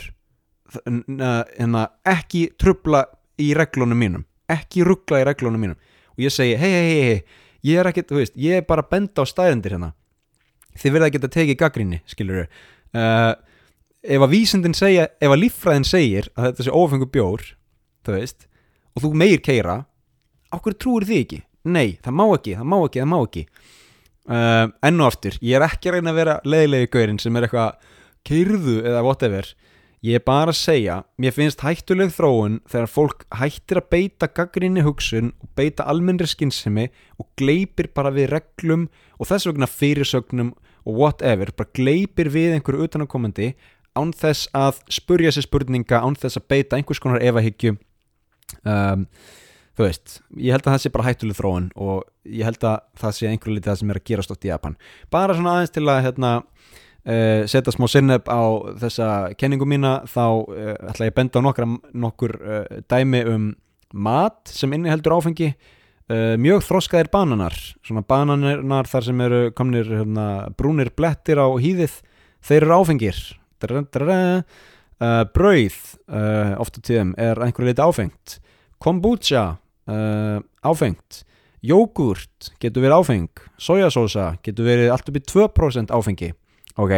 en 0.86 1.76
að 1.76 1.88
ekki 2.14 2.46
trubla 2.60 3.06
í 3.42 3.52
reglunum 3.58 4.00
mínum 4.00 4.28
ekki 4.52 4.86
ruggla 4.88 5.22
í 5.22 5.28
reglunum 5.28 5.62
mínum. 5.62 5.80
Og 6.16 6.26
ég 6.26 6.34
segi, 6.34 6.58
hei, 6.60 6.72
hei, 6.72 6.90
hei, 6.90 7.02
hei 7.08 7.72
ég 7.72 7.82
er 7.82 7.92
ekki, 7.92 8.06
þú 8.10 8.20
veist, 8.20 8.38
ég 8.40 8.62
er 8.62 8.68
bara 8.68 8.86
benda 8.88 9.24
á 9.24 9.26
stæðendir 9.30 9.76
hérna. 9.76 9.92
Þið 10.82 10.96
verða 10.96 11.10
ekki 11.10 11.22
að 11.22 11.34
tekið 11.36 11.60
gaggrinni 11.60 12.00
skilur 12.10 12.46
uh, 12.46 13.34
ef 14.02 14.26
að 14.26 14.32
vísindin 14.32 14.76
segja, 14.78 15.10
ef 15.20 15.34
að 15.34 15.42
líffræðin 15.44 15.88
segir 15.88 16.30
að 16.34 16.48
þetta 16.48 16.66
sé 16.66 16.76
ófengur 16.76 17.12
bjór 17.12 17.44
þú 18.08 18.16
veist, 18.16 18.48
og 18.96 19.04
þú 19.04 19.12
meir 19.20 19.44
keira 19.44 19.82
okkur 20.56 20.78
trúir 20.80 21.08
þið 21.10 21.22
ekki? 21.26 21.42
Nei, 21.72 22.00
það 22.02 22.18
má 22.18 22.24
ekki, 22.32 22.56
það 22.58 22.70
má 22.72 22.78
ekki, 22.80 23.02
það 23.04 23.12
má 23.12 23.18
ekki. 23.20 23.44
Uh, 24.32 24.66
enn 24.88 25.04
og 25.04 25.12
aftur, 25.12 25.38
ég 25.44 25.58
er 25.58 25.68
ekki 25.68 25.92
að 25.92 25.98
reyna 25.98 26.14
að 26.14 26.22
vera 26.22 26.38
leiðilegi 26.48 26.92
gaurinn 26.96 27.22
sem 27.22 27.36
er 27.36 27.46
eitthvað 27.46 27.92
keirðu 28.26 28.78
eða 28.88 29.04
whatever 29.06 29.52
ég 30.02 30.18
er 30.18 30.24
bara 30.26 30.50
að 30.50 30.58
segja, 30.58 30.96
mér 31.22 31.36
finnst 31.36 31.62
hættuleg 31.62 32.10
þróun 32.16 32.60
þegar 32.70 32.90
fólk 32.90 33.26
hættir 33.38 33.82
að 33.82 33.90
beita 33.94 34.30
gaggrinni 34.34 34.82
hugsun 34.86 35.30
og 35.44 35.52
beita 35.58 35.86
almennri 35.90 36.30
skynsemi 36.30 36.88
og 37.22 37.28
gleipir 37.38 37.92
bara 37.94 38.14
við 38.14 38.32
reglum 38.34 38.88
og 39.20 39.30
þess 39.30 39.50
vegna 39.52 39.70
fyrirsögnum 39.70 40.56
og 40.82 40.98
whatever, 40.98 41.52
bara 41.54 41.70
gleipir 41.78 42.32
við 42.34 42.56
einhverju 42.56 42.88
utanakomandi 42.88 43.52
án 43.94 44.14
þess 44.16 44.50
að 44.58 44.82
spurja 44.90 45.34
sér 45.36 45.46
spurninga, 45.46 46.02
án 46.02 46.18
þess 46.18 46.40
að 46.40 46.50
beita 46.50 46.80
einhvers 46.80 47.02
konar 47.04 47.22
evahyggju 47.22 47.76
um, 48.66 49.06
þú 49.78 49.86
veist, 49.86 50.20
ég 50.38 50.56
held 50.56 50.66
að 50.66 50.74
það 50.74 50.84
sé 50.84 50.94
bara 50.96 51.08
hættuleg 51.10 51.38
þróun 51.38 51.70
og 51.78 52.08
ég 52.26 52.48
held 52.48 52.66
að 52.66 52.80
það 53.02 53.18
sé 53.18 53.30
einhverju 53.30 53.58
litið 53.58 53.72
það 53.72 53.82
sem 53.82 53.94
er 53.94 54.00
að 54.02 54.08
gera 54.10 54.26
stótt 54.26 54.48
í 54.48 54.52
Japan. 54.52 54.78
Bara 55.14 55.38
svona 55.38 55.58
aðeins 55.58 55.76
til 55.76 55.86
að 55.86 56.02
hérna 56.08 56.32
Uh, 57.02 57.48
setja 57.50 57.74
smá 57.74 57.88
sinneb 57.90 58.28
á 58.30 58.42
þessa 58.78 59.06
kenningu 59.34 59.66
mína 59.66 60.04
þá 60.06 60.26
uh, 60.46 60.74
ætla 60.92 61.08
ég 61.08 61.16
að 61.16 61.16
benda 61.18 61.42
á 61.42 61.46
nokkra, 61.48 61.66
nokkur 61.98 62.34
uh, 62.38 62.60
dæmi 62.94 63.22
um 63.26 63.48
mat 63.98 64.52
sem 64.52 64.74
inniheldur 64.74 65.18
áfengi. 65.18 65.54
Mjög 66.12 66.66
þroskaðir 66.68 67.08
bananar 67.08 67.54
svona 67.88 68.02
bananar 68.04 68.88
þar 68.90 69.06
sem 69.06 69.22
eru 69.24 69.38
komnir 69.56 69.88
hérna, 69.88 70.26
brúnir 70.60 70.90
blettir 70.92 71.40
á 71.40 71.48
hýðið 71.56 71.94
þeir 72.44 72.66
eru 72.66 72.80
áfengir. 72.82 73.20
Drra, 73.64 73.84
drra. 73.96 74.18
brauð 75.32 75.78
ofta 76.60 76.84
tíðum 76.84 77.14
er 77.16 77.40
einhverju 77.40 77.70
leiti 77.70 77.86
áfengt. 77.86 78.36
Kombucha 78.76 79.46
áfengt. 79.88 81.22
Jógurt 81.64 82.52
getur 82.60 82.84
verið 82.84 82.98
áfeng. 82.98 83.48
Sojasósa 83.56 84.34
getur 84.44 84.68
verið 84.68 84.92
allt 84.92 85.08
upp 85.08 85.22
í 85.22 85.26
2% 85.32 85.96
áfengi 85.96 86.34
ok, 86.80 86.96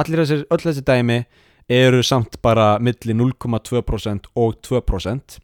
allir 0.00 0.22
þessir, 0.24 0.44
öll 0.52 0.62
þessi 0.64 0.84
dæmi 0.84 1.22
eru 1.72 2.02
samt 2.04 2.40
bara 2.44 2.74
milli 2.82 3.16
0,2% 3.16 4.28
og 4.36 4.58
2% 4.60 5.38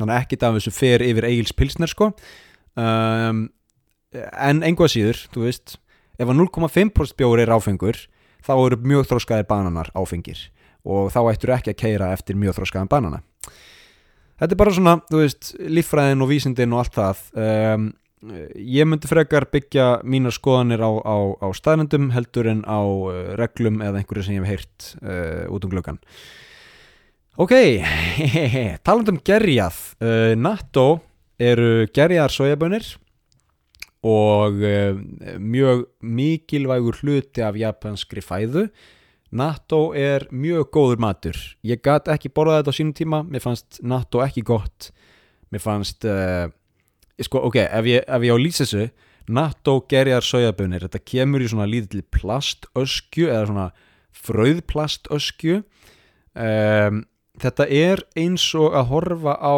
þannig 0.00 0.14
að 0.14 0.22
ekkit 0.22 0.46
af 0.46 0.56
þessu 0.56 0.72
fer 0.74 1.04
yfir 1.04 1.26
Egil's 1.28 1.56
Pilsner 1.56 1.90
sko. 1.90 2.12
Um, 2.78 3.48
en 4.14 4.62
einhvað 4.66 4.94
síður, 4.94 5.20
þú 5.34 5.44
veist 5.46 5.76
ef 6.20 6.28
að 6.28 6.38
0,5% 6.40 7.18
bjóri 7.18 7.44
er 7.44 7.52
áfengur 7.54 7.98
þá 8.44 8.54
eru 8.56 8.80
mjög 8.84 9.08
þróskaðir 9.10 9.48
bananar 9.50 9.90
áfengir. 9.96 10.48
Og 10.88 11.10
þá 11.12 11.20
ættur 11.32 11.54
ekki 11.56 11.74
að 11.74 11.80
keira 11.82 12.12
eftir 12.14 12.38
mjög 12.40 12.56
þróskaðan 12.58 12.90
banana. 12.90 13.20
Þetta 14.40 14.54
er 14.54 14.60
bara 14.62 14.72
svona, 14.72 14.94
þú 15.10 15.18
veist, 15.20 15.50
líffræðin 15.60 16.24
og 16.24 16.30
vísindin 16.30 16.72
og 16.72 16.80
allt 16.80 16.96
það. 16.96 17.24
Um, 17.36 17.90
ég 18.20 18.84
myndi 18.84 19.08
frekar 19.08 19.46
byggja 19.52 20.02
mínar 20.04 20.34
skoðanir 20.36 20.82
á, 20.84 20.90
á, 21.00 21.16
á 21.40 21.48
staðnendum 21.56 22.10
heldur 22.12 22.50
en 22.52 22.60
á 22.68 22.80
uh, 22.80 23.32
reglum 23.40 23.80
eða 23.80 24.02
einhverju 24.02 24.26
sem 24.26 24.36
ég 24.36 24.44
hef 24.44 24.52
heyrt 24.52 24.88
uh, 25.00 25.48
út 25.48 25.64
um 25.64 25.72
glöggan 25.72 26.00
ok, 27.40 27.54
talandum 28.86 29.20
gerjað. 29.24 29.78
Uh, 30.00 30.32
NATO 30.38 31.00
eru 31.40 31.88
gerjaðar 31.94 32.34
sojabönir 32.34 32.86
og 34.06 34.60
uh, 34.64 34.96
mjög 35.40 35.86
mikilvægur 36.00 37.00
hluti 37.00 37.44
af 37.44 37.58
japanskri 37.60 38.24
fæðu. 38.24 38.68
NATO 39.30 39.92
er 39.94 40.26
mjög 40.34 40.72
góður 40.74 41.02
matur. 41.04 41.38
Ég 41.62 41.82
gat 41.84 42.08
ekki 42.10 42.32
borðað 42.34 42.64
þetta 42.64 42.74
á 42.74 42.78
sínum 42.80 42.96
tíma. 42.98 43.22
Mér 43.22 43.44
fannst 43.44 43.78
NATO 43.86 44.24
ekki 44.24 44.42
gott. 44.42 44.90
Mér 45.54 45.62
fannst 45.62 46.06
sko, 47.26 47.44
ok, 47.50 47.60
ef 47.66 47.88
ég, 47.88 48.04
ef 48.06 48.26
ég 48.26 48.34
á 48.34 48.38
lýsa 48.40 48.64
þessu 48.64 48.88
NATO 49.30 49.76
gerjar 49.90 50.24
sojabönir 50.26 50.86
þetta 50.86 51.02
kemur 51.12 51.44
í 51.44 51.50
svona 51.50 51.68
lítill 51.70 52.02
plastöskju 52.14 53.28
eða 53.28 53.46
svona 53.50 53.68
fröðplastöskju 54.20 55.60
um, 55.60 57.04
þetta 57.40 57.66
er 57.68 58.02
eins 58.18 58.48
og 58.58 58.74
að 58.76 58.90
horfa 58.90 59.36
á 59.38 59.56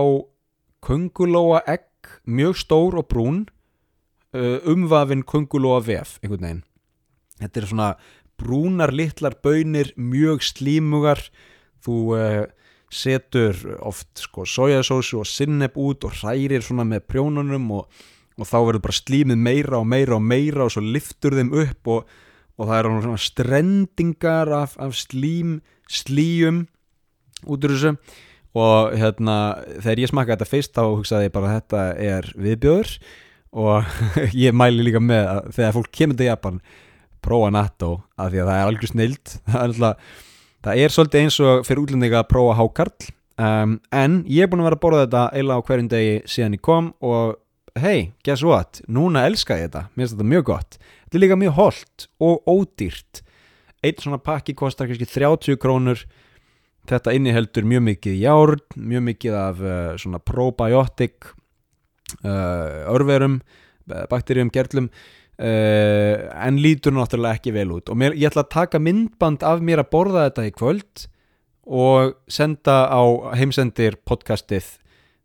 köngulóa 0.83 1.63
egg 1.71 1.89
mjög 2.27 2.59
stór 2.59 2.99
og 3.01 3.09
brún 3.11 3.45
uh, 4.35 4.59
umvafin 4.69 5.25
köngulóa 5.27 5.81
vef 5.85 6.19
einhvern 6.23 6.47
veginn. 6.47 6.65
Þetta 7.43 7.61
er 7.61 7.69
svona 7.71 7.91
brúnar 8.39 8.93
litlar 8.95 9.37
bönir 9.43 9.93
mjög 9.97 10.43
slímugar. 10.47 11.23
Þú 11.83 11.97
uh, 12.17 12.45
setur 12.93 13.57
oft 13.81 14.21
sko 14.21 14.45
sojasósu 14.49 15.23
og 15.23 15.29
sinneb 15.29 15.79
út 15.81 16.05
og 16.05 16.17
hrærir 16.21 16.65
svona 16.65 16.85
með 16.89 17.07
prjónunum 17.09 17.71
og, 17.79 18.03
og 18.37 18.49
þá 18.49 18.59
verður 18.59 18.85
bara 18.87 18.99
slímið 18.99 19.41
meira 19.47 19.81
og 19.81 19.89
meira 19.89 20.19
og 20.19 20.27
meira 20.27 20.67
og 20.67 20.75
svo 20.75 20.85
liftur 20.85 21.39
þeim 21.39 21.55
upp 21.65 21.93
og, 21.95 22.13
og 22.59 22.69
það 22.69 22.79
eru 22.79 23.01
svona 23.07 23.25
strendingar 23.25 24.53
af, 24.59 24.77
af 24.77 24.95
slím 24.99 25.61
slíum 25.89 26.67
út 27.49 27.65
úr 27.65 27.75
þessu. 27.75 27.97
Og 28.53 28.93
hérna 29.01 29.37
þegar 29.81 30.03
ég 30.03 30.11
smakkaði 30.11 30.37
þetta 30.37 30.51
fyrst 30.51 30.75
þá 30.77 30.83
hugsaði 30.85 31.29
ég 31.31 31.35
bara 31.35 31.49
að 31.49 31.55
þetta 31.57 31.85
er 32.05 32.33
viðbjöður 32.37 32.91
og 33.63 33.95
ég 34.45 34.57
mæli 34.57 34.85
líka 34.85 35.01
með 35.01 35.29
að 35.31 35.49
þegar 35.57 35.77
fólk 35.79 35.95
kemur 35.97 36.19
til 36.19 36.29
Japan 36.29 36.61
prófa 37.23 37.53
natto 37.55 37.93
af 38.19 38.33
því 38.33 38.43
að 38.43 38.51
það 38.51 38.59
er 38.59 38.69
algjör 38.69 38.93
snild 38.93 39.33
það 39.49 39.57
er, 39.57 39.65
alltaf, 39.67 40.13
það 40.63 40.83
er 40.83 40.95
svolítið 40.95 41.25
eins 41.25 41.39
og 41.43 41.67
fyrir 41.67 41.83
útlendinga 41.85 42.23
að 42.23 42.31
prófa 42.31 42.57
hákarl 42.59 43.09
um, 43.43 43.77
en 43.95 44.19
ég 44.31 44.45
er 44.45 44.51
búin 44.51 44.63
að 44.63 44.71
vera 44.71 44.79
að 44.79 44.85
borða 44.85 45.05
þetta 45.05 45.25
eila 45.39 45.59
á 45.59 45.65
hverjum 45.67 45.91
degi 45.93 46.17
síðan 46.31 46.57
ég 46.59 46.65
kom 46.65 46.91
og 47.05 47.39
hey, 47.79 48.11
guess 48.25 48.45
what, 48.45 48.83
núna 48.85 49.25
elska 49.25 49.57
ég 49.57 49.71
þetta. 49.71 49.87
Mér 49.95 50.05
finnst 50.05 50.17
þetta 50.19 50.29
mjög 50.29 50.43
gott. 50.51 50.75
Þetta 51.07 51.17
er 51.17 51.23
líka 51.23 51.39
mjög 51.41 51.55
holdt 51.57 52.07
og 52.21 52.51
ódýrt. 52.53 53.23
Einn 53.83 54.03
svona 54.03 54.19
pakki 54.21 54.55
kostar 54.59 54.91
kannski 54.91 55.09
30 55.09 55.57
krónur. 55.63 56.03
Þetta 56.91 57.15
inniheldur 57.17 57.65
mjög 57.71 57.85
mikið 57.87 58.19
járn, 58.21 58.63
mjög 58.77 59.07
mikið 59.09 59.39
af 59.39 59.63
uh, 59.65 59.73
svona 60.03 60.21
probiotic 60.21 61.33
uh, 62.27 62.93
örverum 62.93 63.41
bakterjum, 64.11 64.51
gerlum 64.53 64.91
uh, 65.39 66.15
en 66.47 66.61
lítur 66.63 66.95
náttúrulega 66.97 67.39
ekki 67.39 67.55
vel 67.55 67.71
út. 67.77 67.91
Og 67.93 67.99
mér, 67.99 68.17
ég 68.19 68.31
ætla 68.31 68.45
að 68.47 68.55
taka 68.55 68.81
myndband 68.83 69.45
af 69.47 69.63
mér 69.65 69.85
að 69.85 69.91
borða 69.95 70.27
þetta 70.29 70.47
í 70.49 70.55
kvöld 70.57 71.07
og 71.63 72.17
senda 72.27 72.89
á 72.91 73.03
heimsendir 73.39 74.01
podcastið 74.09 74.73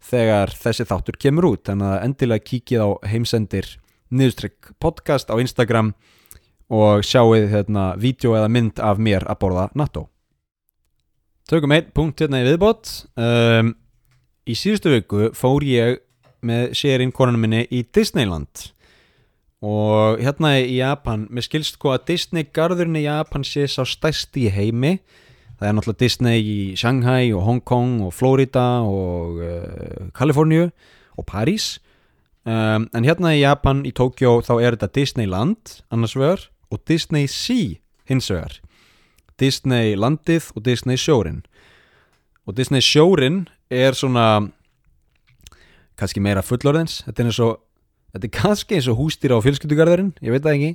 þegar 0.08 0.54
þessi 0.54 0.86
þáttur 0.88 1.18
kemur 1.20 1.50
út. 1.54 1.66
Þannig 1.70 1.90
að 1.96 2.06
endilega 2.06 2.48
kíkið 2.52 2.86
á 2.86 2.90
heimsendir 3.10 3.72
niðurstrykk 4.14 4.76
podcast 4.80 5.34
á 5.34 5.36
Instagram 5.42 5.96
og 6.68 7.04
sjáuð 7.08 7.50
hérna 7.52 7.90
vídeo 8.00 8.36
eða 8.38 8.52
mynd 8.52 8.80
af 8.84 9.00
mér 9.00 9.26
að 9.28 9.42
borða 9.44 9.68
natto. 9.76 10.08
Tökum 11.48 11.72
einn 11.72 11.92
punkt 11.96 12.20
hérna 12.20 12.44
í 12.44 12.48
viðbót. 12.48 12.92
Um, 13.16 13.76
Í 14.48 14.56
síðustu 14.56 14.94
viku 14.94 15.26
fór 15.36 15.64
ég 15.68 15.98
með 16.48 16.70
sérinn 16.80 17.12
konunum 17.12 17.42
minni 17.44 17.66
í 17.68 17.82
Disneyland 17.84 18.70
og 19.66 20.20
hérna 20.22 20.54
í 20.62 20.78
Japan 20.78 21.26
mér 21.34 21.48
skilst 21.48 21.78
sko 21.78 21.96
að 21.96 22.06
Disney 22.12 22.46
garðurinn 22.54 23.00
í 23.00 23.08
Japan 23.08 23.46
sé 23.48 23.66
sá 23.66 23.82
stærsti 23.88 24.46
í 24.46 24.54
heimi. 24.54 24.98
Það 25.58 25.68
er 25.68 25.74
náttúrulega 25.74 26.04
Disney 26.04 26.44
í 26.46 26.60
Shanghai 26.78 27.32
og 27.34 27.42
Hong 27.48 27.64
Kong 27.66 28.04
og 28.06 28.14
Florida 28.14 28.84
og 28.86 29.42
uh, 29.42 30.12
Kaliforníu 30.14 30.70
og 31.18 31.26
París. 31.26 31.80
Um, 32.46 32.86
en 32.94 33.08
hérna 33.08 33.34
í 33.34 33.42
Japan 33.42 33.82
í 33.84 33.92
Tokjó 33.92 34.38
þá 34.46 34.54
er 34.62 34.78
þetta 34.78 34.94
Disneyland 34.94 35.80
annars 35.90 36.14
vegar 36.16 36.46
og 36.70 36.84
Disney 36.86 37.26
Sea 37.26 37.80
hins 38.06 38.30
vegar. 38.30 38.60
Disney 39.42 39.98
landið 39.98 40.52
og 40.56 40.64
Disney 40.66 40.98
sjórin 41.02 41.42
og 42.48 42.56
Disney 42.56 42.82
sjórin 42.82 43.48
er 43.70 43.98
svona 43.98 44.48
kannski 45.98 46.22
meira 46.24 46.46
fullorðins. 46.46 47.02
Þetta 47.08 47.24
er 47.24 47.30
eins 47.32 47.42
og 47.44 47.58
þetta 48.18 48.30
er 48.30 48.36
kannski 48.42 48.78
eins 48.78 48.90
og 48.92 49.00
hústýra 49.00 49.38
á 49.38 49.46
fjölskyldugarðurinn 49.46 50.16
ég 50.26 50.34
veit 50.34 50.46
það 50.46 50.58
ekki 50.58 50.72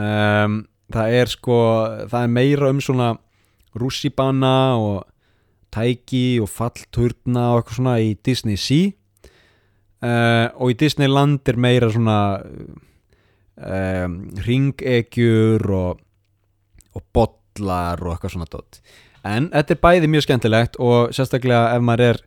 um, 0.00 0.60
það 0.94 1.18
er 1.20 1.32
sko 1.32 1.58
það 2.10 2.20
er 2.22 2.32
meira 2.38 2.70
um 2.72 2.80
svona 2.84 3.10
rússibanna 3.78 4.56
og 4.80 5.04
tæki 5.74 6.40
og 6.42 6.50
fallturna 6.50 7.50
og 7.52 7.62
eitthvað 7.62 7.80
svona 7.80 7.96
í 8.02 8.12
Disney 8.26 8.58
Sea 8.60 8.92
uh, 10.04 10.48
og 10.58 10.74
í 10.74 10.78
Disneyland 10.84 11.50
er 11.50 11.58
meira 11.60 11.90
svona 11.92 12.18
um, 13.58 14.18
ringegjur 14.46 15.66
og, 15.74 16.04
og 16.94 17.06
bollar 17.14 18.02
og 18.02 18.14
eitthvað 18.14 18.36
svona 18.36 18.50
dot. 18.50 18.80
en 19.24 19.50
þetta 19.54 19.74
er 19.74 19.82
bæði 19.88 20.12
mjög 20.12 20.28
skemmtilegt 20.28 20.80
og 20.82 21.14
sérstaklega 21.16 21.74
ef 21.74 21.84
maður 21.84 22.12
er 22.12 22.24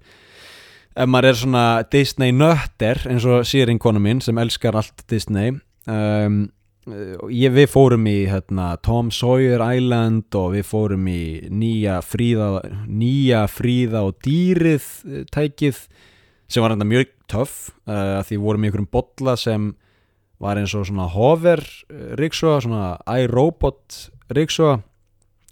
ef 0.97 1.09
maður 1.09 1.29
er 1.29 1.37
svona 1.37 1.65
Disney 1.93 2.33
nötter 2.33 3.01
eins 3.09 3.25
og 3.29 3.45
sýring 3.47 3.79
konu 3.81 4.01
mín 4.01 4.21
sem 4.23 4.37
elskar 4.41 4.77
allt 4.79 5.03
Disney 5.09 5.53
um, 5.85 6.39
ég, 6.87 7.51
við 7.53 7.67
fórum 7.69 8.07
í 8.09 8.17
hérna, 8.31 8.73
Tom 8.85 9.11
Sawyer 9.13 9.61
Island 9.61 10.33
og 10.39 10.55
við 10.55 10.67
fórum 10.69 11.07
í 11.11 11.21
nýja 11.53 11.99
fríða 12.05 12.63
nýja 12.87 13.45
fríða 13.51 14.05
og 14.07 14.21
dýrið 14.25 14.87
eh, 15.05 15.25
tækið 15.33 15.83
sem 16.47 16.63
var 16.63 16.73
hérna 16.73 16.87
mjög 16.87 17.11
töff 17.27 17.73
uh, 17.89 18.23
því 18.23 18.39
vorum 18.39 18.63
í 18.63 18.69
einhverjum 18.69 18.91
bolla 18.91 19.35
sem 19.37 19.73
var 20.41 20.59
eins 20.59 20.73
og 20.77 20.85
svona 20.87 21.09
hover 21.11 21.63
ríksóa, 22.17 22.61
svona 22.63 22.95
iRobot 23.19 24.07
ríksóa 24.33 24.77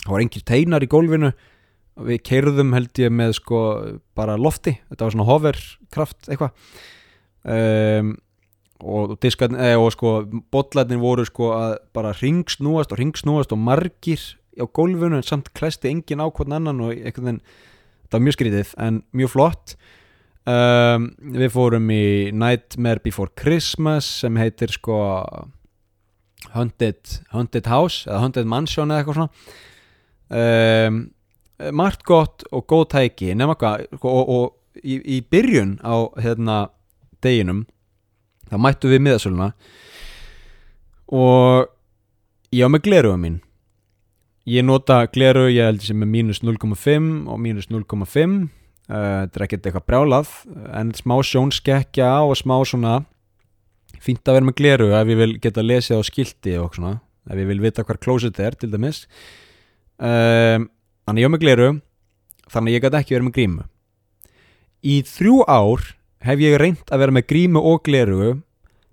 það 0.06 0.14
var 0.14 0.24
engir 0.24 0.46
teinar 0.46 0.86
í 0.86 0.90
gólfinu 0.90 1.34
við 1.96 2.22
keirðum 2.28 2.74
held 2.76 3.00
ég 3.00 3.14
með 3.14 3.38
sko 3.40 3.60
bara 4.18 4.36
lofti, 4.40 4.76
þetta 4.92 5.08
var 5.08 5.16
svona 5.16 5.28
hoverkraft 5.30 6.30
eitthvað. 6.30 6.56
Um, 7.46 8.16
og 8.86 9.16
eða 9.24 9.78
og 9.80 9.94
sko 9.96 10.16
botlarnir 10.52 11.00
voru 11.00 11.24
sko 11.26 11.54
að 11.56 11.78
bara 11.96 12.12
ringsnúast 12.18 12.92
og 12.92 13.00
ringsnúast 13.00 13.54
og 13.56 13.62
margir 13.62 14.20
á 14.60 14.66
gólfinu 14.68 15.20
en 15.20 15.26
samt 15.26 15.54
klæsti 15.56 15.90
engin 15.92 16.24
á 16.24 16.28
hvern 16.28 16.58
annan 16.58 16.82
og 16.84 16.92
einhvern 16.92 17.30
veginn, 17.30 17.44
þetta 18.04 18.18
var 18.18 18.26
mjög 18.26 18.38
skrítið 18.38 18.74
en 18.84 19.02
mjög 19.16 19.32
flott. 19.36 19.76
Um, 20.46 21.08
við 21.34 21.56
fórum 21.56 21.88
í 21.90 22.30
Nightmare 22.36 23.02
Before 23.02 23.32
Christmas 23.34 24.06
sem 24.22 24.36
heitir 24.38 24.76
sko 24.76 25.00
Haunted, 26.54 27.18
Haunted 27.34 27.66
House 27.72 28.06
eða 28.06 28.22
Haunted 28.22 28.52
Mansion 28.52 28.92
eða 28.92 29.02
eitthvað 29.02 29.22
svona. 29.22 29.56
Um, 30.30 31.00
margt 31.72 32.04
gott 32.04 32.44
og 32.52 32.66
góð 32.68 32.90
tæki 32.96 33.36
nema 33.38 33.56
hvað 33.60 33.86
og, 34.02 34.12
og, 34.12 34.30
og 34.30 34.82
í, 34.84 35.00
í 35.00 35.22
byrjun 35.32 35.78
á 35.86 35.96
hérna 36.20 36.58
deginum 37.24 37.64
þá 38.50 38.58
mættu 38.62 38.92
við 38.92 39.04
miðasöluna 39.06 39.52
og 41.16 41.72
ég 42.56 42.66
á 42.66 42.70
með 42.72 42.86
gleruða 42.88 43.22
mín. 43.22 43.40
Ég 44.46 44.66
nota 44.66 45.00
gleru 45.10 45.48
ég 45.50 45.66
held 45.66 45.82
sem 45.86 46.04
er 46.06 46.10
mínus 46.10 46.44
0,5 46.46 47.26
og 47.32 47.40
mínus 47.42 47.70
0,5 47.72 47.82
uh, 47.96 48.46
þetta 48.92 49.40
er 49.40 49.46
ekkert 49.48 49.66
eitthvað 49.66 49.88
brjálað 49.90 50.34
en 50.78 50.94
smá 50.98 51.18
sjónskekkja 51.26 52.12
og 52.28 52.38
smá 52.38 52.60
svona 52.68 53.00
fínt 54.04 54.28
að 54.28 54.38
vera 54.38 54.50
með 54.50 54.58
gleru 54.60 54.92
ef 54.94 55.10
ég 55.10 55.22
vil 55.22 55.34
geta 55.42 55.64
að 55.64 55.72
lesa 55.72 55.98
á 55.98 56.02
skilti 56.06 56.54
og 56.62 56.78
svona 56.78 57.00
ef 57.26 57.42
ég 57.42 57.50
vil 57.50 57.64
vita 57.64 57.86
hver 57.86 57.98
klóset 57.98 58.38
er 58.44 58.58
til 58.60 58.70
dæmis. 58.70 59.06
Um, 59.96 60.70
Þannig 61.06 61.26
ég 61.26 61.30
á 61.30 61.34
með 61.34 61.44
gleru 61.46 61.70
Þannig 62.46 62.76
ég 62.76 62.84
gæti 62.84 63.00
ekki 63.00 63.16
verið 63.16 63.26
með 63.26 63.36
grímu. 63.38 63.64
Í 64.86 64.96
þrjú 65.10 65.38
ár 65.50 65.86
hef 66.26 66.42
ég 66.44 66.58
reynd 66.62 66.92
að 66.94 67.02
vera 67.02 67.16
með 67.16 67.30
grímu 67.32 67.62
og 67.62 67.80
gleru. 67.86 68.34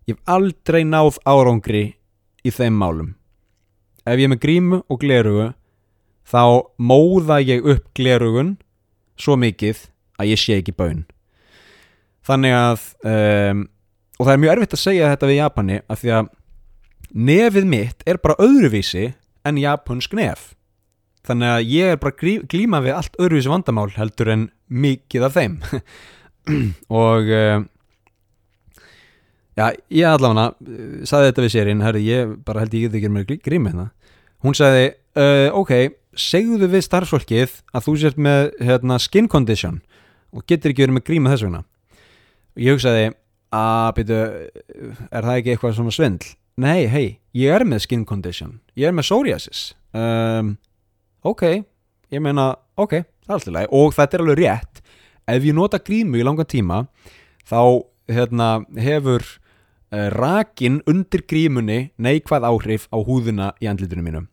Ég 0.08 0.16
hef 0.16 0.32
aldrei 0.32 0.86
náð 0.88 1.18
árangri 1.28 1.82
í 2.42 2.52
þeim 2.52 2.78
málum. 2.80 3.10
Ef 4.02 4.18
ég 4.18 4.26
er 4.26 4.32
með 4.32 4.42
grímu 4.42 4.80
og 4.90 5.02
gleru 5.02 5.52
Þá 6.26 6.42
móða 6.78 7.38
ég 7.42 7.66
upp 7.66 7.90
glerugun 7.98 8.56
Svo 9.18 9.36
mikið 9.38 9.86
að 10.18 10.32
ég 10.32 10.40
sé 10.40 10.58
ekki 10.58 10.74
bön 10.74 11.04
Þannig 12.26 12.56
að 12.56 12.86
um, 13.06 13.66
Og 14.18 14.26
það 14.26 14.32
er 14.34 14.42
mjög 14.42 14.54
erfitt 14.54 14.76
að 14.76 14.82
segja 14.82 15.10
þetta 15.12 15.30
við 15.30 15.38
Japani 15.38 15.78
Af 15.86 16.02
því 16.02 16.14
að 16.18 16.30
nefið 17.12 17.68
mitt 17.68 18.06
er 18.08 18.18
bara 18.22 18.38
öðruvísi 18.42 19.12
En 19.46 19.58
japansk 19.58 20.14
nef 20.18 20.52
þannig 21.26 21.52
að 21.52 21.68
ég 21.70 21.92
er 21.92 22.00
bara 22.02 22.32
glíma 22.50 22.80
við 22.82 22.96
allt 22.96 23.18
öðruvísi 23.20 23.50
vandamál 23.52 23.90
heldur 23.94 24.32
en 24.32 24.48
mikið 24.72 25.28
af 25.28 25.36
þeim. 25.36 25.56
Og 27.02 27.30
uh, 27.30 27.62
já, 29.58 29.66
ég 29.94 30.08
allavega 30.08 30.48
uh, 30.50 31.00
saði 31.06 31.30
þetta 31.30 31.44
við 31.46 31.54
sérinn, 31.54 31.84
herri, 31.86 32.04
ég 32.08 32.36
bara 32.46 32.64
held 32.64 32.74
ég 32.74 32.88
ekki 32.88 33.02
ekki 33.02 33.12
með 33.14 33.34
grími 33.46 33.70
hérna. 33.70 33.88
Hún 34.42 34.58
sagði, 34.58 34.88
uh, 35.22 35.48
ok, 35.54 35.94
segðu 36.18 36.68
við 36.72 36.86
starfsfólkið 36.88 37.58
að 37.70 37.86
þú 37.86 37.96
sért 38.02 38.18
með 38.20 38.50
hérna, 38.58 38.98
skin 39.02 39.30
condition 39.30 39.80
og 40.32 40.46
getur 40.48 40.72
ekki 40.72 40.86
verið 40.86 40.98
með 40.98 41.06
gríma 41.06 41.32
þess 41.32 41.46
vegna. 41.46 41.62
Og 42.52 42.66
ég 42.66 42.76
hugsaði 42.76 43.06
að 43.52 43.88
byrju, 43.98 44.20
er 45.12 45.28
það 45.28 45.36
ekki 45.36 45.54
eitthvað 45.54 45.78
svona 45.78 45.94
svindl? 45.94 46.34
Nei, 46.62 46.84
hei, 46.90 47.06
ég 47.36 47.54
er 47.54 47.62
með 47.68 47.86
skin 47.86 48.02
condition. 48.08 48.58
Ég 48.76 48.90
er 48.90 48.96
með 48.96 49.06
psoriasis. 49.06 49.70
Um 49.96 50.56
ok, 51.22 51.44
ég 52.12 52.22
meina 52.22 52.52
ok, 52.80 52.98
það 53.22 53.30
er 53.30 53.36
alltaf 53.38 53.54
leið 53.56 53.76
og 53.78 53.94
þetta 53.96 54.18
er 54.18 54.24
alveg 54.24 54.40
rétt. 54.42 54.82
Ef 55.32 55.46
ég 55.46 55.54
nota 55.56 55.78
grímu 55.78 56.18
í 56.18 56.26
langan 56.26 56.48
tíma 56.50 56.82
þá 57.48 57.62
hérna, 58.10 58.48
hefur 58.82 59.22
uh, 59.22 60.08
rakin 60.16 60.80
undir 60.90 61.24
grímunni 61.30 61.92
neikvæð 62.02 62.46
áhrif 62.48 62.88
á 62.90 62.98
húðuna 62.98 63.52
í 63.62 63.68
andlitunum 63.70 64.06
mínum 64.06 64.28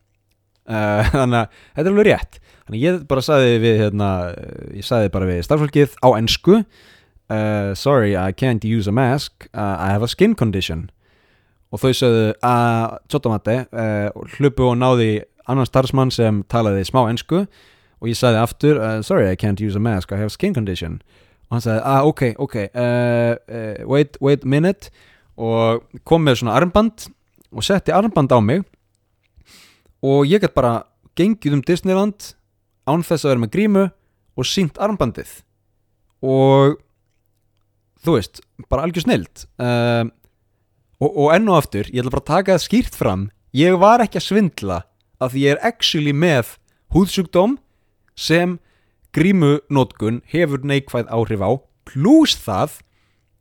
uh, 0.70 1.06
þannig 1.14 1.44
að 1.44 1.60
þetta 1.76 1.86
er 1.86 1.92
alveg 1.94 2.10
rétt. 2.10 2.40
Þannig 2.66 2.86
ég 2.86 3.02
bara 3.10 3.26
saði 3.26 3.58
við 3.64 3.84
hérna, 3.84 4.10
ég 4.78 4.86
saði 4.86 5.12
bara 5.14 5.30
við 5.30 5.44
starfsfólkið 5.46 5.98
á 6.06 6.10
ennsku 6.14 6.60
uh, 6.60 7.74
sorry, 7.78 8.16
I 8.18 8.32
can't 8.34 8.66
use 8.66 8.90
a 8.90 8.94
mask 8.94 9.50
I 9.54 9.92
have 9.94 10.06
a 10.06 10.10
skin 10.10 10.36
condition. 10.36 10.90
Og 11.70 11.84
þau 11.84 11.92
sögðu 11.94 12.30
að 12.42 12.96
tjóttamatti 13.14 13.60
hlupu 14.40 14.72
og 14.72 14.80
náði 14.82 15.12
annan 15.50 15.68
starfsmann 15.68 16.14
sem 16.14 16.44
talaði 16.52 16.86
smá 16.88 17.04
ennsku 17.10 17.44
og 18.00 18.08
ég 18.08 18.18
sagði 18.18 18.42
aftur 18.42 18.80
uh, 18.80 19.00
sorry 19.06 19.28
I 19.32 19.38
can't 19.40 19.62
use 19.62 19.76
a 19.76 19.84
mask, 19.84 20.14
I 20.14 20.22
have 20.22 20.32
skin 20.34 20.56
condition. 20.56 21.00
Og 21.50 21.58
hann 21.58 21.66
sagði 21.66 21.86
ah 21.90 22.08
ok, 22.08 22.26
ok 22.40 22.58
uh, 22.68 23.36
uh 23.36 23.88
wait, 23.90 24.20
wait 24.22 24.46
a 24.46 24.50
minute. 24.50 24.94
Og 25.40 25.84
kom 26.08 26.26
með 26.28 26.42
svona 26.42 26.58
armband 26.60 27.08
og 27.52 27.66
setti 27.66 27.96
armband 27.96 28.32
á 28.32 28.40
mig. 28.44 28.66
Og 30.04 30.28
ég 30.30 30.44
gætt 30.44 30.56
bara 30.56 30.84
gengið 31.20 31.58
um 31.58 31.64
Disneyland 31.66 32.34
án 32.88 33.04
þess 33.04 33.26
að 33.26 33.34
vera 33.34 33.44
með 33.44 33.56
grímu 33.56 33.88
og 34.40 34.48
sínt 34.48 34.80
armbandið. 34.80 35.32
Og 36.24 36.80
þú 38.04 38.16
veist, 38.16 38.42
bara 38.72 38.86
algjör 38.88 39.06
snilt 39.06 39.46
uh, 39.60 40.08
og, 41.00 41.10
og 41.10 41.34
enn 41.36 41.50
og 41.52 41.60
aftur 41.60 41.90
ég 41.92 42.02
ætla 42.02 42.14
bara 42.16 42.24
að 42.24 42.32
taka 42.32 42.56
það 42.56 42.66
skýrt 42.66 42.98
fram 43.00 43.28
ég 43.56 43.80
var 43.82 44.04
ekki 44.04 44.20
að 44.20 44.28
svindla 44.28 44.80
að 45.20 45.38
ég 45.42 45.56
er 45.56 45.64
actually 45.66 46.14
með 46.16 46.56
húðsjúkdóm 46.96 47.58
sem 48.20 48.58
grímunótkun 49.16 50.22
hefur 50.30 50.64
neikvæð 50.64 51.10
áhrif 51.12 51.44
á 51.44 51.52
plus 51.90 52.36
það 52.38 52.80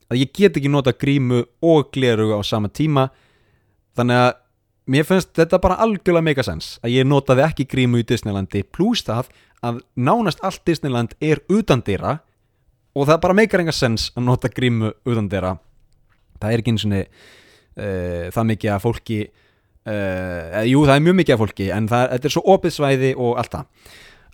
að 0.08 0.22
ég 0.22 0.34
get 0.34 0.56
ekki 0.56 0.70
nota 0.72 0.94
grímu 0.96 1.44
og 1.60 1.90
gleru 1.92 2.32
á 2.32 2.40
sama 2.46 2.70
tíma. 2.72 3.10
Þannig 3.98 4.22
að 4.24 4.30
mér 4.88 5.04
finnst 5.04 5.34
þetta 5.36 5.60
bara 5.60 5.76
algjörlega 5.84 6.24
megasens 6.24 6.76
að 6.82 6.96
ég 6.96 7.08
notaði 7.08 7.44
ekki 7.44 7.68
grímu 7.68 8.00
í 8.00 8.06
Disneylandi 8.08 8.64
plus 8.72 9.04
það 9.04 9.28
að 9.66 9.82
nánast 9.98 10.40
allt 10.46 10.62
Disneyland 10.66 11.14
er 11.20 11.42
utan 11.52 11.82
dýra 11.84 12.18
og 12.96 13.08
það 13.08 13.20
bara 13.24 13.36
meikar 13.36 13.62
enga 13.62 13.74
sens 13.76 14.08
að 14.16 14.28
nota 14.30 14.50
grímu 14.52 14.94
utan 15.04 15.28
dýra 15.28 15.56
það 16.38 16.54
er 16.54 16.62
ekki 16.62 16.74
eins 16.74 16.86
og 16.86 16.94
uh, 16.94 17.04
eh, 17.84 18.24
það 18.34 18.48
mikið 18.52 18.74
að 18.74 18.84
fólki 18.86 19.18
Uh, 19.88 20.64
jú, 20.68 20.82
það 20.84 20.98
er 20.98 21.04
mjög 21.06 21.14
mikið 21.22 21.34
af 21.34 21.40
fólki 21.40 21.66
en 21.72 21.86
það, 21.88 22.02
þetta 22.12 22.28
er 22.28 22.32
svo 22.34 22.42
opið 22.52 22.72
svæði 22.74 23.12
og 23.16 23.38
allt 23.40 23.54
það 23.54 23.92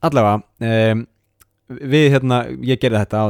allavega 0.08 0.70
um, 0.70 1.04
við 1.92 2.06
hérna, 2.10 2.38
ég 2.66 2.80
gerði 2.82 3.02
þetta 3.04 3.20
á 3.22 3.26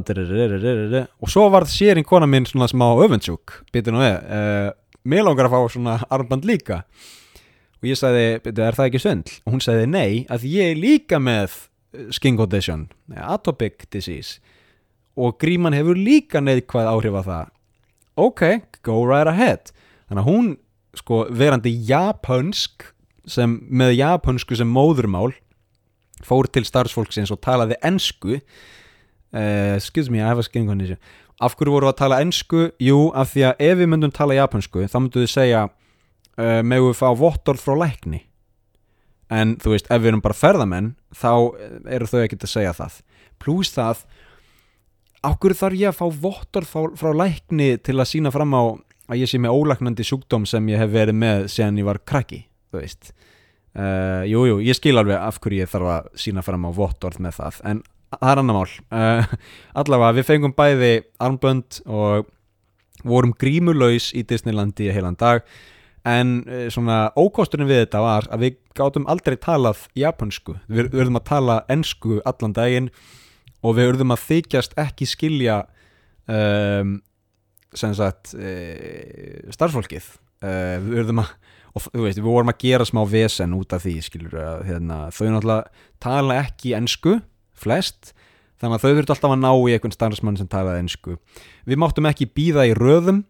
og 1.20 1.32
svo 1.34 1.44
varð 1.52 1.68
sérinn 1.74 2.06
kona 2.08 2.28
minn 2.30 2.48
svona 2.48 2.70
smá 2.70 2.86
öfundsjúk 3.04 3.58
uh, 3.74 4.70
mér 5.04 5.26
langar 5.26 5.50
að 5.50 5.52
fá 5.52 5.74
svona 5.74 5.98
armband 6.08 6.48
líka 6.48 6.80
og 7.82 7.90
ég 7.90 8.00
sagði 8.00 8.24
er 8.40 8.78
það 8.78 8.88
ekki 8.88 9.04
söndl? 9.04 9.36
og 9.44 9.58
hún 9.58 9.66
sagði 9.66 9.90
nei 9.92 10.24
að 10.32 10.48
ég 10.48 10.72
er 10.72 10.80
líka 10.80 11.20
með 11.20 11.60
skin 12.14 12.40
condition, 12.40 12.88
atopic 13.12 13.84
disease 13.92 14.40
og 15.14 15.36
gríman 15.42 15.76
hefur 15.76 15.98
líka 15.98 16.40
neðkvæð 16.40 16.90
áhrif 16.94 17.20
að 17.20 17.30
það 17.34 17.54
ok, 18.16 18.44
go 18.80 19.02
right 19.04 19.28
ahead 19.28 19.74
þannig 20.08 20.22
að 20.24 20.30
hún 20.30 20.54
sko, 21.01 21.24
verandi 21.34 21.72
japansk 21.88 22.88
sem, 23.30 23.59
með 23.68 23.97
japansku 23.99 24.57
sem 24.59 24.70
móðurmál 24.70 25.32
fór 26.24 26.49
til 26.53 26.64
starfsfólksins 26.66 27.32
og 27.34 27.40
talaði 27.45 27.78
ensku. 27.84 28.38
Uh, 29.34 29.74
excuse 29.74 30.12
me, 30.12 30.22
I 30.22 30.28
have 30.30 30.40
a 30.40 30.47
skin 30.47 30.68
condition. 30.68 31.01
Af 31.42 31.57
hverju 31.59 31.74
voru 31.74 31.90
að 31.90 31.99
tala 31.99 32.20
ensku? 32.22 32.68
Jú, 32.82 33.09
af 33.16 33.32
því 33.34 33.49
að 33.49 33.64
ef 33.66 33.80
við 33.80 33.90
myndum 33.90 34.12
tala 34.14 34.36
japansku 34.38 34.86
þá 34.86 34.99
myndum 35.01 35.24
við 35.24 35.32
segja 35.32 35.64
uh, 35.66 36.61
með 36.62 36.88
við 36.88 37.01
fá 37.01 37.09
vottorð 37.18 37.64
frá 37.64 37.74
lækni? 37.82 38.22
En 39.34 39.57
þú 39.59 39.74
veist, 39.74 39.88
ef 39.90 40.03
við 40.03 40.12
erum 40.12 40.22
bara 40.22 40.36
ferðamenn 40.38 40.92
þá 41.16 41.32
eru 41.97 42.07
þau 42.07 42.20
ekkert 42.22 42.47
að 42.47 42.55
segja 42.55 42.76
það. 42.76 43.01
Pluss 43.42 43.74
það 43.74 44.05
af 45.24 45.38
hverju 45.40 45.59
þarf 45.59 45.80
ég 45.80 45.90
að 45.90 45.99
fá 45.99 46.22
vottorð 46.22 46.70
frá, 46.70 46.88
frá 47.01 47.11
lækni 47.16 47.70
til 47.82 47.97
að 47.97 48.11
sína 48.11 48.32
fram 48.34 48.55
á 48.55 48.62
að 49.11 49.20
ég 49.20 49.30
sé 49.30 49.40
með 49.42 49.57
ólæknandi 49.59 50.07
sjúkdóm 50.07 50.46
sem 50.48 50.68
ég 50.72 50.80
hef 50.80 50.92
verið 50.92 51.18
með 51.20 51.46
síðan 51.52 51.80
ég 51.80 51.88
var 51.88 52.00
krakki 52.09 52.44
þú 52.74 52.82
veist. 52.82 53.12
Uh, 53.74 54.22
jú, 54.30 54.44
jú, 54.46 54.61
ég 54.62 54.78
skil 54.78 54.94
alveg 55.00 55.18
af 55.18 55.40
hverju 55.42 55.64
ég 55.64 55.70
þarf 55.70 55.90
að 55.96 56.09
sína 56.22 56.44
fram 56.46 56.66
á 56.66 56.70
vottorð 56.76 57.18
með 57.24 57.40
það 57.40 57.61
en 57.70 57.82
það 58.14 58.30
er 58.30 58.40
annar 58.42 58.59
mál. 58.59 58.74
Uh, 58.94 59.36
allavega, 59.82 60.16
við 60.20 60.28
fengum 60.28 60.57
bæði 60.57 60.92
armbönd 61.22 61.80
og 61.90 62.30
vorum 63.05 63.34
grímulaus 63.36 64.12
í 64.14 64.22
Disneylandi 64.26 64.92
heilan 64.94 65.18
dag 65.20 65.42
en 66.07 66.36
uh, 66.46 66.68
svona 66.72 67.09
ókosturinn 67.18 67.68
við 67.68 67.84
þetta 67.84 68.05
var 68.05 68.28
að 68.30 68.46
við 68.46 68.61
gátum 68.78 69.09
aldrei 69.11 69.36
talað 69.40 69.88
japansku, 69.98 70.57
við 70.68 70.92
verðum 70.94 71.18
að 71.20 71.28
tala 71.32 71.59
ensku 71.72 72.20
allan 72.28 72.55
daginn 72.55 72.90
og 73.64 73.78
við 73.78 73.90
verðum 73.90 74.14
að 74.14 74.24
þykjast 74.28 74.78
ekki 74.80 75.09
skilja 75.09 75.62
um, 76.28 76.98
sem 77.78 77.94
sagt 77.96 78.34
uh, 78.38 79.50
starfsfólkið. 79.54 80.08
Uh, 80.44 80.78
við 80.84 80.98
verðum 81.00 81.24
að 81.24 81.34
og 81.74 81.88
þú 81.88 82.04
veist, 82.04 82.20
við 82.20 82.28
vorum 82.28 82.52
að 82.52 82.60
gera 82.62 82.84
smá 82.86 83.00
vesen 83.10 83.54
út 83.56 83.72
af 83.74 83.82
því 83.82 83.94
skilur 84.06 84.34
að 84.38 84.60
hérna, 84.68 84.98
þau 85.10 85.24
náttúrulega 85.26 85.86
tala 86.02 86.36
ekki 86.44 86.74
ensku 86.78 87.16
flest 87.58 88.12
þannig 88.62 88.76
að 88.76 88.84
þau 88.84 88.92
þurftu 88.92 89.14
alltaf 89.16 89.34
að 89.34 89.40
ná 89.42 89.50
í 89.50 89.74
einhvern 89.74 89.94
starfsmann 89.96 90.38
sem 90.38 90.50
talaði 90.50 90.84
ensku. 90.84 91.16
Við 91.66 91.80
máttum 91.82 92.06
ekki 92.06 92.30
býða 92.30 92.68
í 92.70 92.76
röðum 92.78 93.24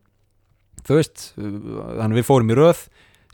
þú 0.84 0.98
veist, 0.98 1.30
þannig 1.38 2.10
að 2.12 2.18
við 2.18 2.28
fórum 2.28 2.52
í 2.52 2.58
röð 2.58 2.82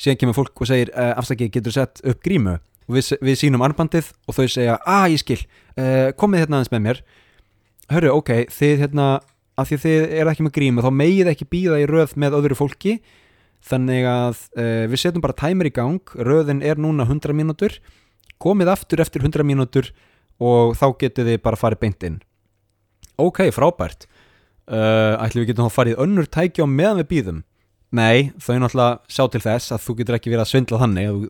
síðan 0.00 0.20
kemur 0.20 0.38
fólk 0.38 0.62
og 0.62 0.70
segir 0.70 0.92
uh, 0.94 1.12
afsakið 1.20 1.54
getur 1.56 1.74
sett 1.74 2.02
upp 2.06 2.22
grímu? 2.24 2.58
Og 2.88 2.96
við, 2.96 3.10
við 3.22 3.40
sínum 3.42 3.64
armbandið 3.66 4.12
og 4.26 4.36
þau 4.36 4.46
segja 4.50 4.78
að 4.88 5.16
ég 5.16 5.22
skil, 5.22 5.40
uh, 5.74 6.08
komið 6.18 6.44
hérna 6.44 6.60
aðeins 6.60 6.72
með 6.72 6.84
mér. 6.86 7.02
Hörru, 7.90 8.14
ok, 8.20 8.32
þið 8.54 8.84
hérna 8.84 9.08
af 9.60 9.70
því 9.70 9.78
að 9.78 9.84
þið 9.84 10.14
er 10.18 10.30
ekki 10.32 10.46
með 10.46 10.54
grímu 10.58 10.84
þá 10.84 10.90
megið 11.00 11.32
ekki 11.32 11.48
býða 11.54 11.80
í 11.82 11.88
röð 11.90 12.14
með 12.20 12.38
öðru 12.40 12.58
fólki. 12.58 12.94
Þannig 13.70 14.06
að 14.08 14.38
uh, 14.56 14.86
við 14.88 15.02
setjum 15.02 15.24
bara 15.24 15.36
tæmir 15.36 15.68
í 15.68 15.74
gang, 15.76 16.14
röðin 16.16 16.62
er 16.64 16.80
núna 16.80 17.04
100 17.04 17.36
mínútur, 17.36 17.76
komið 18.40 18.72
aftur 18.72 19.02
eftir 19.04 19.20
100 19.26 19.44
mínútur 19.44 19.90
og 20.40 20.72
þá 20.80 20.86
getið 21.02 21.34
þið 21.34 21.44
bara 21.44 21.60
farið 21.60 21.82
beint 21.84 22.08
inn. 22.08 22.18
Ok, 23.20 23.44
frábært. 23.52 24.08
Uh, 24.70 25.18
ætlum 25.20 25.44
við 25.44 25.52
getum 25.52 25.68
þá 25.68 25.76
farið 25.76 26.00
önnur 26.00 26.28
tæki 26.30 26.64
á 26.64 26.66
meðan 26.70 27.02
við 27.02 27.10
býðum 27.10 27.40
nei, 27.90 28.30
þau 28.38 28.60
náttúrulega 28.62 29.10
sjá 29.10 29.26
til 29.30 29.42
þess 29.42 29.74
að 29.74 29.84
þú 29.84 29.96
getur 30.00 30.16
ekki 30.16 30.32
verið 30.32 30.44
að 30.44 30.50
svindla 30.52 30.80
þannig. 30.84 31.28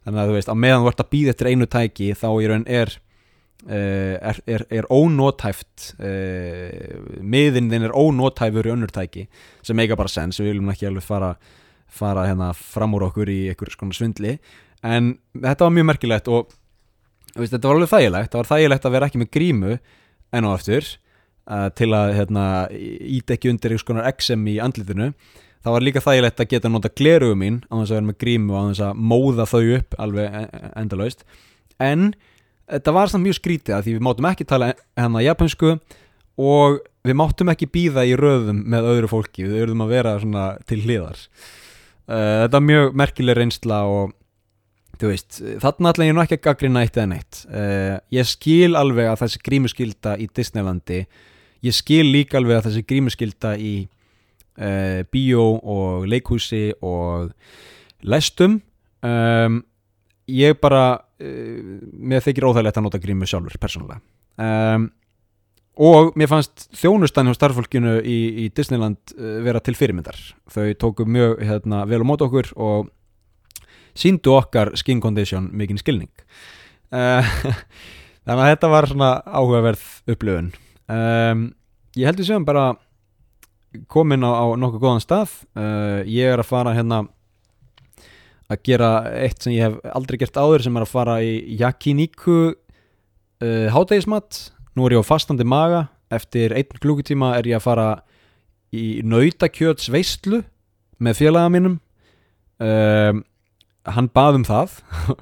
Þannig 0.00 0.22
að 0.22 0.30
þú 0.30 0.36
veist, 0.38 0.50
á 0.50 0.56
meðan 0.56 0.84
þú 0.84 0.90
ert 0.90 1.02
að 1.04 1.10
býða 1.12 1.34
eftir 1.34 1.50
einu 1.50 1.68
tæki 1.68 2.10
þá 2.16 2.28
í 2.32 2.48
raun 2.48 2.66
er 2.70 2.94
er, 3.68 4.38
er, 4.48 4.62
er 4.72 4.86
ónótæft 4.88 5.90
uh, 6.00 7.20
miðin 7.20 7.68
þinn 7.72 7.88
er 7.90 7.96
ónótæfur 7.96 8.68
í 8.70 8.72
önnur 8.72 8.92
tæki 8.94 9.26
sem 9.66 9.82
eiga 9.82 9.98
bara 10.00 10.08
sens, 10.08 10.40
við 10.40 10.54
viljum 10.54 10.70
ekki 10.72 10.88
alveg 10.88 11.04
fara 11.04 11.34
fara 11.90 12.28
hérna 12.28 12.52
fram 12.54 12.94
úr 12.96 13.08
okkur 13.08 13.30
í 13.30 13.40
einhver 13.50 13.72
skona 13.74 13.96
svindli. 13.96 14.38
En 14.86 15.16
þetta 15.34 15.66
var 15.66 15.74
mjög 15.74 15.88
merkilegt 15.90 16.30
og 16.30 16.54
veist, 17.34 17.52
þetta 17.52 17.68
var 17.68 17.78
alveg 17.78 17.92
þægilegt, 17.92 18.32
það 18.32 18.42
var 18.42 18.50
þægilegt 18.54 18.86
að 18.86 18.96
vera 18.96 19.10
ekki 19.10 19.22
með 19.22 19.32
grímu 19.36 19.76
enn 20.30 20.46
og 20.48 20.56
aftur 20.56 20.86
uh, 20.86 21.68
til 21.76 21.90
að 21.96 22.14
hérna, 22.16 22.46
ít 22.70 23.34
ekki 23.34 23.52
undir 23.52 23.74
einhvers 23.74 23.86
konar 23.86 24.10
XM 24.14 24.48
í 24.50 24.58
andlitinu. 24.62 25.12
Það 25.60 25.76
var 25.76 25.84
líka 25.84 26.00
þægilegt 26.04 26.40
að 26.40 26.50
geta 26.54 26.72
nota 26.72 26.92
glerugu 26.96 27.36
mín 27.36 27.60
á 27.68 27.74
þess 27.82 27.90
að 27.90 27.96
vera 27.98 28.08
með 28.08 28.20
grímu 28.22 28.54
og 28.54 28.60
á 28.60 28.68
þess 28.70 28.84
að 28.86 29.00
móða 29.12 29.48
þau 29.50 29.64
upp 29.76 29.96
alveg 30.06 30.38
e- 30.38 30.46
e- 30.46 30.70
endalaust. 30.80 31.26
En 31.80 32.12
þetta 32.70 32.94
var 32.96 33.10
samt 33.12 33.26
mjög 33.26 33.40
skrítið 33.40 33.76
að 33.76 33.86
því 33.86 33.96
við 33.96 34.06
máttum 34.06 34.28
ekki 34.30 34.46
tala 34.48 34.70
hérna 34.98 35.24
japansku 35.24 35.74
og 36.40 36.78
við 37.06 37.18
máttum 37.20 37.50
ekki 37.52 37.68
býða 37.72 38.06
í 38.08 38.14
röðum 38.18 38.62
með 38.70 38.88
öðru 38.94 39.10
fólki, 39.10 39.44
við 39.46 39.64
verðum 39.64 39.84
að 39.84 39.92
vera 39.96 40.14
svona 40.22 40.46
til 40.68 40.80
hliðar. 40.84 41.20
Uh, 42.10 42.44
þetta 42.44 42.56
var 42.56 42.66
mjög 42.68 42.96
merkileg 43.00 43.38
reynsla 43.38 43.80
og 43.88 44.14
þú 45.00 45.10
veist, 45.10 45.40
þarna 45.62 45.92
ætla 45.92 46.06
ég 46.08 46.16
nú 46.16 46.22
ekki 46.24 46.38
að 46.38 46.46
gaggrina 46.46 46.84
eitt 46.84 46.96
eða 46.98 47.10
neitt. 47.14 47.42
Uh, 47.48 47.98
ég 48.12 48.28
skil 48.28 48.72
alveg 48.78 49.10
að 49.10 49.20
þessi 49.24 49.42
grímuskylda 49.46 50.16
í 50.20 50.28
Disneylandi 50.36 51.04
ég 51.66 51.76
skil 51.76 52.06
líka 52.08 52.38
alveg 52.40 52.58
að 52.60 52.68
þessi 52.68 52.84
grímuskylda 52.88 53.54
í 53.60 53.74
uh, 53.84 55.00
bíó 55.12 55.46
og 55.58 56.06
leikhúsi 56.10 56.70
og 56.80 57.32
lestum. 58.00 58.60
Um, 59.04 59.62
ég 60.28 60.58
bara 60.60 61.02
uh, 61.20 61.76
mér 61.92 62.24
þykir 62.24 62.48
óþægilegt 62.48 62.80
að 62.80 62.86
nota 62.86 63.02
grímu 63.02 63.28
sjálfur 63.28 63.60
persónulega. 63.62 64.00
Um, 64.40 64.88
og 65.80 66.16
mér 66.18 66.28
fannst 66.32 66.66
þjónustan 66.76 67.30
hjá 67.30 67.36
starffólkinu 67.38 67.98
í, 68.02 68.18
í 68.44 68.48
Disneyland 68.56 69.14
uh, 69.16 69.38
vera 69.44 69.62
til 69.64 69.76
fyrirmyndar. 69.78 70.18
Þau 70.52 70.72
tóku 70.80 71.06
mjög 71.08 71.44
hérna, 71.46 71.84
vel 71.88 72.02
á 72.02 72.06
mót 72.08 72.24
okkur 72.26 72.52
og 72.56 72.90
síndu 73.98 74.34
okkar 74.36 74.74
skin 74.78 75.02
condition 75.02 75.48
mikinn 75.56 75.80
skilning. 75.80 76.12
Uh, 76.90 77.22
þannig 78.26 78.44
að 78.44 78.52
þetta 78.54 78.72
var 78.72 78.90
svona 78.90 79.12
áhugaverð 79.30 79.86
upplöfun 80.10 80.50
um, 80.90 81.44
ég 81.98 82.08
heldur 82.10 82.26
sem 82.26 82.46
bara 82.46 82.72
komin 83.90 84.26
á, 84.26 84.30
á 84.30 84.46
nokkuð 84.58 84.82
góðan 84.82 85.04
stað. 85.04 85.34
Uh, 85.54 86.02
ég 86.08 86.32
er 86.32 86.42
að 86.42 86.50
fara 86.50 86.74
hérna 86.74 87.04
að 88.50 88.62
gera 88.66 88.90
eitt 89.22 89.44
sem 89.44 89.54
ég 89.54 89.68
hef 89.68 89.92
aldrei 89.94 90.18
gert 90.20 90.38
áður 90.40 90.64
sem 90.66 90.76
er 90.76 90.86
að 90.86 90.92
fara 90.92 91.18
í 91.22 91.34
yakiniku 91.60 92.38
uh, 92.50 93.66
hátægismat 93.74 94.40
nú 94.76 94.86
er 94.86 94.96
ég 94.96 95.04
á 95.04 95.10
fastandi 95.10 95.46
maga. 95.46 95.88
Eftir 96.10 96.54
einn 96.56 96.80
klukkutíma 96.82 97.36
er 97.38 97.46
ég 97.46 97.60
að 97.60 97.66
fara 97.68 97.88
í 98.74 99.02
nautakjöts 99.06 99.90
veistlu 99.92 100.42
með 101.02 101.20
félaga 101.22 101.52
mínum. 101.52 101.78
Um, 102.60 103.22
hann 103.86 104.10
bað 104.14 104.40
um 104.40 104.46
það. 104.48 104.80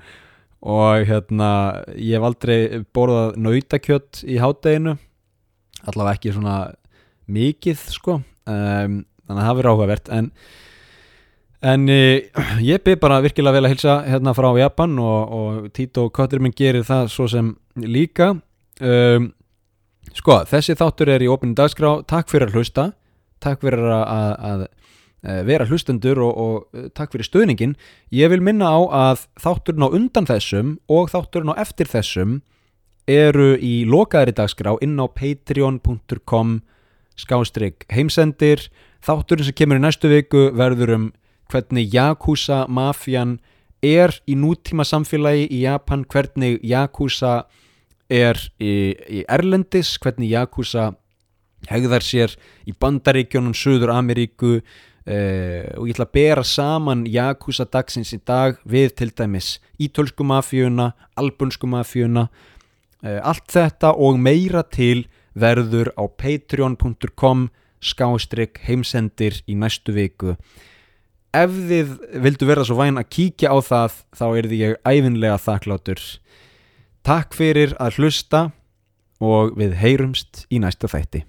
Og 0.78 1.04
hérna 1.06 1.50
ég 1.94 2.16
hef 2.16 2.26
aldrei 2.26 2.58
borðað 2.96 3.36
nautakjött 3.44 4.22
í 4.26 4.40
hádeginu. 4.42 4.96
Allavega 5.86 6.16
ekki 6.16 6.34
svona 6.34 6.56
mikið 7.30 7.84
sko. 7.92 8.18
Um, 8.48 9.04
þannig 9.28 9.42
að 9.42 9.46
það 9.46 9.58
verður 9.60 9.70
áhugavert. 9.74 10.10
En, 10.16 10.32
en 11.62 11.88
uh, 11.90 12.44
ég 12.62 12.82
byrð 12.84 13.00
bara 13.02 13.22
virkilega 13.24 13.58
vel 13.58 13.66
að 13.66 13.74
hilsa 13.74 13.96
hérna 14.06 14.34
frá 14.36 14.50
Japan 14.58 14.98
og, 15.02 15.32
og 15.38 15.72
Tito 15.74 16.08
Köttur 16.14 16.42
minn 16.42 16.54
gerir 16.56 16.86
það 16.86 17.10
svo 17.14 17.28
sem 17.30 17.52
líka. 17.82 18.34
Um, 18.78 19.32
sko 20.14 20.42
þessi 20.48 20.76
þáttur 20.78 21.10
er 21.14 21.24
í 21.24 21.30
opinu 21.30 21.56
dagskrá. 21.58 21.98
Takk 22.08 22.30
fyrir 22.30 22.50
að 22.50 22.58
hlusta. 22.58 22.90
Takk 23.42 23.62
fyrir 23.62 23.84
að, 23.86 24.04
að, 24.10 24.32
að 24.50 24.62
eh, 24.66 25.42
vera 25.46 25.66
hlustendur 25.68 26.20
og, 26.26 26.32
og 26.42 26.78
eh, 26.78 26.88
takk 26.94 27.14
fyrir 27.14 27.28
stöðningin 27.28 27.76
ég 28.14 28.32
vil 28.32 28.40
minna 28.42 28.70
á 28.74 28.78
að 29.02 29.26
þátturinn 29.38 29.86
á 29.86 29.94
undan 29.94 30.26
þessum 30.26 30.72
og 30.90 31.12
þátturinn 31.12 31.52
á 31.54 31.60
eftir 31.62 31.90
þessum 31.90 32.40
eru 33.08 33.52
í 33.62 33.86
lokaðri 33.88 34.34
dagskrá 34.36 34.74
inn 34.84 34.98
á 34.98 35.06
patreon.com 35.06 36.58
skástrygg 37.18 37.86
heimsendir. 37.94 38.66
Þátturinn 39.06 39.46
sem 39.46 39.56
kemur 39.56 39.78
í 39.78 39.86
næstu 39.86 40.10
viku 40.10 40.48
verður 40.58 40.94
um 40.96 41.08
hvernig 41.48 41.94
Yakuza 41.94 42.66
mafjan 42.68 43.38
er 43.84 44.12
í 44.26 44.34
nútíma 44.36 44.84
samfélagi 44.86 45.48
í 45.54 45.62
Japan, 45.64 46.04
hvernig 46.04 46.58
Yakuza 46.66 47.46
er 48.10 48.40
í, 48.58 48.94
í 48.94 49.24
Erlendis, 49.28 49.96
hvernig 50.02 50.32
Yakuza 50.32 50.92
hegðar 51.68 52.04
sér 52.04 52.34
í 52.68 52.74
bandaríkjónum, 52.78 53.54
Suður 53.56 53.92
Ameríku 53.96 54.58
eh, 54.58 55.66
og 55.76 55.88
ég 55.88 55.96
ætla 55.96 56.06
að 56.08 56.14
bera 56.18 56.44
saman 56.46 57.06
Yakuza 57.08 57.66
dagsins 57.68 58.12
í 58.14 58.20
dag 58.26 58.60
við 58.68 58.94
til 59.00 59.10
dæmis 59.10 59.56
ítölsku 59.80 60.26
mafíuna, 60.26 60.92
albunsku 61.18 61.70
mafíuna 61.70 62.28
eh, 63.02 63.18
allt 63.22 63.48
þetta 63.52 63.94
og 63.96 64.20
meira 64.22 64.64
til 64.64 65.06
verður 65.38 65.92
á 65.94 66.04
patreon.com 66.06 67.48
skástrygg 67.78 68.58
heimsendir 68.66 69.38
í 69.46 69.54
næstu 69.58 69.94
viku 69.94 70.34
ef 71.38 71.56
þið 71.70 71.94
vildu 72.24 72.48
vera 72.48 72.66
svo 72.66 72.78
væn 72.78 73.00
að 73.00 73.10
kíkja 73.14 73.52
á 73.54 73.58
það 73.64 73.98
þá 74.18 74.26
er 74.28 74.48
því 74.50 74.60
ég 74.62 74.78
æfinlega 74.86 75.40
þakklátur 75.44 76.04
takk 77.06 77.36
fyrir 77.36 77.74
að 77.80 77.98
hlusta 77.98 78.44
og 79.24 79.56
við 79.58 79.76
heyrumst 79.80 80.46
í 80.52 80.60
næsta 80.62 80.90
þætti 80.90 81.24